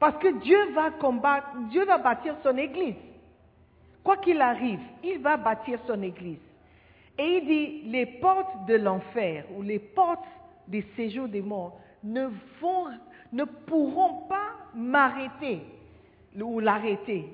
Parce 0.00 0.18
que 0.18 0.40
Dieu 0.40 0.72
va 0.72 0.90
combattre, 0.90 1.48
Dieu 1.70 1.84
va 1.84 1.98
bâtir 1.98 2.34
son 2.42 2.56
église. 2.56 2.96
Quoi 4.04 4.18
qu'il 4.18 4.40
arrive, 4.42 4.80
il 5.02 5.18
va 5.20 5.38
bâtir 5.38 5.78
son 5.86 6.02
église. 6.02 6.38
Et 7.18 7.38
il 7.38 7.46
dit, 7.46 7.82
les 7.90 8.06
portes 8.06 8.66
de 8.66 8.74
l'enfer 8.74 9.46
ou 9.56 9.62
les 9.62 9.78
portes 9.78 10.26
des 10.68 10.84
séjours 10.94 11.28
des 11.28 11.40
morts 11.40 11.80
ne, 12.02 12.28
ne 13.32 13.44
pourront 13.44 14.26
pas 14.28 14.50
m'arrêter 14.74 15.62
ou 16.38 16.60
l'arrêter. 16.60 17.24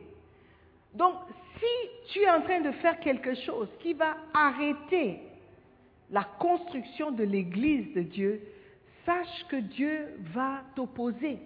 Donc, 0.95 1.15
si 1.59 2.13
tu 2.13 2.21
es 2.21 2.31
en 2.31 2.43
train 2.43 2.61
de 2.61 2.71
faire 2.73 3.01
quelque 3.01 3.35
chose 3.35 3.69
qui 3.81 3.95
va 3.95 4.17
arrêter 4.33 5.21
la 6.11 6.25
construction 6.39 7.11
de 7.11 7.25
l'église 7.25 7.93
de 7.95 8.03
Dieu, 8.03 8.43
sache 9.05 9.47
que 9.49 9.57
Dieu 9.57 10.17
va 10.35 10.63
t'opposer. 10.77 11.39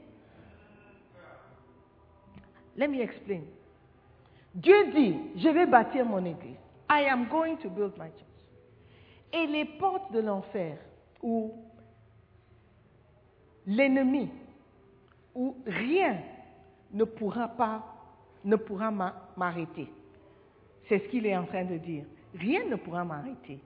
Let 2.77 2.89
me 2.89 3.01
explain. 3.01 3.43
Dieu 4.55 4.93
dit, 4.93 5.17
je 5.37 5.49
vais 5.49 5.67
bâtir 5.67 6.07
mon 6.07 6.25
église. 6.25 6.57
I 6.91 7.07
am 7.09 7.27
going 7.29 7.57
to 7.57 7.69
build 7.69 7.93
my 7.99 8.09
church. 8.11 8.21
Et 9.33 9.47
les 9.47 9.65
portes 9.65 10.13
de 10.13 10.21
l'enfer, 10.21 10.79
ou 11.23 11.53
l'ennemi, 13.67 14.31
où 15.35 15.57
rien 15.67 16.19
ne 16.93 17.05
pourra 17.05 17.49
pas, 17.49 17.83
ne 18.45 18.55
pourra 18.57 18.91
m'a- 18.93 19.29
m'arrêter. 19.37 19.89
C'est 20.89 20.99
ce 21.01 21.09
qu'il 21.09 21.27
est 21.27 21.37
en 21.37 21.47
train 21.47 21.65
de 21.65 21.79
dire. 21.79 22.05
Rien 22.35 22.65
ne 22.67 22.77
pourra 22.77 23.05
m'arrêter. 23.05 23.59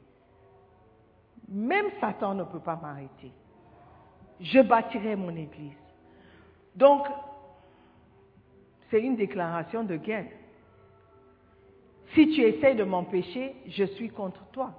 Même 1.49 1.87
Satan 2.01 2.35
ne 2.35 2.45
peut 2.45 2.61
pas 2.61 2.77
m'arrêter. 2.77 3.33
Je 4.41 4.61
bâtirai 4.61 5.17
mon 5.17 5.35
église. 5.35 5.77
Donc, 6.77 7.07
c'est 8.89 9.01
une 9.03 9.17
déclaration 9.17 9.83
de 9.83 9.97
guerre. 9.97 10.31
Si 12.19 12.31
tu 12.31 12.43
essaies 12.43 12.75
de 12.75 12.83
m'empêcher, 12.83 13.55
je 13.69 13.85
suis 13.85 14.09
contre 14.09 14.45
toi. 14.47 14.73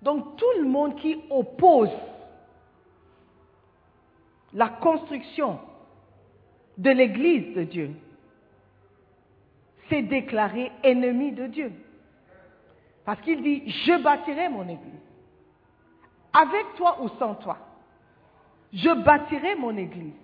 Donc 0.00 0.38
tout 0.38 0.52
le 0.58 0.66
monde 0.66 0.96
qui 0.96 1.18
oppose 1.28 1.90
la 4.54 4.70
construction 4.70 5.60
de 6.78 6.88
l'Église 6.92 7.54
de 7.54 7.64
Dieu 7.64 7.90
s'est 9.90 10.00
déclaré 10.00 10.72
ennemi 10.82 11.32
de 11.32 11.46
Dieu. 11.46 11.72
Parce 13.04 13.20
qu'il 13.20 13.42
dit, 13.42 13.68
je 13.68 14.02
bâtirai 14.02 14.48
mon 14.48 14.62
Église. 14.62 15.02
Avec 16.32 16.74
toi 16.76 17.02
ou 17.02 17.10
sans 17.18 17.34
toi. 17.34 17.58
Je 18.72 19.04
bâtirai 19.04 19.56
mon 19.56 19.76
Église. 19.76 20.14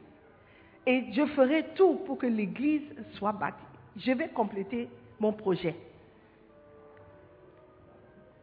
Et 0.86 1.12
je 1.12 1.26
ferai 1.26 1.74
tout 1.74 1.96
pour 2.06 2.16
que 2.16 2.26
l'Église 2.26 2.90
soit 3.16 3.32
bâtie. 3.32 3.58
Je 3.98 4.12
vais 4.12 4.28
compléter 4.28 4.88
mon 5.20 5.34
projet. 5.34 5.76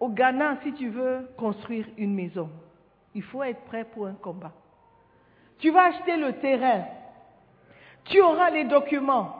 Au 0.04 0.10
Ghana, 0.10 0.58
si 0.64 0.74
tu 0.74 0.90
veux 0.90 1.30
construire 1.38 1.86
une 1.98 2.14
maison, 2.14 2.50
il 3.16 3.24
faut 3.24 3.42
être 3.42 3.62
prêt 3.62 3.86
pour 3.86 4.06
un 4.06 4.16
combat. 4.16 4.52
Tu 5.60 5.72
vas 5.72 5.84
acheter 5.84 6.18
le 6.18 6.34
terrain. 6.42 6.84
Tu 8.04 8.20
auras 8.20 8.50
les 8.50 8.66
documents. 8.66 9.34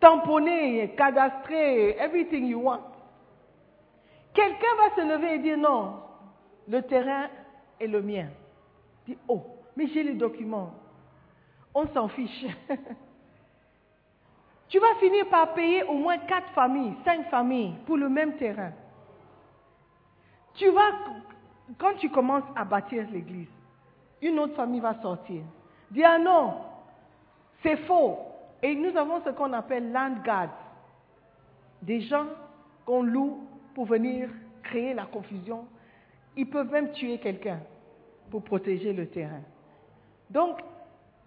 Tamponnés, 0.00 0.96
cadastrés, 0.96 1.96
everything 2.00 2.48
you 2.48 2.60
want. 2.60 2.80
Quelqu'un 4.34 4.74
va 4.76 4.96
se 4.96 5.08
lever 5.08 5.34
et 5.34 5.38
dire 5.38 5.58
non, 5.58 6.00
le 6.66 6.82
terrain 6.82 7.28
est 7.78 7.86
le 7.86 8.02
mien. 8.02 8.26
Dis, 9.06 9.16
oh, 9.28 9.44
mais 9.76 9.86
j'ai 9.86 10.02
les 10.02 10.14
documents. 10.14 10.74
On 11.72 11.86
s'en 11.86 12.08
fiche. 12.08 12.46
tu 14.68 14.80
vas 14.80 14.96
finir 14.98 15.28
par 15.28 15.54
payer 15.54 15.84
au 15.84 15.94
moins 15.94 16.18
quatre 16.18 16.50
familles, 16.52 16.96
cinq 17.04 17.30
familles 17.30 17.76
pour 17.86 17.96
le 17.96 18.08
même 18.08 18.36
terrain. 18.36 18.72
Tu 20.60 20.68
vas, 20.68 20.92
quand 21.78 21.94
tu 21.94 22.10
commences 22.10 22.44
à 22.54 22.66
bâtir 22.66 23.06
l'église, 23.10 23.48
une 24.20 24.38
autre 24.38 24.54
famille 24.56 24.80
va 24.80 24.92
sortir. 25.00 25.40
Dis 25.90 26.04
ah 26.04 26.18
non, 26.18 26.56
c'est 27.62 27.78
faux. 27.86 28.18
Et 28.62 28.74
nous 28.74 28.94
avons 28.94 29.22
ce 29.24 29.30
qu'on 29.30 29.54
appelle 29.54 29.90
land 29.90 30.16
guards. 30.22 30.52
Des 31.80 32.02
gens 32.02 32.26
qu'on 32.84 33.02
loue 33.02 33.42
pour 33.74 33.86
venir 33.86 34.28
créer 34.62 34.92
la 34.92 35.06
confusion. 35.06 35.66
Ils 36.36 36.50
peuvent 36.50 36.70
même 36.70 36.92
tuer 36.92 37.16
quelqu'un 37.16 37.60
pour 38.30 38.42
protéger 38.42 38.92
le 38.92 39.06
terrain. 39.06 39.40
Donc, 40.28 40.58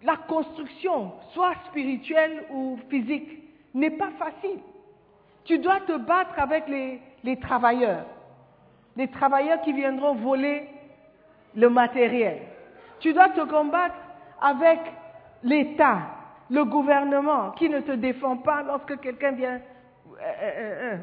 la 0.04 0.16
construction, 0.16 1.12
soit 1.32 1.56
spirituelle 1.70 2.44
ou 2.52 2.78
physique, 2.88 3.42
n'est 3.74 3.90
pas 3.90 4.12
facile. 4.12 4.60
Tu 5.42 5.58
dois 5.58 5.80
te 5.80 5.98
battre 5.98 6.38
avec 6.38 6.68
les 6.68 7.36
travailleurs 7.40 8.06
les 8.96 9.08
travailleurs 9.08 9.60
qui 9.62 9.72
viendront 9.72 10.14
voler 10.14 10.68
le 11.54 11.68
matériel. 11.68 12.42
Tu 13.00 13.12
dois 13.12 13.28
te 13.30 13.40
combattre 13.42 13.94
avec 14.40 14.80
l'État, 15.42 15.98
le 16.50 16.64
gouvernement 16.64 17.52
qui 17.52 17.68
ne 17.68 17.80
te 17.80 17.92
défend 17.92 18.36
pas 18.38 18.62
lorsque 18.62 18.98
quelqu'un 19.00 19.32
vient 19.32 19.60
euh, 20.20 20.32
euh, 20.42 20.94
euh, 20.94 20.96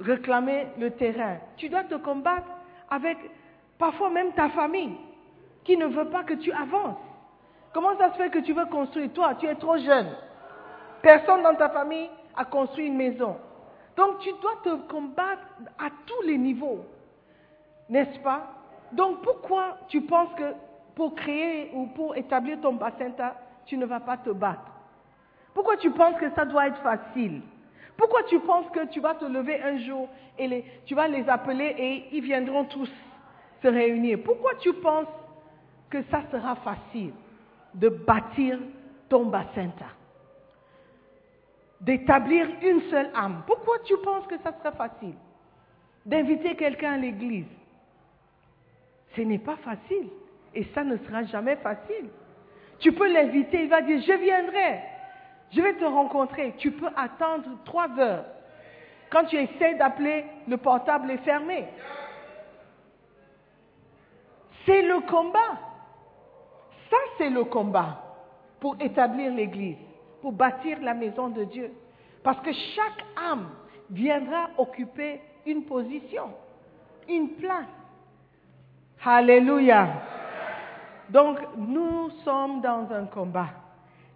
réclamer 0.00 0.68
le 0.78 0.90
terrain. 0.92 1.36
Tu 1.56 1.68
dois 1.68 1.84
te 1.84 1.94
combattre 1.96 2.46
avec 2.90 3.18
parfois 3.78 4.10
même 4.10 4.32
ta 4.32 4.48
famille 4.50 4.96
qui 5.64 5.76
ne 5.76 5.86
veut 5.86 6.08
pas 6.08 6.24
que 6.24 6.34
tu 6.34 6.52
avances. 6.52 6.98
Comment 7.72 7.96
ça 7.98 8.12
se 8.12 8.16
fait 8.16 8.30
que 8.30 8.38
tu 8.38 8.52
veux 8.52 8.66
construire? 8.66 9.12
Toi, 9.12 9.34
tu 9.38 9.46
es 9.46 9.54
trop 9.56 9.76
jeune. 9.76 10.08
Personne 11.02 11.42
dans 11.42 11.54
ta 11.54 11.68
famille 11.68 12.08
a 12.36 12.44
construit 12.44 12.86
une 12.86 12.96
maison. 12.96 13.36
Donc 13.96 14.18
tu 14.20 14.30
dois 14.40 14.56
te 14.62 14.74
combattre 14.88 15.46
à 15.78 15.88
tous 16.06 16.22
les 16.26 16.38
niveaux. 16.38 16.84
N'est-ce 17.88 18.18
pas? 18.20 18.52
Donc 18.92 19.22
pourquoi 19.22 19.78
tu 19.88 20.00
penses 20.02 20.32
que 20.36 20.54
pour 20.94 21.14
créer 21.14 21.70
ou 21.74 21.86
pour 21.86 22.16
établir 22.16 22.60
ton 22.60 22.74
bassin, 22.74 23.12
tu 23.66 23.76
ne 23.76 23.86
vas 23.86 24.00
pas 24.00 24.16
te 24.16 24.30
battre? 24.30 24.72
Pourquoi 25.54 25.76
tu 25.76 25.90
penses 25.90 26.16
que 26.18 26.30
ça 26.34 26.44
doit 26.44 26.68
être 26.68 26.80
facile? 26.82 27.42
Pourquoi 27.96 28.24
tu 28.24 28.38
penses 28.40 28.66
que 28.72 28.86
tu 28.86 29.00
vas 29.00 29.14
te 29.14 29.24
lever 29.24 29.62
un 29.62 29.78
jour 29.78 30.08
et 30.38 30.64
tu 30.84 30.94
vas 30.94 31.08
les 31.08 31.28
appeler 31.28 31.74
et 31.78 32.08
ils 32.16 32.22
viendront 32.22 32.64
tous 32.64 32.90
se 33.62 33.68
réunir? 33.68 34.18
Pourquoi 34.24 34.54
tu 34.56 34.72
penses 34.74 35.06
que 35.88 36.02
ça 36.10 36.22
sera 36.30 36.56
facile 36.56 37.12
de 37.74 37.88
bâtir 37.88 38.58
ton 39.08 39.26
bassin 39.26 39.70
D'établir 41.80 42.48
une 42.62 42.80
seule 42.90 43.10
âme. 43.14 43.42
Pourquoi 43.46 43.78
tu 43.84 43.96
penses 43.98 44.26
que 44.26 44.38
ça 44.38 44.52
sera 44.58 44.72
facile? 44.72 45.14
D'inviter 46.04 46.56
quelqu'un 46.56 46.94
à 46.94 46.96
l'église 46.96 47.46
Ce 49.16 49.22
n'est 49.22 49.38
pas 49.38 49.56
facile 49.56 50.08
et 50.54 50.64
ça 50.74 50.84
ne 50.84 50.96
sera 50.98 51.24
jamais 51.24 51.56
facile. 51.56 52.08
Tu 52.78 52.92
peux 52.92 53.10
l'inviter, 53.10 53.62
il 53.62 53.68
va 53.70 53.80
dire, 53.80 54.00
je 54.02 54.12
viendrai, 54.12 54.80
je 55.50 55.60
vais 55.62 55.74
te 55.74 55.84
rencontrer. 55.84 56.54
Tu 56.58 56.70
peux 56.72 56.90
attendre 56.94 57.44
trois 57.64 57.88
heures. 57.98 58.26
Quand 59.10 59.24
tu 59.24 59.36
essaies 59.36 59.76
d'appeler, 59.76 60.24
le 60.46 60.58
portable 60.58 61.10
est 61.10 61.18
fermé. 61.18 61.66
C'est 64.66 64.82
le 64.82 65.00
combat. 65.00 65.60
Ça, 66.90 66.96
c'est 67.16 67.30
le 67.30 67.44
combat 67.44 68.02
pour 68.60 68.76
établir 68.80 69.32
l'Église, 69.32 69.76
pour 70.20 70.32
bâtir 70.32 70.78
la 70.82 70.94
maison 70.94 71.28
de 71.28 71.44
Dieu. 71.44 71.72
Parce 72.22 72.40
que 72.40 72.52
chaque 72.52 73.04
âme 73.16 73.48
viendra 73.90 74.50
occuper 74.58 75.20
une 75.46 75.64
position, 75.64 76.30
une 77.08 77.30
place. 77.36 77.66
Alléluia. 79.04 79.88
Donc, 81.10 81.38
nous 81.56 82.10
sommes 82.24 82.60
dans 82.60 82.90
un 82.92 83.04
combat. 83.06 83.50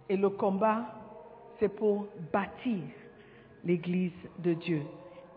Et 0.09 0.17
le 0.17 0.29
combat, 0.29 0.83
c'est 1.59 1.69
pour 1.69 2.07
bâtir 2.33 2.81
l'Église 3.63 4.11
de 4.39 4.53
Dieu. 4.53 4.81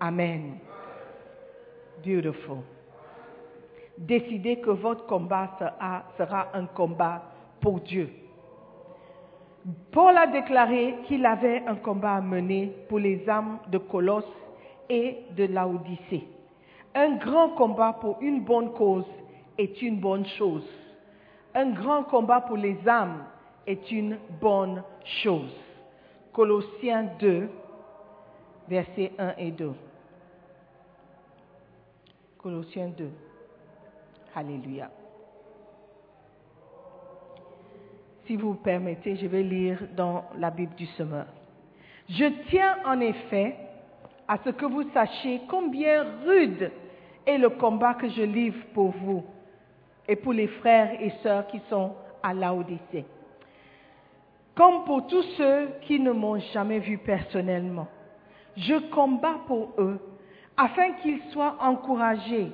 Amen. 0.01 0.59
Beautiful. 2.05 2.59
Décidez 3.97 4.57
que 4.57 4.71
votre 4.71 5.07
combat 5.07 5.57
sera, 6.19 6.49
un 6.53 6.67
combat 6.67 7.23
pour 7.61 7.81
Dieu. 7.81 8.11
Paul 9.93 10.19
a 10.19 10.27
déclaré 10.27 10.97
qu'il 11.07 11.25
avait 11.25 11.63
un 11.67 11.77
combat 11.77 12.17
à 12.17 12.21
mener 12.21 12.73
pour 12.89 12.99
les 12.99 13.29
âmes 13.29 13.59
de 13.69 13.79
Colosse 13.79 14.25
et 14.91 15.19
de 15.37 15.45
Laodicée. 15.45 16.27
Un 16.95 17.17
grand 17.17 17.51
combat 17.51 17.93
pour 18.01 18.19
une 18.21 18.43
bonne 18.43 18.73
cause 18.73 19.07
est 19.59 19.83
une 19.83 20.01
bonne 20.01 20.27
chose. 20.39 20.67
Un 21.55 21.71
grand 21.71 22.05
combat 22.05 22.41
pour 22.41 22.57
les 22.57 22.77
âmes 22.89 23.25
est 23.67 23.91
une 23.91 24.19
bonne 24.41 24.83
chose. 25.23 25.55
Colossiens 26.33 27.09
2, 27.21 27.49
versets 28.69 29.13
1 29.19 29.35
et 29.39 29.51
2. 29.53 29.73
Colossiens 32.39 32.89
2. 32.89 33.09
Alléluia. 34.35 34.91
Si 38.27 38.37
vous 38.37 38.55
permettez, 38.55 39.17
je 39.17 39.27
vais 39.27 39.43
lire 39.43 39.79
dans 39.97 40.25
la 40.39 40.51
Bible 40.51 40.75
du 40.75 40.87
Semeur. 40.87 41.27
Je 42.09 42.25
tiens 42.49 42.79
en 42.85 43.01
effet 43.01 43.57
à 44.27 44.39
ce 44.39 44.51
que 44.51 44.67
vous 44.67 44.91
sachiez 44.91 45.43
combien 45.49 46.05
rude 46.25 46.71
est 47.27 47.39
le 47.39 47.51
combat 47.51 47.95
que 47.95 48.09
je 48.09 48.23
livre 48.23 48.65
pour 48.75 48.91
vous 48.91 49.25
et 50.09 50.17
pour 50.17 50.33
les 50.33 50.49
frères 50.49 51.01
et 51.01 51.11
sœurs 51.23 51.47
qui 51.49 51.61
sont 51.69 51.95
à 52.23 52.35
Laodicée, 52.35 53.05
comme 54.55 54.85
pour 54.85 55.07
tous 55.07 55.25
ceux 55.37 55.69
qui 55.83 55.99
ne 55.99 56.13
m'ont 56.13 56.39
jamais 56.53 56.79
vu 56.79 56.99
personnellement. 56.99 57.89
Je 58.57 58.77
combats 58.91 59.41
pour 59.47 59.73
eux 59.79 59.99
afin 60.57 60.93
qu'ils 61.03 61.21
soient 61.33 61.57
encouragés 61.61 62.53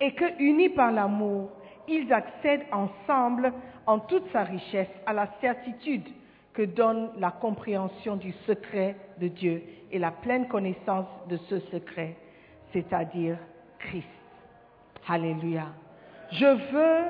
et 0.00 0.12
que, 0.12 0.24
unis 0.40 0.70
par 0.70 0.92
l'amour, 0.92 1.50
ils 1.88 2.12
accèdent 2.12 2.66
ensemble 2.72 3.52
en 3.86 3.98
toute 4.00 4.30
sa 4.32 4.42
richesse 4.42 4.88
à 5.06 5.12
la 5.12 5.28
certitude 5.40 6.06
que 6.52 6.62
donne 6.62 7.10
la 7.18 7.30
compréhension 7.30 8.16
du 8.16 8.32
secret 8.46 8.96
de 9.20 9.28
Dieu 9.28 9.62
et 9.92 9.98
la 9.98 10.10
pleine 10.10 10.48
connaissance 10.48 11.06
de 11.28 11.36
ce 11.48 11.60
secret, 11.60 12.16
c'est-à-dire 12.72 13.36
Christ. 13.78 14.08
Alléluia. 15.06 15.66
Je 16.30 16.72
veux 16.72 17.04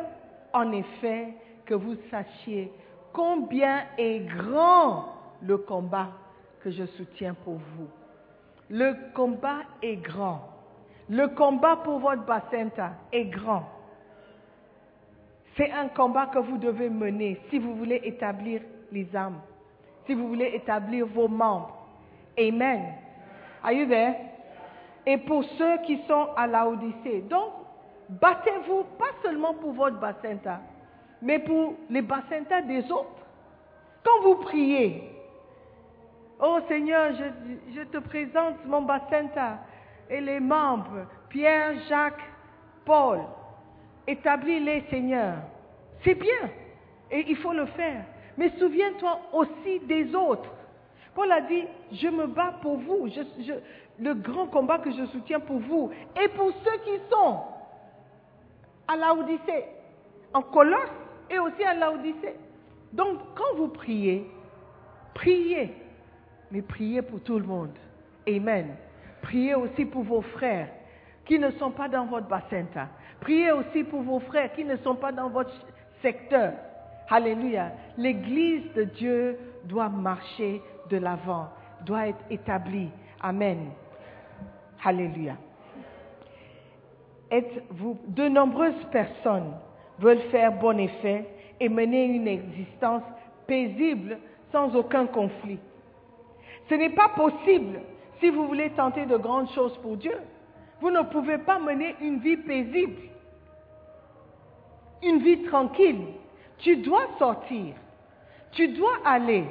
en 0.52 0.72
effet 0.72 1.34
que 1.64 1.74
vous 1.74 1.96
sachiez 2.10 2.72
combien 3.12 3.84
est 3.98 4.20
grand 4.20 5.06
le 5.42 5.58
combat 5.58 6.08
que 6.60 6.70
je 6.70 6.84
soutiens 6.84 7.34
pour 7.34 7.54
vous. 7.54 7.88
Le 8.68 9.12
combat 9.14 9.60
est 9.82 9.96
grand. 9.96 10.40
Le 11.08 11.28
combat 11.28 11.76
pour 11.76 12.00
votre 12.00 12.24
bassin 12.24 12.68
est 13.12 13.26
grand. 13.26 13.64
C'est 15.56 15.70
un 15.70 15.88
combat 15.88 16.26
que 16.26 16.38
vous 16.38 16.58
devez 16.58 16.90
mener 16.90 17.40
si 17.48 17.58
vous 17.58 17.74
voulez 17.74 18.00
établir 18.04 18.60
les 18.92 19.14
âmes, 19.16 19.40
si 20.04 20.14
vous 20.14 20.28
voulez 20.28 20.50
établir 20.54 21.06
vos 21.06 21.28
membres. 21.28 21.86
Amen. 22.38 22.82
Are 23.62 23.72
you 23.72 23.86
there? 23.86 24.14
Et 25.06 25.16
pour 25.18 25.44
ceux 25.56 25.78
qui 25.86 26.02
sont 26.06 26.28
à 26.36 26.46
la 26.46 26.68
Odyssée. 26.68 27.22
Donc, 27.30 27.52
battez-vous 28.08 28.84
pas 28.98 29.10
seulement 29.22 29.54
pour 29.54 29.72
votre 29.72 29.98
bassin 29.98 30.38
mais 31.22 31.38
pour 31.38 31.74
les 31.90 32.02
bassins 32.02 32.42
des 32.66 32.84
autres. 32.90 33.26
Quand 34.04 34.22
vous 34.22 34.36
priez, 34.36 35.02
oh 36.40 36.58
Seigneur, 36.68 37.12
je, 37.74 37.82
te 37.82 37.98
présente 37.98 38.64
mon 38.66 38.82
bassin 38.82 39.26
et 40.08 40.20
les 40.20 40.40
membres, 40.40 41.06
Pierre, 41.28 41.74
Jacques, 41.88 42.22
Paul, 42.84 43.20
établis-les, 44.06 44.84
Seigneur. 44.90 45.34
C'est 46.04 46.14
bien, 46.14 46.50
et 47.10 47.24
il 47.28 47.36
faut 47.36 47.52
le 47.52 47.66
faire. 47.66 48.04
Mais 48.36 48.52
souviens-toi 48.58 49.18
aussi 49.32 49.80
des 49.80 50.14
autres. 50.14 50.50
Paul 51.14 51.32
a 51.32 51.40
dit, 51.40 51.64
je 51.92 52.08
me 52.08 52.26
bats 52.26 52.54
pour 52.60 52.76
vous, 52.76 53.08
le 53.98 54.14
grand 54.14 54.46
combat 54.46 54.78
que 54.78 54.90
je 54.90 55.06
soutiens 55.06 55.40
pour 55.40 55.58
vous, 55.58 55.90
et 56.22 56.28
pour 56.28 56.52
ceux 56.62 56.78
qui 56.84 57.00
sont 57.10 57.40
à 58.88 58.96
la 58.96 59.14
Odyssée, 59.14 59.64
en 60.32 60.42
Colosse 60.42 60.90
et 61.30 61.38
aussi 61.38 61.62
à 61.64 61.74
la 61.74 61.92
Odyssée. 61.92 62.36
Donc, 62.92 63.18
quand 63.34 63.56
vous 63.56 63.68
priez, 63.68 64.30
priez, 65.14 65.74
mais 66.50 66.62
priez 66.62 67.02
pour 67.02 67.20
tout 67.20 67.38
le 67.38 67.46
monde. 67.46 67.76
Amen. 68.28 68.76
Priez 69.22 69.54
aussi 69.54 69.84
pour 69.84 70.02
vos 70.02 70.22
frères 70.22 70.68
qui 71.24 71.38
ne 71.38 71.50
sont 71.52 71.70
pas 71.70 71.88
dans 71.88 72.06
votre 72.06 72.28
bassin. 72.28 72.66
Priez 73.20 73.50
aussi 73.52 73.82
pour 73.84 74.02
vos 74.02 74.20
frères 74.20 74.52
qui 74.52 74.64
ne 74.64 74.76
sont 74.78 74.94
pas 74.94 75.12
dans 75.12 75.28
votre 75.28 75.52
secteur. 76.02 76.52
Alléluia. 77.08 77.72
L'Église 77.96 78.72
de 78.74 78.84
Dieu 78.84 79.38
doit 79.64 79.88
marcher 79.88 80.62
de 80.90 80.96
l'avant, 80.96 81.48
doit 81.84 82.08
être 82.08 82.24
établie. 82.30 82.90
Amen. 83.20 83.70
Alléluia. 84.84 85.36
Êtes-vous, 87.30 87.98
de 88.08 88.28
nombreuses 88.28 88.84
personnes 88.92 89.52
veulent 89.98 90.28
faire 90.30 90.52
bon 90.52 90.78
effet 90.78 91.26
et 91.58 91.68
mener 91.68 92.04
une 92.04 92.28
existence 92.28 93.02
paisible 93.46 94.18
sans 94.52 94.74
aucun 94.76 95.06
conflit. 95.06 95.58
Ce 96.68 96.74
n'est 96.74 96.94
pas 96.94 97.08
possible 97.10 97.80
si 98.20 98.30
vous 98.30 98.46
voulez 98.46 98.70
tenter 98.70 99.06
de 99.06 99.16
grandes 99.16 99.50
choses 99.50 99.76
pour 99.78 99.96
Dieu. 99.96 100.18
Vous 100.80 100.90
ne 100.90 101.02
pouvez 101.02 101.38
pas 101.38 101.58
mener 101.58 101.96
une 102.00 102.18
vie 102.18 102.36
paisible, 102.36 103.02
une 105.02 105.18
vie 105.18 105.42
tranquille. 105.44 106.06
Tu 106.58 106.76
dois 106.76 107.06
sortir, 107.18 107.74
tu 108.52 108.68
dois 108.68 108.98
aller, 109.04 109.44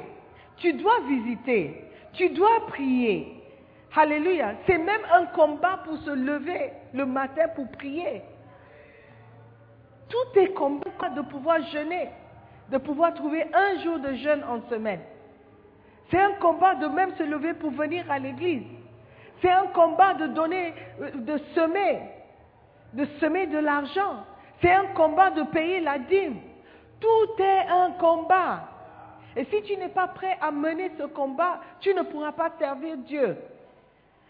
tu 0.56 0.72
dois 0.72 1.00
visiter, 1.08 1.84
tu 2.12 2.30
dois 2.30 2.66
prier. 2.68 3.35
Alléluia. 3.96 4.52
C'est 4.66 4.76
même 4.76 5.00
un 5.10 5.24
combat 5.26 5.80
pour 5.84 5.96
se 5.98 6.10
lever 6.10 6.72
le 6.92 7.06
matin 7.06 7.48
pour 7.54 7.66
prier. 7.72 8.22
Tout 10.08 10.38
est 10.38 10.52
combat 10.52 11.08
de 11.14 11.22
pouvoir 11.22 11.62
jeûner, 11.72 12.10
de 12.70 12.76
pouvoir 12.76 13.14
trouver 13.14 13.46
un 13.54 13.78
jour 13.82 13.98
de 13.98 14.12
jeûne 14.14 14.44
en 14.44 14.60
semaine. 14.68 15.00
C'est 16.10 16.20
un 16.20 16.32
combat 16.34 16.74
de 16.74 16.86
même 16.88 17.16
se 17.16 17.22
lever 17.22 17.54
pour 17.54 17.70
venir 17.70 18.04
à 18.10 18.18
l'église. 18.18 18.66
C'est 19.40 19.50
un 19.50 19.66
combat 19.68 20.14
de 20.14 20.26
donner, 20.28 20.74
de 21.14 21.38
semer, 21.54 22.02
de 22.92 23.06
semer 23.18 23.46
de 23.46 23.58
l'argent. 23.58 24.24
C'est 24.60 24.72
un 24.72 24.86
combat 24.94 25.30
de 25.30 25.42
payer 25.44 25.80
la 25.80 25.98
dîme. 25.98 26.36
Tout 27.00 27.42
est 27.42 27.66
un 27.68 27.92
combat. 27.92 28.68
Et 29.34 29.44
si 29.46 29.62
tu 29.62 29.76
n'es 29.76 29.88
pas 29.88 30.08
prêt 30.08 30.38
à 30.40 30.50
mener 30.50 30.92
ce 30.98 31.04
combat, 31.04 31.60
tu 31.80 31.92
ne 31.94 32.02
pourras 32.02 32.32
pas 32.32 32.50
servir 32.58 32.96
Dieu. 32.98 33.36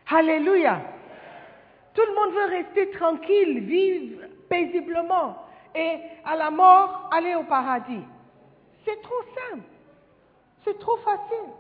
Alléluia. 0.09 0.81
Tout 1.95 2.03
le 2.07 2.15
monde 2.15 2.35
veut 2.35 2.57
rester 2.57 2.91
tranquille, 2.91 3.61
vivre 3.61 4.27
paisiblement 4.49 5.37
et 5.75 5.99
à 6.25 6.37
la 6.37 6.51
mort 6.51 7.09
aller 7.13 7.35
au 7.35 7.45
paradis. 7.45 8.05
C'est 8.85 9.01
trop 9.03 9.23
simple. 9.35 9.65
C'est 10.65 10.79
trop 10.79 10.97
facile. 10.99 11.51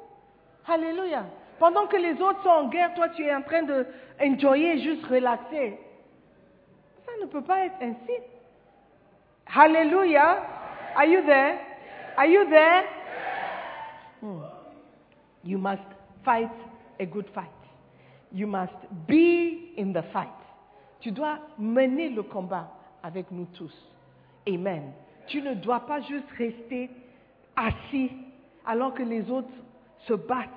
Alléluia. 0.68 1.24
Pendant 1.58 1.86
que 1.86 1.96
les 1.96 2.20
autres 2.20 2.42
sont 2.42 2.48
en 2.48 2.68
guerre, 2.68 2.94
toi 2.94 3.08
tu 3.10 3.24
es 3.24 3.34
en 3.34 3.42
train 3.42 3.62
de 3.62 3.86
enjoyer, 4.20 4.78
juste 4.78 5.04
relaxer. 5.06 5.78
Ça 7.04 7.12
ne 7.20 7.26
peut 7.26 7.42
pas 7.42 7.64
être 7.64 7.76
ainsi. 7.80 8.20
Alléluia. 9.54 10.42
Are 10.94 11.06
you 11.06 11.22
there? 11.22 11.58
Are 12.16 12.26
you 12.26 12.44
there? 12.48 12.84
Hmm. 14.20 14.40
You 15.44 15.58
must 15.58 15.82
fight 16.24 16.50
a 16.98 17.06
good 17.06 17.26
fight. 17.34 17.55
You 18.36 18.46
must 18.46 18.76
be 19.08 19.72
in 19.78 19.94
the 19.94 20.02
fight. 20.12 20.28
Tu 21.00 21.10
dois 21.10 21.38
mener 21.58 22.10
le 22.10 22.22
combat 22.22 22.70
avec 23.02 23.30
nous 23.30 23.46
tous. 23.46 23.74
Amen. 24.46 24.92
Tu 25.26 25.40
ne 25.40 25.54
dois 25.54 25.80
pas 25.80 26.02
juste 26.02 26.30
rester 26.36 26.90
assis 27.56 28.10
alors 28.66 28.92
que 28.92 29.02
les 29.02 29.30
autres 29.30 29.48
se 30.00 30.12
battent 30.12 30.50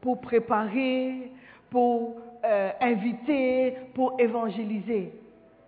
pour 0.00 0.22
préparer, 0.22 1.32
pour 1.68 2.16
euh, 2.46 2.70
inviter, 2.80 3.74
pour 3.92 4.18
évangéliser. 4.18 5.12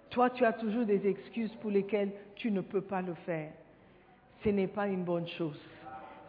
Toi, 0.09 0.30
tu 0.30 0.47
as 0.47 0.55
toujours 0.55 0.86
des 0.86 1.07
excuses 1.07 1.55
pour 1.57 1.70
lesquelles 1.70 2.12
tu 2.36 2.51
ne 2.51 2.62
peux 2.62 2.80
pas 2.80 3.03
le 3.03 3.12
faire. 3.26 3.51
Ce 4.42 4.49
n'est 4.49 4.66
pas 4.66 4.86
une 4.86 5.05
bonne 5.05 5.28
chose. 5.28 5.61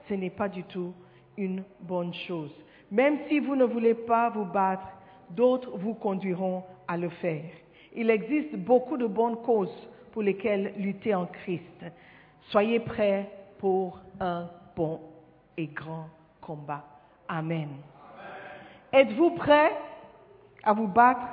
Ce 0.09 0.13
n'est 0.13 0.29
pas 0.29 0.49
du 0.49 0.63
tout 0.63 0.93
une 1.37 1.63
bonne 1.79 2.13
chose. 2.13 2.51
Même 2.91 3.19
si 3.27 3.39
vous 3.39 3.55
ne 3.55 3.65
voulez 3.65 3.93
pas 3.93 4.29
vous 4.29 4.45
battre, 4.45 4.87
d'autres 5.29 5.77
vous 5.77 5.93
conduiront 5.93 6.63
à 6.87 6.97
le 6.97 7.09
faire. 7.09 7.51
Il 7.93 8.09
existe 8.09 8.55
beaucoup 8.55 8.97
de 8.97 9.07
bonnes 9.07 9.37
causes 9.37 9.89
pour 10.11 10.21
lesquelles 10.21 10.73
lutter 10.77 11.13
en 11.13 11.25
Christ. 11.25 11.85
Soyez 12.49 12.79
prêts 12.79 13.29
pour 13.59 13.99
un 14.19 14.49
bon 14.75 15.01
et 15.57 15.67
grand 15.67 16.07
combat. 16.39 16.83
Amen. 17.27 17.69
Êtes-vous 18.93 19.31
prêts 19.31 19.75
à 20.63 20.73
vous 20.73 20.87
battre 20.87 21.27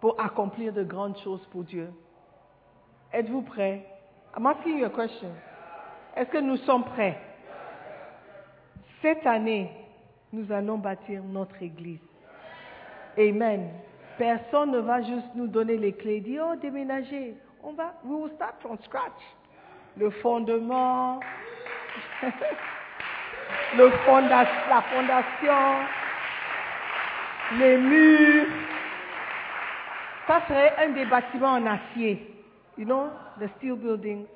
pour 0.00 0.20
accomplir 0.20 0.72
de 0.72 0.82
grandes 0.82 1.18
choses 1.18 1.44
pour 1.52 1.62
Dieu? 1.62 1.90
Êtes-vous 3.12 3.42
prêts? 3.42 3.86
I'm 4.36 4.46
asking 4.46 4.78
you 4.78 4.86
a 4.86 4.90
question. 4.90 5.30
Est-ce 6.16 6.30
que 6.30 6.38
nous 6.38 6.56
sommes 6.58 6.84
prêts? 6.84 7.18
Cette 9.00 9.26
année, 9.26 9.70
nous 10.32 10.50
allons 10.52 10.78
bâtir 10.78 11.22
notre 11.24 11.62
église. 11.62 12.00
Amen. 13.16 13.70
Personne 14.18 14.72
ne 14.72 14.78
va 14.78 15.00
juste 15.02 15.34
nous 15.34 15.46
donner 15.46 15.76
les 15.76 15.92
clés 15.92 16.16
et 16.16 16.20
dire, 16.20 16.44
oh, 16.50 16.56
déménager. 16.56 17.34
On 17.62 17.72
va, 17.72 17.94
we 18.04 18.20
will 18.20 18.30
start 18.34 18.54
from 18.60 18.76
scratch. 18.84 19.20
Le 19.96 20.10
fondement, 20.10 21.20
la 23.76 24.82
fondation, 24.82 25.86
les 27.58 27.76
murs. 27.78 28.46
Ça 30.26 30.42
serait 30.46 30.74
un 30.78 30.90
des 30.90 31.06
bâtiments 31.06 31.54
en 31.54 31.66
acier. 31.66 32.34
You 32.76 32.84
know, 32.84 33.08
the 33.40 33.48
steel 33.56 33.76
buildings. 33.76 34.26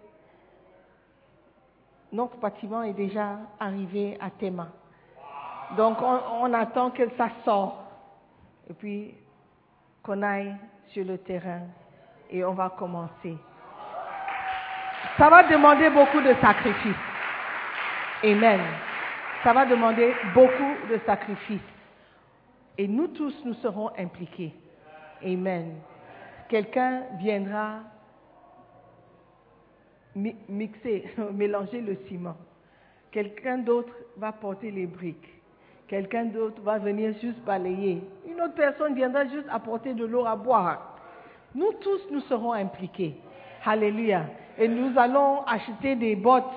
Notre 2.11 2.37
bâtiment 2.39 2.83
est 2.83 2.93
déjà 2.93 3.39
arrivé 3.61 4.17
à 4.21 4.31
Théma. 4.31 4.69
Donc, 5.77 5.99
on, 6.03 6.53
attend 6.53 6.91
que 6.91 7.09
ça 7.17 7.29
sorte. 7.45 7.77
Et 8.69 8.75
puis, 8.75 9.15
qu'on 10.03 10.23
aille 10.23 10.55
sur 10.89 11.05
le 11.05 11.19
terrain 11.19 11.63
et 12.31 12.45
on 12.45 12.53
va 12.53 12.71
commencer. 12.71 13.37
Ça 15.19 15.29
va 15.29 15.43
demander 15.45 15.91
beaucoup 15.91 16.21
de 16.21 16.35
sacrifices. 16.41 16.95
Amen. 18.25 18.61
Ça 19.43 19.53
va 19.53 19.67
demander 19.67 20.15
beaucoup 20.35 20.75
de 20.91 20.99
sacrifices. 21.05 21.61
Et 22.79 22.87
nous 22.89 23.09
tous, 23.09 23.35
nous 23.45 23.55
serons 23.55 23.91
impliqués. 23.99 24.55
Amen. 25.25 25.81
Quelqu'un 26.49 27.03
viendra 27.19 27.81
mi- 30.15 30.37
mixer, 30.49 31.05
mélanger 31.33 31.81
le 31.81 31.97
ciment. 32.09 32.37
Quelqu'un 33.11 33.59
d'autre 33.59 33.93
va 34.17 34.33
porter 34.33 34.71
les 34.71 34.87
briques. 34.87 35.42
Quelqu'un 35.93 36.25
d'autre 36.25 36.63
va 36.63 36.79
venir 36.79 37.13
juste 37.21 37.39
balayer. 37.45 38.03
Une 38.27 38.41
autre 38.41 38.55
personne 38.55 38.95
viendra 38.95 39.27
juste 39.27 39.45
apporter 39.51 39.93
de 39.93 40.07
l'eau 40.07 40.25
à 40.25 40.35
boire. 40.35 40.97
Nous 41.55 41.71
tous, 41.83 42.01
nous 42.11 42.21
serons 42.21 42.55
impliqués. 42.55 43.15
Alléluia. 43.63 44.23
Et 44.57 44.69
nous 44.69 44.99
allons 44.99 45.45
acheter 45.45 45.95
des 45.97 46.17
bottes. 46.17 46.55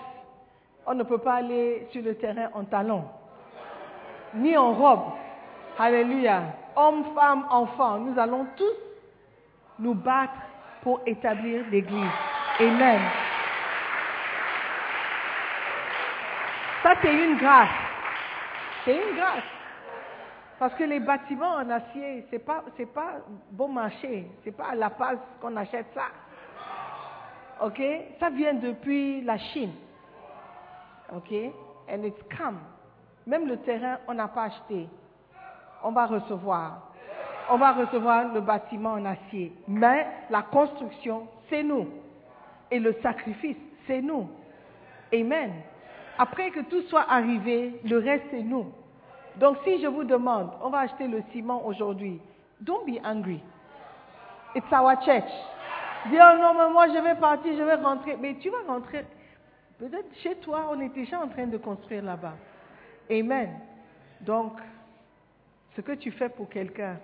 On 0.86 0.94
ne 0.94 1.04
peut 1.04 1.18
pas 1.18 1.34
aller 1.34 1.86
sur 1.92 2.02
le 2.02 2.16
terrain 2.16 2.48
en 2.54 2.64
talons, 2.64 3.04
ni 4.36 4.56
en 4.56 4.72
robe. 4.72 5.04
Alléluia. 5.78 6.44
Hommes, 6.78 7.04
femmes, 7.14 7.46
enfants, 7.50 8.00
nous 8.00 8.18
allons 8.18 8.48
tous 8.56 8.78
nous 9.80 9.96
battre 9.96 10.32
pour 10.82 11.02
établir 11.06 11.66
l'Église. 11.70 12.10
Amen. 12.62 13.02
Ça, 16.84 16.94
c'est 17.02 17.14
une 17.14 17.36
grâce. 17.36 17.85
C'est 18.86 18.96
une 18.96 19.16
grâce. 19.16 19.44
Parce 20.60 20.74
que 20.76 20.84
les 20.84 21.00
bâtiments 21.00 21.56
en 21.56 21.70
acier, 21.70 22.26
c'est 22.30 22.40
pas, 22.40 22.64
c'est 22.78 22.86
pas 22.86 23.16
bon 23.52 23.68
marché. 23.68 24.28
C'est 24.44 24.56
pas 24.56 24.68
à 24.70 24.76
la 24.76 24.90
base 24.90 25.18
qu'on 25.42 25.56
achète 25.58 25.88
ça. 25.94 26.06
OK? 27.66 27.82
Ça 28.20 28.30
vient 28.30 28.54
depuis 28.54 29.22
la 29.22 29.38
Chine. 29.38 29.74
OK? 31.14 31.34
And 31.90 32.04
it's 32.04 32.22
come. 32.38 32.60
Même 33.28 33.48
le 33.48 33.58
terrain, 33.58 33.98
on 34.08 34.14
n'a 34.14 34.28
pas 34.28 34.44
acheté. 34.44 34.88
On 35.84 35.92
va 35.92 36.06
recevoir. 36.06 36.92
On 37.50 37.58
va 37.58 37.74
recevoir 37.74 38.34
le 38.34 38.42
bâtiment 38.42 38.94
en 38.94 39.06
acier. 39.06 39.52
Mais 39.68 40.08
la 40.30 40.44
construction, 40.44 41.28
c'est 41.50 41.64
nous. 41.64 41.88
Et 42.72 42.80
le 42.80 42.94
sacrifice, 43.04 43.58
c'est 43.88 44.02
nous. 44.02 44.30
Amen. 45.14 45.52
Après 46.18 46.52
que 46.52 46.62
tout 46.62 46.82
soit 46.84 47.06
arrivé, 47.10 47.80
le 47.84 47.98
reste, 47.98 48.26
c'est 48.32 48.42
nous. 48.42 48.72
Donc 49.38 49.58
si 49.66 49.82
je 49.82 49.88
vous 49.88 50.04
demande, 50.04 50.50
on 50.62 50.70
va 50.70 50.80
acheter 50.80 51.08
le 51.08 51.22
ciment 51.32 51.66
aujourd'hui, 51.66 52.22
don't 52.62 52.86
be 52.86 53.00
angry. 53.06 53.42
It's 54.56 54.72
our 54.72 54.96
church. 55.04 55.30
Dis, 56.10 56.18
oh 56.18 56.38
non, 56.40 56.54
mais 56.54 56.72
moi 56.72 56.88
je 56.88 57.02
vais 57.02 57.16
partir, 57.16 57.54
je 57.58 57.64
vais 57.64 57.76
rentrer. 57.76 58.16
Mais 58.20 58.36
tu 58.36 58.50
vas 58.50 58.64
rentrer. 58.68 59.06
Peut-être 59.78 60.08
chez 60.24 60.36
toi, 60.36 60.70
on 60.72 60.80
est 60.80 60.94
déjà 60.94 61.20
en 61.20 61.28
train 61.28 61.48
de 61.48 61.58
construire 61.58 62.04
là-bas. 62.04 62.36
Amen. 63.12 63.50
Donc, 64.22 64.54
ce 65.76 65.82
que 65.82 65.92
tu 65.92 66.12
fais 66.12 66.30
pour 66.30 66.48
quelqu'un, 66.48 66.98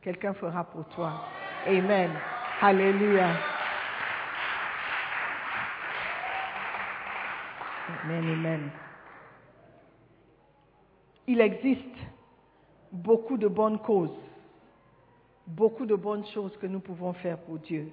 quelqu'un 0.00 0.32
fera 0.32 0.64
pour 0.64 0.86
toi. 0.86 1.12
Amen. 1.66 2.10
Alléluia. 2.62 3.59
Amen, 8.04 8.28
amen. 8.30 8.70
Il 11.26 11.40
existe 11.40 11.96
beaucoup 12.92 13.36
de 13.36 13.48
bonnes 13.48 13.78
causes, 13.78 14.18
beaucoup 15.46 15.86
de 15.86 15.94
bonnes 15.94 16.26
choses 16.26 16.56
que 16.58 16.66
nous 16.66 16.80
pouvons 16.80 17.12
faire 17.12 17.38
pour 17.38 17.58
Dieu. 17.58 17.92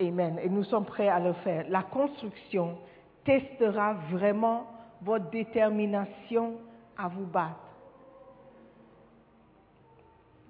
Amen. 0.00 0.38
Et 0.42 0.48
nous 0.48 0.64
sommes 0.64 0.84
prêts 0.84 1.08
à 1.08 1.20
le 1.20 1.32
faire. 1.32 1.66
La 1.68 1.82
construction 1.82 2.78
testera 3.24 3.94
vraiment 4.10 4.66
votre 5.02 5.30
détermination 5.30 6.54
à 6.96 7.08
vous 7.08 7.26
battre. 7.26 7.60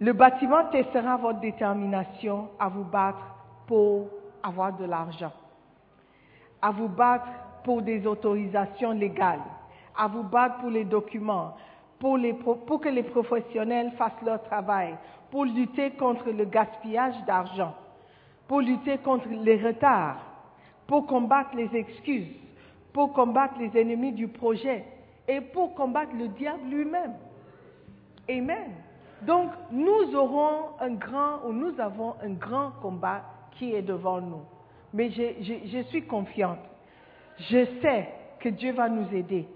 Le 0.01 0.13
bâtiment 0.13 0.67
testera 0.71 1.17
votre 1.17 1.41
détermination 1.41 2.51
à 2.59 2.69
vous 2.69 2.85
battre 2.85 3.25
pour 3.67 4.09
avoir 4.43 4.77
de 4.77 4.85
l'argent, 4.85 5.33
à 6.61 6.71
vous 6.71 6.89
battre 6.89 7.29
pour 7.65 7.83
des 7.83 8.07
autorisations 8.07 8.93
légales, 8.93 9.43
à 9.97 10.07
vous 10.07 10.23
battre 10.23 10.59
pour 10.61 10.71
les 10.71 10.85
documents, 10.85 11.57
pour, 11.99 12.19
que 12.81 12.89
les 12.89 13.03
professionnels 13.03 13.93
fassent 13.93 14.23
leur 14.25 14.43
travail, 14.45 14.95
pour 15.31 15.47
lutter 15.47 15.93
contre 15.93 16.31
le 16.31 16.45
gaspillage 16.45 17.17
d'argent, 17.27 17.75
pour 18.47 18.61
lutter 18.61 18.99
contre 18.99 19.29
les 19.29 19.57
retards, 19.57 20.21
pour 20.87 21.07
combattre 21.07 21.57
les 21.57 21.75
excuses, 21.75 22.29
pour 22.93 23.13
combattre 23.15 23.55
les 23.59 23.81
ennemis 23.81 24.13
du 24.13 24.29
projet 24.29 24.85
et 25.27 25.41
pour 25.41 25.75
combattre 25.75 26.13
le 26.17 26.29
diable 26.29 26.69
lui-même. 26.69 27.15
Amen. 28.29 28.71
Donc, 29.23 29.51
nous 29.71 30.15
aurons 30.15 30.69
un 30.81 30.91
grand, 30.91 31.47
ou 31.47 31.53
nous 31.53 31.81
avons 31.81 32.15
un 32.23 32.33
grand 32.33 32.73
combat 32.83 33.23
qui 33.53 33.73
est 33.73 33.83
devant 33.83 34.21
nous. 34.21 34.43
Mais 34.93 35.11
je 35.11 35.83
suis 35.89 36.03
confiante. 36.03 36.59
Je 37.39 37.65
sais 37.83 38.09
que 38.41 38.49
Dieu 38.49 38.73
va 38.73 38.89
nous 38.89 39.13
aider. 39.15 39.47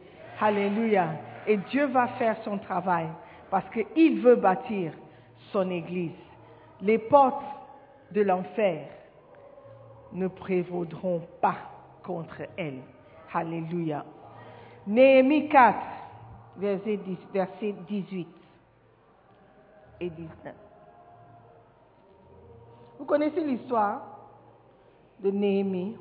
Alléluia. 0.41 1.09
Et 1.47 1.57
Dieu 1.57 1.87
va 1.87 2.09
faire 2.09 2.37
son 2.45 2.59
travail 2.59 3.07
parce 3.51 3.67
qu'il 3.71 4.21
veut 4.21 4.37
bâtir 4.37 4.93
son 5.53 5.71
Église. 5.71 6.13
Les 6.81 6.99
portes 6.99 7.45
de 8.13 8.21
l'enfer 8.23 8.89
ne 10.13 10.29
prévaudront 10.29 11.23
pas 11.41 11.57
contre 12.03 12.43
elle. 12.57 12.81
Alléluia. 13.33 14.05
Néhémie 14.87 15.49
4, 15.49 15.79
verset 16.57 16.97
10 16.97 17.19
verset 17.33 17.75
18 17.87 18.29
et 20.01 20.11
19. 20.11 20.55
Vous 22.99 23.05
connaissez 23.05 23.45
l'histoire 23.45 24.03
de 25.21 25.31
Néhémie? 25.31 25.97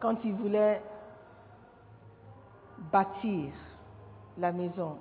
Quand 0.00 0.16
il 0.24 0.32
voulait 0.32 0.80
bâtir 2.90 3.52
la 4.38 4.50
maison. 4.52 4.96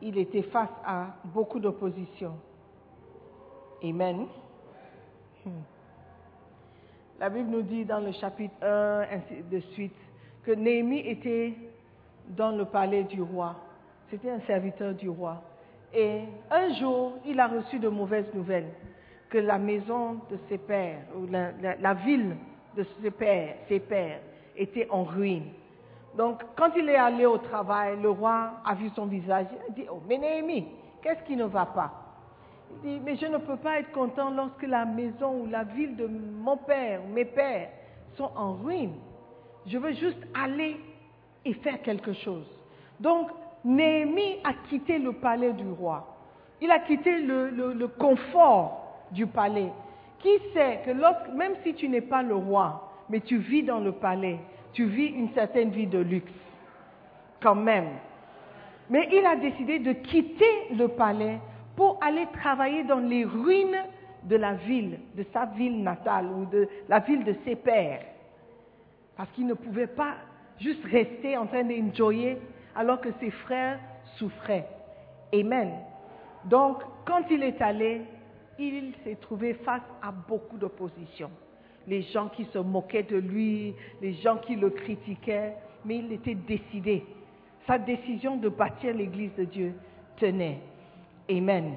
Il 0.00 0.18
était 0.18 0.42
face 0.42 0.70
à 0.84 1.06
beaucoup 1.24 1.58
d'opposition. 1.58 2.34
Amen. 3.82 4.26
Hmm. 5.44 5.50
La 7.18 7.30
Bible 7.30 7.50
nous 7.50 7.62
dit 7.62 7.84
dans 7.84 7.98
le 7.98 8.12
chapitre 8.12 8.54
1, 8.62 9.06
ainsi 9.10 9.42
de 9.50 9.58
suite, 9.72 9.96
que 10.44 10.52
Néhémie 10.52 11.00
était 11.00 11.54
dans 12.28 12.52
le 12.52 12.64
palais 12.64 13.04
du 13.04 13.22
roi. 13.22 13.56
C'était 14.10 14.30
un 14.30 14.40
serviteur 14.40 14.94
du 14.94 15.08
roi. 15.08 15.42
Et 15.92 16.22
un 16.50 16.74
jour, 16.74 17.14
il 17.26 17.40
a 17.40 17.48
reçu 17.48 17.78
de 17.78 17.88
mauvaises 17.88 18.32
nouvelles 18.34 18.70
que 19.30 19.38
la 19.38 19.58
maison 19.58 20.14
de 20.30 20.38
ses 20.48 20.58
pères, 20.58 21.02
ou 21.16 21.26
la, 21.26 21.94
ville 21.94 22.36
de 22.78 22.86
ses 23.02 23.10
pères, 23.10 23.56
ses 23.68 23.80
pères, 23.80 24.20
était 24.56 24.88
en 24.90 25.04
ruine. 25.04 25.50
Donc, 26.16 26.42
quand 26.56 26.70
il 26.76 26.88
est 26.88 26.96
allé 26.96 27.26
au 27.26 27.38
travail, 27.38 28.00
le 28.00 28.10
roi 28.10 28.52
a 28.64 28.74
vu 28.74 28.88
son 28.94 29.06
visage. 29.06 29.46
Il 29.52 29.72
a 29.72 29.74
dit, 29.74 29.84
oh, 29.90 30.00
mais 30.08 30.18
Néhémie, 30.18 30.66
qu'est-ce 31.02 31.22
qui 31.24 31.36
ne 31.36 31.44
va 31.44 31.66
pas? 31.66 31.92
Il 32.70 32.90
dit, 32.90 33.00
mais 33.04 33.16
je 33.16 33.26
ne 33.26 33.38
peux 33.38 33.56
pas 33.56 33.80
être 33.80 33.92
content 33.92 34.30
lorsque 34.30 34.62
la 34.62 34.84
maison 34.84 35.42
ou 35.42 35.46
la 35.46 35.64
ville 35.64 35.96
de 35.96 36.06
mon 36.06 36.56
père, 36.56 37.00
mes 37.12 37.24
pères, 37.24 37.68
sont 38.16 38.30
en 38.36 38.54
ruine. 38.54 38.94
Je 39.66 39.78
veux 39.78 39.92
juste 39.92 40.18
aller 40.34 40.76
et 41.44 41.54
faire 41.54 41.82
quelque 41.82 42.12
chose. 42.12 42.46
Donc, 43.00 43.28
Néhémie 43.64 44.38
a 44.44 44.54
quitté 44.68 44.98
le 44.98 45.12
palais 45.12 45.52
du 45.52 45.68
roi. 45.70 46.06
Il 46.60 46.70
a 46.70 46.78
quitté 46.80 47.20
le, 47.20 47.86
confort 47.98 49.06
du 49.12 49.26
palais. 49.26 49.70
Qui 50.20 50.38
sait 50.52 50.80
que 50.84 50.90
même 51.36 51.54
si 51.62 51.74
tu 51.74 51.88
n'es 51.88 52.00
pas 52.00 52.22
le 52.22 52.34
roi, 52.34 52.90
mais 53.08 53.20
tu 53.20 53.38
vis 53.38 53.62
dans 53.62 53.78
le 53.78 53.92
palais, 53.92 54.38
tu 54.72 54.84
vis 54.84 55.06
une 55.06 55.30
certaine 55.30 55.70
vie 55.70 55.86
de 55.86 55.98
luxe, 55.98 56.32
quand 57.40 57.54
même. 57.54 57.88
Mais 58.90 59.08
il 59.12 59.24
a 59.24 59.36
décidé 59.36 59.78
de 59.78 59.92
quitter 59.92 60.74
le 60.76 60.88
palais 60.88 61.38
pour 61.76 61.98
aller 62.02 62.26
travailler 62.32 62.84
dans 62.84 62.98
les 62.98 63.24
ruines 63.24 63.84
de 64.24 64.36
la 64.36 64.54
ville, 64.54 64.98
de 65.14 65.24
sa 65.32 65.46
ville 65.46 65.82
natale 65.82 66.26
ou 66.26 66.46
de 66.46 66.68
la 66.88 66.98
ville 67.00 67.24
de 67.24 67.34
ses 67.44 67.54
pères. 67.56 68.02
Parce 69.16 69.30
qu'il 69.32 69.46
ne 69.46 69.54
pouvait 69.54 69.86
pas 69.86 70.14
juste 70.58 70.84
rester 70.84 71.36
en 71.36 71.46
train 71.46 71.64
d'enjoyer 71.64 72.38
alors 72.74 73.00
que 73.00 73.10
ses 73.20 73.30
frères 73.30 73.78
souffraient. 74.16 74.66
Amen. 75.32 75.72
Donc, 76.44 76.78
quand 77.04 77.22
il 77.30 77.42
est 77.42 77.60
allé, 77.60 78.02
il 78.58 78.92
s'est 79.04 79.16
trouvé 79.16 79.54
face 79.54 79.82
à 80.02 80.10
beaucoup 80.10 80.56
d'opposition. 80.56 81.30
Les 81.86 82.02
gens 82.02 82.28
qui 82.28 82.44
se 82.46 82.58
moquaient 82.58 83.04
de 83.04 83.16
lui, 83.16 83.74
les 84.02 84.14
gens 84.14 84.38
qui 84.38 84.56
le 84.56 84.70
critiquaient, 84.70 85.54
mais 85.84 85.98
il 85.98 86.12
était 86.12 86.34
décidé. 86.34 87.06
Sa 87.66 87.78
décision 87.78 88.36
de 88.36 88.48
bâtir 88.48 88.94
l'église 88.94 89.34
de 89.36 89.44
Dieu 89.44 89.74
tenait. 90.16 90.60
Amen. 91.30 91.76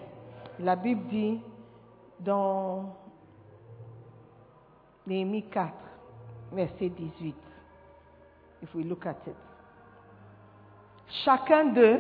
La 0.60 0.76
Bible 0.76 1.08
dit 1.10 1.40
dans 2.20 2.96
Néhémie 5.08 5.44
4, 5.44 5.74
verset 6.52 6.90
18. 6.90 7.36
If 8.64 8.76
we 8.76 8.86
look 8.86 9.06
at 9.06 9.18
it. 9.28 9.36
Chacun 11.26 11.74
d'eux, 11.74 12.00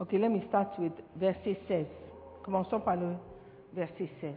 ok, 0.00 0.12
let 0.12 0.28
me 0.28 0.40
start 0.48 0.78
with 0.78 0.92
verset 1.16 1.58
16. 1.68 2.01
Commençons 2.42 2.80
par 2.80 2.96
le 2.96 3.14
verset 3.72 4.08
16. 4.20 4.34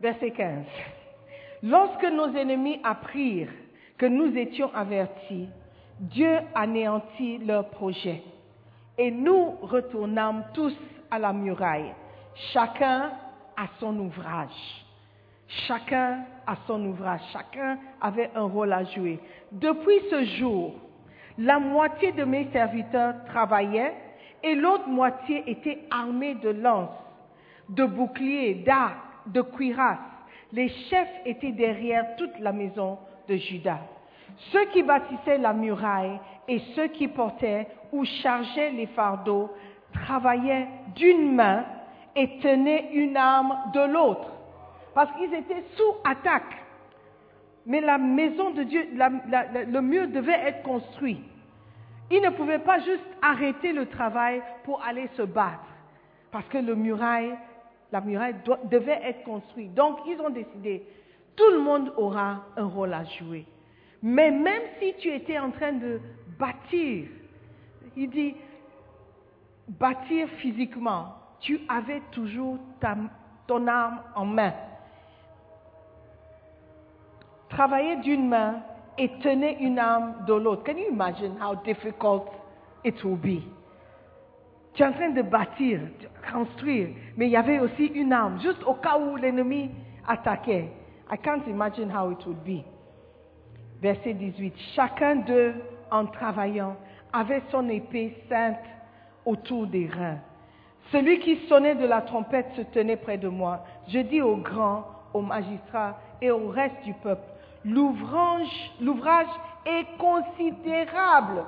Verset 0.00 0.30
15. 0.30 0.64
Lorsque 1.62 2.04
nos 2.04 2.34
ennemis 2.34 2.80
apprirent 2.82 3.52
que 3.98 4.06
nous 4.06 4.34
étions 4.34 4.74
avertis, 4.74 5.48
Dieu 5.98 6.38
anéantit 6.54 7.36
leur 7.38 7.68
projet. 7.68 8.22
Et 8.96 9.10
nous 9.10 9.50
retournâmes 9.60 10.44
tous 10.54 10.74
à 11.10 11.18
la 11.18 11.34
muraille, 11.34 11.92
chacun 12.52 13.12
à 13.56 13.66
son 13.78 13.98
ouvrage. 13.98 14.86
Chacun 15.66 16.24
à 16.46 16.54
son 16.66 16.84
ouvrage, 16.84 17.20
chacun 17.32 17.78
avait 18.00 18.30
un 18.36 18.44
rôle 18.44 18.72
à 18.72 18.84
jouer. 18.84 19.18
Depuis 19.50 20.00
ce 20.08 20.24
jour, 20.38 20.74
la 21.38 21.58
moitié 21.58 22.12
de 22.12 22.22
mes 22.22 22.48
serviteurs 22.52 23.24
travaillaient 23.26 23.94
et 24.44 24.54
l'autre 24.54 24.88
moitié 24.88 25.42
était 25.50 25.80
armée 25.90 26.34
de 26.34 26.50
lances, 26.50 26.90
de 27.68 27.84
boucliers, 27.84 28.54
d'arcs, 28.54 28.96
de 29.26 29.42
cuirasses. 29.42 29.98
Les 30.52 30.68
chefs 30.68 31.20
étaient 31.26 31.52
derrière 31.52 32.16
toute 32.16 32.38
la 32.38 32.52
maison 32.52 32.98
de 33.28 33.36
Judas. 33.36 33.80
Ceux 34.52 34.66
qui 34.66 34.84
bâtissaient 34.84 35.38
la 35.38 35.52
muraille 35.52 36.20
et 36.46 36.60
ceux 36.76 36.88
qui 36.88 37.08
portaient 37.08 37.66
ou 37.92 38.04
chargeaient 38.04 38.70
les 38.70 38.86
fardeaux 38.86 39.50
travaillaient 39.92 40.68
d'une 40.94 41.34
main 41.34 41.64
et 42.14 42.38
tenaient 42.38 42.90
une 42.92 43.16
arme 43.16 43.56
de 43.74 43.80
l'autre. 43.92 44.30
Parce 44.94 45.10
qu'ils 45.16 45.32
étaient 45.34 45.64
sous 45.76 45.94
attaque. 46.04 46.56
Mais 47.66 47.80
la 47.80 47.98
maison 47.98 48.50
de 48.50 48.62
Dieu, 48.62 48.88
le 48.92 49.80
mur 49.80 50.08
devait 50.08 50.40
être 50.48 50.62
construit. 50.62 51.22
Ils 52.10 52.22
ne 52.22 52.30
pouvaient 52.30 52.58
pas 52.58 52.78
juste 52.80 53.06
arrêter 53.22 53.72
le 53.72 53.86
travail 53.86 54.42
pour 54.64 54.82
aller 54.82 55.08
se 55.16 55.22
battre. 55.22 55.66
Parce 56.32 56.46
que 56.48 56.58
le 56.58 56.74
muraille, 56.74 57.34
la 57.92 58.00
muraille 58.00 58.34
devait 58.64 59.00
être 59.04 59.22
construite. 59.24 59.74
Donc, 59.74 59.98
ils 60.06 60.20
ont 60.20 60.30
décidé, 60.30 60.84
tout 61.36 61.50
le 61.52 61.60
monde 61.60 61.92
aura 61.96 62.44
un 62.56 62.64
rôle 62.64 62.94
à 62.94 63.04
jouer. 63.04 63.46
Mais 64.02 64.30
même 64.30 64.62
si 64.80 64.94
tu 64.98 65.08
étais 65.08 65.38
en 65.38 65.50
train 65.50 65.72
de 65.72 66.00
bâtir, 66.38 67.08
il 67.96 68.10
dit, 68.10 68.34
bâtir 69.68 70.28
physiquement, 70.38 71.14
tu 71.40 71.60
avais 71.68 72.00
toujours 72.10 72.58
ton 73.46 73.66
arme 73.66 74.00
en 74.14 74.24
main. 74.24 74.52
Travailler 77.50 77.96
d'une 77.96 78.28
main 78.28 78.62
et 78.96 79.08
tenir 79.20 79.56
une 79.60 79.78
arme 79.78 80.24
de 80.26 80.34
l'autre. 80.34 80.64
Can 80.64 80.78
you 80.78 80.92
imagine 80.92 81.36
how 81.40 81.54
difficult 81.64 82.28
it 82.84 83.02
will 83.04 83.16
be? 83.16 83.42
Tu 84.74 84.82
es 84.82 84.86
en 84.86 84.92
train 84.92 85.10
de 85.10 85.22
bâtir, 85.22 85.80
de 86.00 86.32
construire, 86.32 86.88
mais 87.16 87.26
il 87.26 87.32
y 87.32 87.36
avait 87.36 87.58
aussi 87.58 87.86
une 87.86 88.12
arme, 88.12 88.40
juste 88.40 88.62
au 88.64 88.74
cas 88.74 88.98
où 88.98 89.16
l'ennemi 89.16 89.70
attaquait. 90.06 90.70
I 91.10 91.16
can't 91.16 91.42
imagine 91.48 91.90
how 91.90 92.12
it 92.12 92.24
would 92.24 92.44
be. 92.44 92.62
Verset 93.82 94.14
18. 94.14 94.54
Chacun 94.76 95.16
d'eux, 95.16 95.54
en 95.90 96.06
travaillant, 96.06 96.76
avait 97.12 97.42
son 97.50 97.68
épée 97.68 98.16
sainte 98.28 98.58
autour 99.24 99.66
des 99.66 99.88
reins. 99.88 100.18
Celui 100.92 101.18
qui 101.18 101.36
sonnait 101.48 101.74
de 101.74 101.86
la 101.86 102.02
trompette 102.02 102.50
se 102.56 102.62
tenait 102.62 102.96
près 102.96 103.18
de 103.18 103.28
moi. 103.28 103.64
Je 103.88 103.98
dis 104.00 104.22
aux 104.22 104.36
grands, 104.36 104.84
aux 105.14 105.22
magistrats 105.22 105.98
et 106.20 106.30
au 106.30 106.48
reste 106.48 106.82
du 106.84 106.94
peuple, 106.94 107.29
l'ouvrage, 107.64 109.28
est 109.66 109.86
considérable 109.98 111.44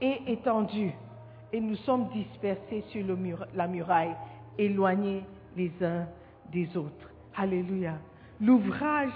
et 0.00 0.32
étendu. 0.32 0.92
Et 1.52 1.60
nous 1.60 1.76
sommes 1.76 2.08
dispersés 2.08 2.84
sur 2.88 3.04
la 3.54 3.66
muraille, 3.66 4.14
éloignés 4.58 5.24
les 5.56 5.72
uns 5.82 6.06
des 6.52 6.76
autres. 6.76 7.10
Alléluia. 7.36 7.94
L'ouvrage 8.40 9.12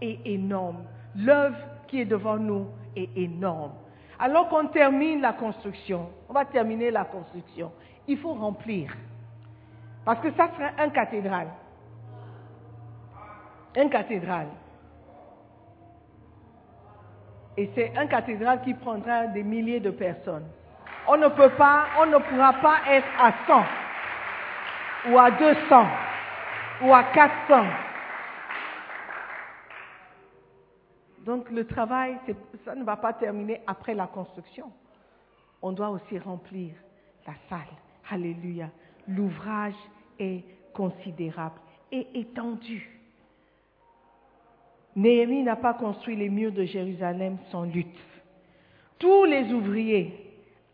est 0.00 0.18
énorme. 0.26 0.84
L'œuvre 1.16 1.58
qui 1.86 2.00
est 2.00 2.04
devant 2.04 2.36
nous 2.36 2.66
est 2.94 3.10
énorme. 3.16 3.72
Alors 4.18 4.48
qu'on 4.48 4.66
termine 4.66 5.20
la 5.20 5.32
construction, 5.32 6.08
on 6.28 6.32
va 6.32 6.44
terminer 6.44 6.90
la 6.90 7.04
construction, 7.04 7.72
il 8.06 8.18
faut 8.18 8.34
remplir. 8.34 8.92
Parce 10.04 10.20
que 10.20 10.32
ça 10.32 10.48
sera 10.56 10.70
un 10.78 10.88
cathédrale. 10.90 11.48
Un 13.76 13.88
cathédrale. 13.88 14.48
Et 17.58 17.68
c'est 17.74 17.92
un 17.96 18.06
cathédrale 18.06 18.62
qui 18.62 18.72
prendra 18.72 19.26
des 19.26 19.42
milliers 19.42 19.80
de 19.80 19.90
personnes. 19.90 20.46
On 21.08 21.16
ne 21.16 21.26
peut 21.26 21.50
pas, 21.58 21.86
on 21.98 22.06
ne 22.06 22.18
pourra 22.18 22.52
pas 22.52 22.76
être 22.88 23.08
à 23.18 23.32
100 23.48 25.10
ou 25.10 25.18
à 25.18 25.32
200 25.32 25.86
ou 26.84 26.94
à 26.94 27.02
400. 27.02 27.64
Donc 31.26 31.50
le 31.50 31.66
travail, 31.66 32.18
ça 32.64 32.76
ne 32.76 32.84
va 32.84 32.94
pas 32.94 33.12
terminer 33.14 33.60
après 33.66 33.94
la 33.94 34.06
construction. 34.06 34.70
On 35.60 35.72
doit 35.72 35.88
aussi 35.88 36.16
remplir 36.16 36.74
la 37.26 37.32
salle. 37.48 37.74
Alléluia. 38.08 38.68
L'ouvrage 39.08 39.74
est 40.20 40.44
considérable 40.72 41.58
et 41.90 42.06
étendu. 42.20 42.97
Néhémie 44.96 45.42
n'a 45.42 45.56
pas 45.56 45.74
construit 45.74 46.16
les 46.16 46.28
murs 46.28 46.52
de 46.52 46.64
Jérusalem 46.64 47.38
sans 47.50 47.64
lutte. 47.64 47.98
Tous 48.98 49.24
les 49.24 49.52
ouvriers 49.52 50.12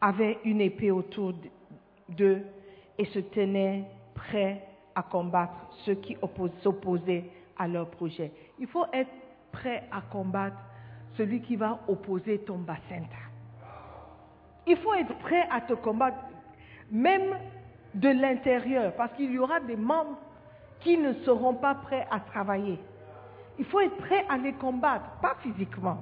avaient 0.01 0.39
une 0.45 0.61
épée 0.61 0.91
autour 0.91 1.35
d'eux 2.09 2.43
et 2.99 3.05
se 3.07 3.19
tenaient 3.19 3.85
prêts 4.15 4.63
à 4.95 5.03
combattre 5.03 5.55
ceux 5.85 5.95
qui 5.95 6.17
s'opposaient 6.63 7.25
à 7.59 7.69
leur 7.69 7.91
projet. 7.91 8.33
Il 8.59 8.67
faut 8.67 8.87
être 8.93 9.11
prêt 9.53 9.85
à 9.91 10.01
combattre 10.01 10.57
celui 11.17 11.41
qui 11.41 11.57
va 11.57 11.81
opposer 11.89 12.39
ton 12.39 12.59
bassin. 12.59 13.03
Il 14.67 14.77
faut 14.77 14.95
être 14.95 15.17
prêt 15.19 15.47
à 15.51 15.61
te 15.61 15.75
combattre, 15.75 16.19
même 16.91 17.37
de 17.95 18.09
l'intérieur, 18.09 18.95
parce 18.95 19.13
qu'il 19.13 19.31
y 19.31 19.39
aura 19.39 19.61
des 19.61 19.77
membres 19.77 20.19
qui 20.81 20.97
ne 20.97 21.13
seront 21.25 21.55
pas 21.55 21.75
prêts 21.75 22.07
à 22.11 22.21
travailler. 22.21 22.79
Il 23.59 23.65
faut 23.67 23.81
être 23.81 23.97
prêt 23.97 24.25
à 24.29 24.37
les 24.37 24.53
combattre, 24.53 25.11
pas 25.23 25.37
physiquement, 25.41 25.99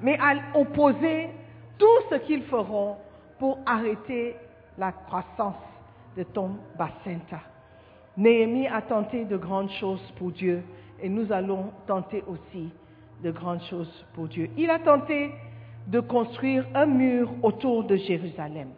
mais 0.00 0.18
à 0.18 0.34
opposer 0.58 1.30
tout 1.78 1.98
ce 2.10 2.16
qu'ils 2.16 2.42
feront 2.44 2.96
pour 3.38 3.58
arrêter 3.66 4.36
la 4.78 4.92
croissance 4.92 5.54
de 6.16 6.22
ton 6.22 6.50
bassin. 6.78 7.18
Néhémie 8.16 8.66
a 8.66 8.82
tenté 8.82 9.24
de 9.24 9.36
grandes 9.36 9.70
choses 9.72 10.12
pour 10.18 10.32
Dieu 10.32 10.62
et 11.00 11.08
nous 11.08 11.30
allons 11.32 11.70
tenter 11.86 12.24
aussi 12.26 12.70
de 13.22 13.30
grandes 13.30 13.62
choses 13.64 14.06
pour 14.14 14.28
Dieu. 14.28 14.48
Il 14.56 14.70
a 14.70 14.78
tenté 14.78 15.32
de 15.86 16.00
construire 16.00 16.66
un 16.74 16.86
mur 16.86 17.30
autour 17.42 17.84
de 17.84 17.96
Jérusalem. 17.96 18.68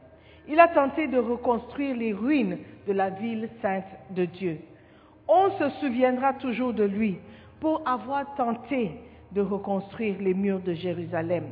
Il 0.49 0.59
a 0.61 0.68
tenté 0.68 1.07
de 1.07 1.18
reconstruire 1.18 1.97
les 1.97 2.12
ruines 2.12 2.59
de 2.86 2.93
la 2.93 3.11
ville 3.11 3.49
sainte 3.62 3.84
de 4.11 4.24
Dieu. 4.24 4.59
On 5.28 5.51
se 5.59 5.68
souviendra 5.80 6.34
toujours 6.34 6.72
de 6.72 6.84
lui 6.84 7.18
pour 7.61 7.83
avoir 7.87 8.35
tenté 8.35 9.01
de 9.33 9.41
reconstruire 9.41 10.17
les 10.21 10.35
murs 10.35 10.61
de 10.61 10.73
Jérusalem. 10.75 11.45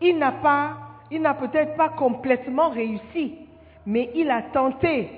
Il 0.00 0.18
n'a 0.18 0.32
pas, 0.32 0.76
il 1.10 1.22
n'a 1.22 1.34
peut-être 1.34 1.76
pas 1.76 1.90
complètement 1.90 2.70
réussi, 2.70 3.38
mais 3.86 4.10
il 4.14 4.30
a 4.30 4.42
tenté 4.42 5.10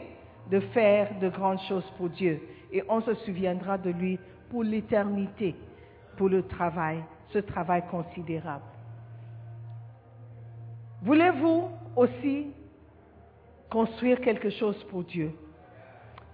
de 0.51 0.61
faire 0.61 1.19
de 1.21 1.29
grandes 1.29 1.61
choses 1.69 1.91
pour 1.97 2.09
Dieu. 2.09 2.41
Et 2.73 2.83
on 2.89 3.01
se 3.01 3.15
souviendra 3.15 3.79
de 3.79 3.91
lui 3.91 4.19
pour 4.51 4.63
l'éternité, 4.63 5.55
pour 6.17 6.29
le 6.29 6.43
travail, 6.43 7.03
ce 7.33 7.39
travail 7.39 7.83
considérable. 7.91 8.65
Voulez-vous 11.03 11.69
aussi 11.97 12.49
construire 13.71 14.21
quelque 14.21 14.51
chose 14.51 14.83
pour 14.85 15.05
Dieu? 15.05 15.33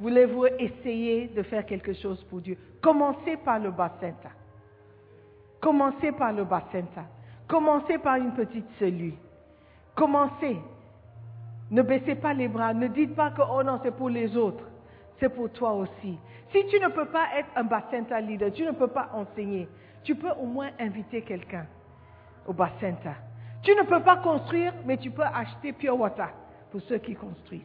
Voulez-vous 0.00 0.46
essayer 0.58 1.28
de 1.28 1.42
faire 1.42 1.64
quelque 1.64 1.92
chose 1.92 2.22
pour 2.24 2.40
Dieu? 2.40 2.58
Commencez 2.82 3.36
par 3.36 3.58
le 3.58 3.70
bassin. 3.70 4.12
Commencez 5.60 6.12
par 6.12 6.32
le 6.32 6.44
bassin. 6.44 6.84
Commencez 7.46 7.98
par 7.98 8.16
une 8.16 8.32
petite 8.32 8.66
cellule. 8.78 9.14
Commencez. 9.94 10.58
Ne 11.70 11.82
baissez 11.82 12.16
pas 12.16 12.34
les 12.34 12.48
bras. 12.48 12.74
Ne 12.74 12.88
dites 12.88 13.14
pas 13.14 13.30
que, 13.30 13.42
oh 13.42 13.62
non, 13.62 13.80
c'est 13.82 13.94
pour 13.94 14.10
les 14.10 14.36
autres. 14.36 14.64
C'est 15.20 15.28
pour 15.28 15.50
toi 15.50 15.72
aussi. 15.72 16.18
Si 16.52 16.66
tu 16.66 16.78
ne 16.80 16.88
peux 16.88 17.06
pas 17.06 17.26
être 17.36 17.48
un 17.56 17.64
bassin 17.64 18.04
leader, 18.20 18.52
tu 18.52 18.64
ne 18.64 18.72
peux 18.72 18.88
pas 18.88 19.10
enseigner, 19.14 19.68
tu 20.02 20.14
peux 20.14 20.30
au 20.40 20.46
moins 20.46 20.70
inviter 20.78 21.22
quelqu'un 21.22 21.66
au 22.46 22.52
bassin. 22.52 22.94
Tu 23.62 23.74
ne 23.74 23.82
peux 23.82 24.02
pas 24.02 24.18
construire, 24.18 24.74
mais 24.84 24.96
tu 24.96 25.10
peux 25.10 25.22
acheter 25.22 25.72
pure 25.72 25.98
water 25.98 26.28
pour 26.70 26.80
ceux 26.82 26.98
qui 26.98 27.14
construisent. 27.14 27.62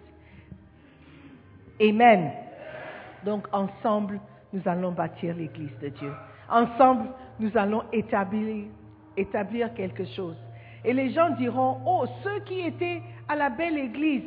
Amen. 1.81 2.31
Donc 3.25 3.47
ensemble, 3.51 4.19
nous 4.53 4.61
allons 4.65 4.91
bâtir 4.91 5.35
l'Église 5.35 5.77
de 5.79 5.89
Dieu. 5.89 6.11
Ensemble, 6.49 7.09
nous 7.39 7.51
allons 7.55 7.83
établir, 7.93 8.65
établir 9.15 9.73
quelque 9.73 10.05
chose. 10.15 10.35
Et 10.83 10.93
les 10.93 11.11
gens 11.11 11.29
diront, 11.31 11.79
oh, 11.85 12.05
ceux 12.23 12.39
qui 12.41 12.61
étaient 12.61 13.01
à 13.27 13.35
la 13.35 13.49
belle 13.49 13.77
Église 13.77 14.23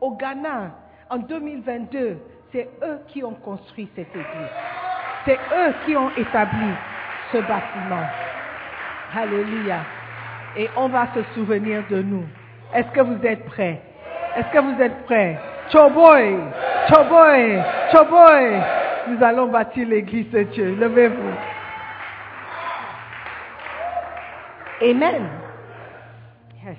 au 0.00 0.12
Ghana 0.16 0.72
en 1.10 1.18
2022, 1.18 2.18
c'est 2.52 2.68
eux 2.82 3.00
qui 3.08 3.24
ont 3.24 3.34
construit 3.34 3.88
cette 3.96 4.10
Église. 4.10 4.52
C'est 5.24 5.38
eux 5.56 5.74
qui 5.84 5.96
ont 5.96 6.10
établi 6.16 6.70
ce 7.32 7.38
bâtiment. 7.38 8.04
Alléluia. 9.14 9.80
Et 10.56 10.68
on 10.76 10.88
va 10.88 11.08
se 11.14 11.22
souvenir 11.34 11.82
de 11.90 12.02
nous. 12.02 12.24
Est-ce 12.74 12.88
que 12.88 13.00
vous 13.00 13.24
êtes 13.24 13.44
prêts? 13.46 13.80
Est-ce 14.36 14.48
que 14.52 14.58
vous 14.58 14.80
êtes 14.80 15.04
prêts? 15.04 15.38
Choboy, 15.72 16.36
Choboy, 16.88 17.62
Choboy. 17.92 18.62
Nous 19.08 19.22
allons 19.22 19.48
bâtir 19.48 19.88
l'église 19.88 20.30
de 20.30 20.42
Dieu. 20.44 20.74
Levez-vous. 20.74 21.32
Amen. 24.82 25.28
Yes. 26.64 26.76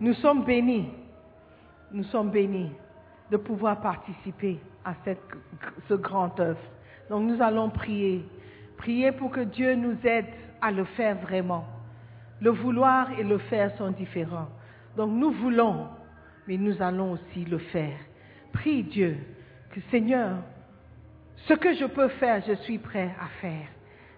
Nous 0.00 0.14
sommes 0.14 0.44
bénis. 0.44 0.88
Nous 1.90 2.04
sommes 2.04 2.30
bénis 2.30 2.70
de 3.30 3.36
pouvoir 3.36 3.80
participer 3.80 4.60
à 4.84 4.94
cette, 5.04 5.20
ce 5.88 5.94
grand 5.94 6.38
œuvre. 6.38 6.60
Donc 7.10 7.22
nous 7.22 7.42
allons 7.42 7.70
prier. 7.70 8.24
Prier 8.76 9.12
pour 9.12 9.30
que 9.30 9.40
Dieu 9.40 9.74
nous 9.74 9.96
aide 10.04 10.26
à 10.60 10.70
le 10.70 10.84
faire 10.84 11.16
vraiment. 11.16 11.64
Le 12.40 12.50
vouloir 12.50 13.10
et 13.18 13.24
le 13.24 13.38
faire 13.38 13.76
sont 13.76 13.90
différents. 13.90 14.48
Donc 14.96 15.10
nous 15.10 15.32
voulons, 15.32 15.88
mais 16.46 16.56
nous 16.56 16.80
allons 16.80 17.12
aussi 17.12 17.44
le 17.44 17.58
faire. 17.58 17.98
Prie 18.52 18.82
Dieu 18.82 19.18
que 19.70 19.80
Seigneur, 19.90 20.38
ce 21.46 21.54
que 21.54 21.74
je 21.74 21.84
peux 21.84 22.08
faire, 22.08 22.42
je 22.46 22.54
suis 22.62 22.78
prêt 22.78 23.10
à 23.20 23.26
faire. 23.40 23.66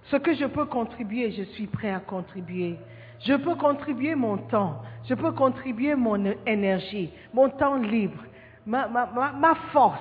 Ce 0.05 0.17
que 0.17 0.35
je 0.35 0.47
peux 0.47 0.67
contribuer, 0.67 1.31
je 1.33 1.43
suis 1.43 1.67
prêt 1.67 1.91
à 1.91 2.01
contribuer. 2.01 2.77
Je 3.21 3.35
peux 3.35 3.55
contribuer 3.55 4.15
mon 4.15 4.39
temps, 4.39 4.83
je 5.05 5.15
peux 5.15 5.33
contribuer 5.33 5.95
mon 5.95 6.25
énergie, 6.47 7.11
mon 7.35 7.51
temps 7.51 7.77
libre, 7.77 8.25
ma, 8.65 8.89
ma, 8.89 9.07
ma, 9.07 9.33
ma 9.33 9.55
force. 9.73 10.01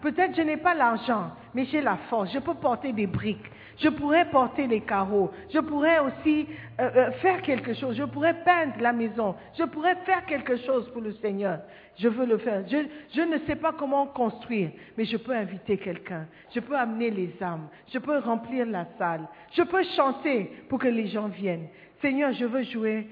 Peut-être 0.00 0.34
je 0.34 0.42
n'ai 0.42 0.56
pas 0.56 0.74
l'argent, 0.74 1.30
mais 1.54 1.66
j'ai 1.66 1.80
la 1.80 1.96
force. 2.08 2.32
Je 2.32 2.38
peux 2.38 2.54
porter 2.54 2.92
des 2.92 3.06
briques. 3.06 3.50
Je 3.78 3.88
pourrais 3.88 4.24
porter 4.30 4.66
les 4.66 4.80
carreaux. 4.80 5.30
Je 5.52 5.58
pourrais 5.58 5.98
aussi 5.98 6.46
euh, 6.80 6.90
euh, 6.94 7.10
faire 7.12 7.42
quelque 7.42 7.74
chose. 7.74 7.96
Je 7.96 8.04
pourrais 8.04 8.34
peindre 8.44 8.74
la 8.80 8.92
maison. 8.92 9.34
Je 9.58 9.64
pourrais 9.64 9.96
faire 10.06 10.24
quelque 10.26 10.56
chose 10.58 10.88
pour 10.92 11.02
le 11.02 11.12
Seigneur. 11.14 11.60
Je 11.96 12.08
veux 12.08 12.26
le 12.26 12.38
faire. 12.38 12.62
Je, 12.68 12.86
je 13.14 13.20
ne 13.22 13.38
sais 13.46 13.56
pas 13.56 13.72
comment 13.72 14.06
construire, 14.06 14.70
mais 14.96 15.04
je 15.04 15.16
peux 15.16 15.34
inviter 15.34 15.78
quelqu'un. 15.78 16.26
Je 16.54 16.60
peux 16.60 16.76
amener 16.76 17.10
les 17.10 17.34
âmes. 17.42 17.68
Je 17.92 17.98
peux 17.98 18.18
remplir 18.18 18.66
la 18.66 18.86
salle. 18.98 19.26
Je 19.52 19.62
peux 19.62 19.82
chanter 19.96 20.50
pour 20.68 20.78
que 20.78 20.88
les 20.88 21.08
gens 21.08 21.28
viennent. 21.28 21.68
Seigneur, 22.00 22.32
je 22.32 22.44
veux 22.44 22.62
jouer 22.64 23.08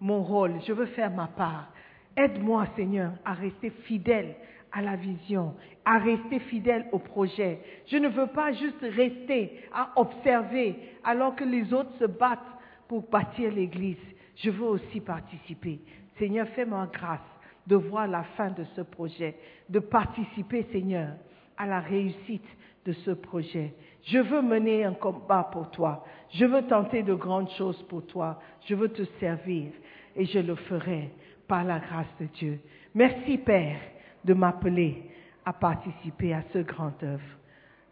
mon 0.00 0.22
rôle. 0.22 0.54
Je 0.66 0.72
veux 0.72 0.86
faire 0.86 1.10
ma 1.10 1.26
part. 1.26 1.68
Aide-moi, 2.16 2.66
Seigneur, 2.76 3.12
à 3.24 3.34
rester 3.34 3.70
fidèle 3.84 4.34
à 4.76 4.82
la 4.82 4.94
vision, 4.94 5.54
à 5.86 5.96
rester 5.96 6.38
fidèle 6.38 6.86
au 6.92 6.98
projet. 6.98 7.60
Je 7.86 7.96
ne 7.96 8.08
veux 8.08 8.26
pas 8.26 8.52
juste 8.52 8.82
rester 8.82 9.58
à 9.72 9.90
observer 9.96 10.76
alors 11.02 11.34
que 11.34 11.44
les 11.44 11.72
autres 11.72 11.96
se 11.98 12.04
battent 12.04 12.40
pour 12.86 13.08
bâtir 13.08 13.50
l'Église. 13.52 13.96
Je 14.36 14.50
veux 14.50 14.66
aussi 14.66 15.00
participer. 15.00 15.80
Seigneur, 16.18 16.46
fais-moi 16.48 16.90
grâce 16.92 17.20
de 17.66 17.74
voir 17.74 18.06
la 18.06 18.22
fin 18.36 18.50
de 18.50 18.64
ce 18.76 18.82
projet, 18.82 19.36
de 19.70 19.78
participer, 19.78 20.66
Seigneur, 20.70 21.14
à 21.56 21.66
la 21.66 21.80
réussite 21.80 22.44
de 22.84 22.92
ce 22.92 23.12
projet. 23.12 23.72
Je 24.04 24.18
veux 24.18 24.42
mener 24.42 24.84
un 24.84 24.92
combat 24.92 25.48
pour 25.50 25.70
toi. 25.70 26.04
Je 26.34 26.44
veux 26.44 26.66
tenter 26.66 27.02
de 27.02 27.14
grandes 27.14 27.50
choses 27.52 27.82
pour 27.84 28.06
toi. 28.06 28.40
Je 28.68 28.74
veux 28.74 28.90
te 28.90 29.04
servir 29.20 29.70
et 30.14 30.26
je 30.26 30.38
le 30.38 30.54
ferai 30.54 31.12
par 31.48 31.64
la 31.64 31.78
grâce 31.78 32.14
de 32.20 32.26
Dieu. 32.26 32.60
Merci 32.94 33.38
Père 33.38 33.80
de 34.26 34.34
m'appeler 34.34 35.02
à 35.44 35.52
participer 35.52 36.34
à 36.34 36.42
ce 36.52 36.58
grand 36.58 37.02
œuvre. 37.02 37.22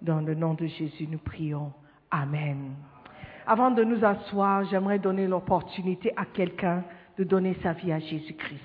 Dans 0.02 0.20
le 0.20 0.34
nom 0.34 0.54
de 0.54 0.66
Jésus, 0.66 1.06
nous 1.08 1.18
prions. 1.18 1.72
Amen. 2.10 2.74
Avant 3.46 3.70
de 3.70 3.84
nous 3.84 4.04
asseoir, 4.04 4.64
j'aimerais 4.64 4.98
donner 4.98 5.26
l'opportunité 5.26 6.12
à 6.16 6.24
quelqu'un 6.26 6.84
de 7.16 7.24
donner 7.24 7.56
sa 7.62 7.72
vie 7.72 7.92
à 7.92 8.00
Jésus-Christ. 8.00 8.60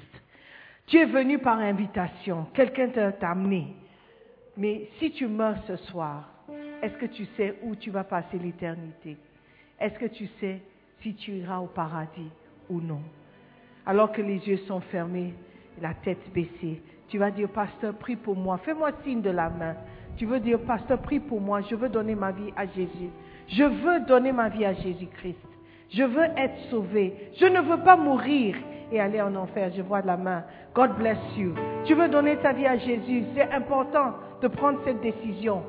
Tu 0.88 0.98
es 0.98 1.06
venu 1.06 1.38
par 1.38 1.60
invitation, 1.60 2.48
quelqu'un 2.54 2.90
t'a 2.90 3.30
amené. 3.30 3.76
Mais 4.58 4.90
si 4.98 5.12
tu 5.12 5.28
meurs 5.28 5.62
ce 5.68 5.76
soir, 5.78 6.30
est-ce 6.82 6.96
que 6.98 7.06
tu 7.06 7.26
sais 7.38 7.60
où 7.64 7.76
tu 7.76 7.91
vas 7.91 8.04
passer 8.04 8.40
l'éternité? 8.40 9.18
Est-ce 9.80 10.00
que 10.00 10.08
tu 10.08 10.28
sais 10.40 10.62
si 11.02 11.14
tu 11.14 11.32
iras 11.34 11.60
au 11.60 11.68
paradis 11.68 12.32
ou 12.70 12.82
non? 12.82 13.02
Alors 13.86 14.12
que 14.12 14.22
les 14.22 14.40
yeux 14.48 14.58
sont 14.68 14.82
fermés, 14.82 15.34
la 15.80 15.94
tête 15.94 16.32
baissée, 16.34 16.82
tu 17.10 17.18
vas 17.18 17.31
dire, 17.31 17.49
pasteur, 17.49 17.94
prie 17.95 18.15
pour 18.15 18.36
moi. 18.36 18.57
Fais-moi 18.60 18.91
signe 19.03 19.22
de 19.22 19.30
la 19.31 19.49
main. 19.49 19.76
Tu 20.18 20.26
veux 20.26 20.40
dire, 20.40 20.60
pasteur, 20.60 20.99
prie 20.99 21.19
pour 21.19 21.41
moi. 21.41 21.61
Je 21.61 21.76
veux 21.76 21.90
donner 21.90 22.15
ma 22.15 22.31
vie 22.31 22.53
à 22.56 22.65
Jésus. 22.65 23.10
Je 23.48 23.64
veux 23.64 24.02
donner 24.02 24.31
ma 24.31 24.49
vie 24.49 24.65
à 24.65 24.73
Jésus-Christ. 24.73 25.38
Je 25.90 26.03
veux 26.03 26.27
être 26.38 26.57
sauvé. 26.69 27.31
Je 27.40 27.45
ne 27.45 27.61
veux 27.61 27.80
pas 27.84 27.98
mourir 27.98 28.56
et 28.91 28.99
aller 28.99 29.22
en 29.22 29.36
enfer. 29.36 29.72
Je 29.76 29.81
vois 29.81 30.02
la 30.02 30.18
main. 30.18 30.44
God 30.76 30.95
bless 30.98 31.18
you. 31.36 31.53
Tu 31.86 31.95
veux 31.95 32.07
donner 32.10 32.38
ta 32.38 32.53
vie 32.53 32.68
à 32.68 32.77
Jésus, 32.77 33.23
c'est 33.36 33.52
important 33.52 34.14
de 34.41 34.48
prendre 34.48 34.80
cette 34.86 35.02
décision. 35.02 35.64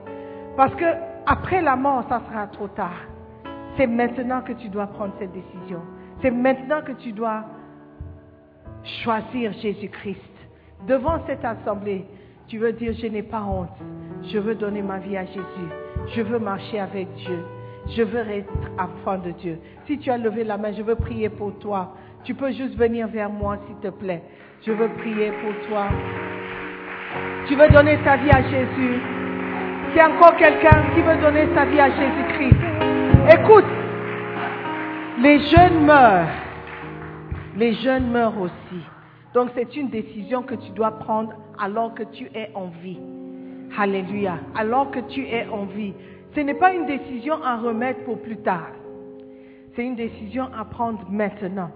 Parce 0.56 0.74
que 0.74 0.84
après 1.26 1.62
la 1.62 1.76
mort, 1.76 2.04
ça 2.08 2.20
sera 2.28 2.46
trop 2.48 2.68
tard. 2.68 3.06
C'est 3.76 3.86
maintenant 3.86 4.42
que 4.42 4.52
tu 4.52 4.68
dois 4.68 4.86
prendre 4.88 5.14
cette 5.18 5.32
décision. 5.32 5.80
C'est 6.20 6.30
maintenant 6.30 6.82
que 6.82 6.92
tu 6.92 7.12
dois 7.12 7.44
choisir 9.02 9.52
Jésus-Christ. 9.54 10.30
Devant 10.86 11.20
cette 11.27 11.44
assemblée, 11.44 12.07
tu 12.48 12.59
veux 12.59 12.73
dire, 12.73 12.93
je 13.01 13.07
n'ai 13.07 13.23
pas 13.23 13.43
honte. 13.43 13.70
Je 14.32 14.39
veux 14.39 14.55
donner 14.55 14.82
ma 14.82 14.98
vie 14.98 15.16
à 15.16 15.24
Jésus. 15.24 15.69
Je 16.15 16.23
veux 16.23 16.39
marcher 16.39 16.81
avec 16.81 17.12
Dieu. 17.15 17.44
Je 17.89 18.02
veux 18.02 18.28
être 18.31 18.52
enfant 18.78 19.19
de 19.19 19.31
Dieu. 19.32 19.59
Si 19.86 19.98
tu 19.98 20.11
as 20.11 20.19
levé 20.19 20.44
la 20.44 20.57
main, 20.57 20.73
je 20.73 20.82
veux 20.82 20.97
prier 20.97 21.28
pour 21.28 21.59
toi. 21.59 21.94
Tu 22.24 22.35
peux 22.35 22.51
juste 22.52 22.77
venir 22.77 23.09
vers 23.09 23.31
moi, 23.31 23.59
s'il 23.66 23.77
te 23.77 23.89
plaît. 23.89 24.23
Je 24.66 24.73
veux 24.73 24.89
prier 24.89 25.32
pour 25.43 25.69
toi. 25.69 25.86
Tu 27.47 27.55
veux 27.55 27.69
donner 27.69 27.98
ta 28.05 28.16
vie 28.16 28.31
à 28.31 28.43
Jésus. 28.43 29.01
S'il 29.89 29.97
y 29.97 30.01
a 30.01 30.11
encore 30.11 30.36
quelqu'un 30.36 30.85
qui 30.94 31.02
veut 31.02 31.16
donner 31.20 31.47
sa 31.55 31.65
vie 31.65 31.81
à 31.81 31.90
Jésus-Christ, 31.90 32.57
écoute, 33.32 33.65
les 35.20 35.39
jeunes 35.40 35.85
meurent. 35.85 36.28
Les 37.57 37.73
jeunes 37.74 38.11
meurent 38.11 38.40
aussi. 38.40 38.85
Donc 39.35 39.51
c'est 39.55 39.77
une 39.77 39.90
décision 39.90 40.43
que 40.43 40.55
tu 40.55 40.70
dois 40.73 40.93
prendre 40.93 41.32
alors 41.59 41.94
que 41.94 42.02
tu 42.02 42.24
es 42.35 42.51
en 42.55 42.69
vie. 42.82 42.98
Alléluia. 43.78 44.39
Alors 44.57 44.90
que 44.90 45.01
tu 45.01 45.27
es 45.27 45.47
en 45.48 45.66
vie. 45.66 45.94
Ce 46.35 46.40
n'est 46.40 46.55
pas 46.55 46.73
une 46.73 46.86
décision 46.86 47.43
à 47.43 47.57
remettre 47.57 48.05
pour 48.05 48.20
plus 48.20 48.39
tard. 48.39 48.70
C'est 49.74 49.85
une 49.85 49.97
décision 49.97 50.48
à 50.57 50.65
prendre 50.65 51.07
maintenant. 51.11 51.70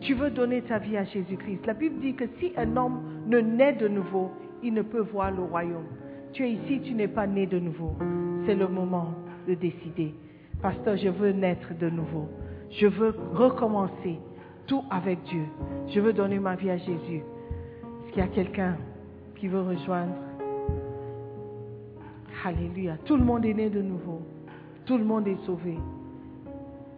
Tu 0.00 0.12
veux 0.14 0.30
donner 0.30 0.60
ta 0.62 0.78
vie 0.78 0.96
à 0.96 1.04
Jésus-Christ. 1.04 1.64
La 1.66 1.72
Bible 1.72 2.00
dit 2.00 2.14
que 2.14 2.24
si 2.38 2.52
un 2.56 2.76
homme 2.76 3.00
ne 3.26 3.38
naît 3.38 3.72
de 3.72 3.88
nouveau, 3.88 4.30
il 4.62 4.74
ne 4.74 4.82
peut 4.82 5.00
voir 5.00 5.30
le 5.30 5.42
royaume. 5.42 5.86
Tu 6.32 6.44
es 6.44 6.50
ici, 6.50 6.80
tu 6.82 6.92
n'es 6.92 7.08
pas 7.08 7.26
né 7.26 7.46
de 7.46 7.58
nouveau. 7.58 7.94
C'est 8.44 8.54
le 8.54 8.68
moment 8.68 9.14
de 9.48 9.54
décider. 9.54 10.14
Pasteur, 10.60 10.96
je 10.96 11.08
veux 11.08 11.32
naître 11.32 11.72
de 11.78 11.88
nouveau. 11.88 12.28
Je 12.70 12.86
veux 12.86 13.14
recommencer 13.32 14.18
tout 14.66 14.84
avec 14.90 15.22
Dieu. 15.24 15.44
Je 15.88 16.00
veux 16.00 16.12
donner 16.12 16.38
ma 16.38 16.56
vie 16.56 16.70
à 16.70 16.76
Jésus. 16.76 17.22
Est-ce 17.22 18.12
qu'il 18.12 18.18
y 18.18 18.26
a 18.26 18.28
quelqu'un 18.28 18.76
qui 19.36 19.48
veut 19.48 19.62
rejoindre? 19.62 20.14
Alléluia. 22.44 22.96
Tout 23.04 23.16
le 23.16 23.24
monde 23.24 23.44
est 23.44 23.54
né 23.54 23.70
de 23.70 23.82
nouveau. 23.82 24.22
Tout 24.84 24.98
le 24.98 25.04
monde 25.04 25.26
est 25.26 25.44
sauvé. 25.44 25.76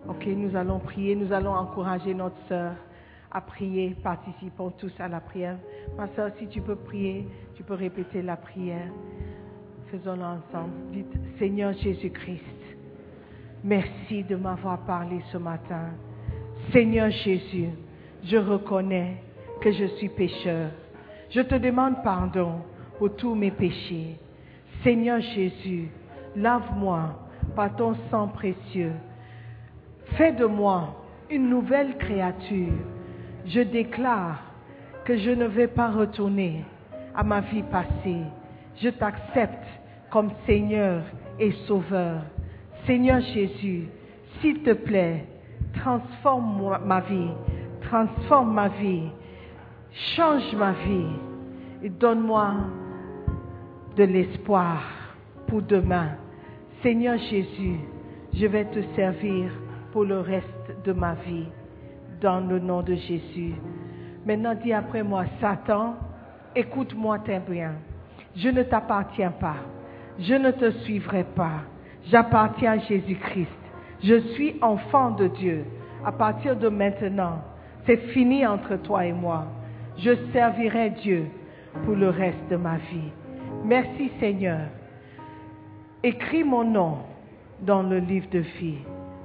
Ok, 0.09 0.27
nous 0.27 0.55
allons 0.57 0.79
prier, 0.79 1.17
nous 1.17 1.33
allons 1.33 1.53
encourager 1.53 2.15
notre 2.15 2.37
sœur 2.49 2.73
à 3.31 3.41
prier. 3.41 3.97
Participons 4.03 4.71
tous 4.71 4.93
à 4.99 5.09
la 5.09 5.21
prière. 5.21 5.57
Ma 5.97 6.09
sœur, 6.09 6.31
si 6.39 6.47
tu 6.49 6.61
peux 6.61 6.77
prier, 6.77 7.27
tu 7.55 7.63
peux 7.63 7.75
répéter 7.75 8.23
la 8.23 8.37
prière. 8.37 8.91
Faisons-le 9.91 10.23
ensemble. 10.23 10.73
Dites, 10.93 11.13
Seigneur 11.39 11.73
Jésus-Christ, 11.73 12.45
merci 13.65 14.23
de 14.25 14.37
m'avoir 14.37 14.85
parlé 14.85 15.21
ce 15.33 15.39
matin. 15.39 15.93
Seigneur 16.73 17.11
Jésus, 17.11 17.71
je 18.25 18.37
reconnais 18.37 19.17
que 19.63 19.73
je 19.73 19.87
suis 19.97 20.11
pécheur. 20.11 20.71
Je 21.31 21.41
te 21.41 21.55
demande 21.55 22.03
pardon 22.05 22.61
pour 22.99 23.17
tous 23.17 23.35
mes 23.35 23.51
péchés. 23.51 24.19
Seigneur 24.83 25.21
Jésus, 25.21 25.89
lave-moi 26.37 27.19
par 27.57 27.75
ton 27.75 27.95
sang 28.11 28.29
précieux. 28.29 28.93
Fais 30.17 30.33
de 30.33 30.45
moi 30.45 30.95
une 31.31 31.49
nouvelle 31.49 31.97
créature. 31.97 32.73
Je 33.47 33.61
déclare 33.61 34.43
que 35.05 35.17
je 35.17 35.31
ne 35.31 35.47
vais 35.47 35.69
pas 35.69 35.91
retourner 35.91 36.65
à 37.15 37.23
ma 37.23 37.41
vie 37.41 37.63
passée. 37.63 38.23
Je 38.77 38.91
t'accepte 38.91 39.65
comme 40.11 40.33
Seigneur 40.47 41.03
et 41.39 41.53
Sauveur. 41.67 42.23
Seigneur 42.87 43.21
Jésus, 43.21 43.89
s'il 44.41 44.63
te 44.63 44.73
plaît, 44.73 45.25
transforme 45.75 46.79
ma 46.85 47.01
vie, 47.01 47.31
transforme 47.83 48.55
ma 48.55 48.69
vie, 48.69 49.11
change 50.15 50.55
ma 50.55 50.73
vie 50.73 51.07
et 51.83 51.89
donne-moi 51.89 52.55
de 53.97 54.05
l'espoir 54.05 54.83
pour 55.47 55.63
demain. 55.63 56.11
Seigneur 56.83 57.19
Jésus, 57.19 57.81
je 58.35 58.47
vais 58.47 58.65
te 58.67 58.81
servir 58.95 59.51
pour 59.93 60.05
le 60.05 60.21
reste 60.21 60.47
de 60.85 60.93
ma 60.93 61.15
vie, 61.15 61.47
dans 62.21 62.41
le 62.41 62.59
nom 62.59 62.83
de 62.83 62.95
Jésus. 62.95 63.55
Maintenant, 64.25 64.55
dis 64.55 64.73
après 64.73 65.03
moi, 65.03 65.25
Satan, 65.41 65.97
écoute-moi 66.55 67.19
très 67.21 67.41
bien. 67.41 67.73
Je 68.37 68.49
ne 68.49 68.63
t'appartiens 68.63 69.31
pas. 69.31 69.57
Je 70.19 70.35
ne 70.35 70.51
te 70.51 70.71
suivrai 70.83 71.25
pas. 71.25 71.63
J'appartiens 72.11 72.73
à 72.73 72.79
Jésus-Christ. 72.79 73.58
Je 74.03 74.21
suis 74.35 74.57
enfant 74.63 75.11
de 75.11 75.29
Dieu. 75.29 75.65
À 76.05 76.13
partir 76.13 76.57
de 76.57 76.69
maintenant, 76.69 77.43
c'est 77.87 77.97
fini 78.13 78.47
entre 78.47 78.77
toi 78.77 79.05
et 79.07 79.13
moi. 79.13 79.47
Je 79.99 80.13
servirai 80.33 80.91
Dieu 81.03 81.27
pour 81.85 81.95
le 81.95 82.09
reste 82.11 82.49
de 82.51 82.57
ma 82.57 82.77
vie. 82.77 83.11
Merci 83.65 84.11
Seigneur. 84.21 84.69
Écris 86.03 86.45
mon 86.45 86.65
nom 86.65 86.99
dans 87.63 87.83
le 87.83 87.99
livre 87.99 88.29
de 88.31 88.39
vie. 88.39 88.79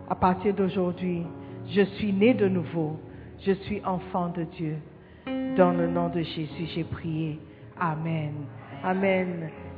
À 0.10 0.16
partir 0.16 0.54
d'aujourd'hui, 0.54 1.24
je 1.70 1.82
suis 1.82 2.12
né 2.12 2.34
de 2.34 2.48
nouveau. 2.48 3.00
Je 3.46 3.52
suis 3.52 3.82
enfant 3.86 4.30
de 4.30 4.44
Dieu. 4.44 4.78
Dans 5.58 5.72
le 5.72 5.88
nom 5.88 6.10
de 6.10 6.22
Jésus, 6.22 6.68
j'ai 6.74 6.84
prié. 6.84 7.40
Amen. 7.80 8.34
Amen. 8.84 9.50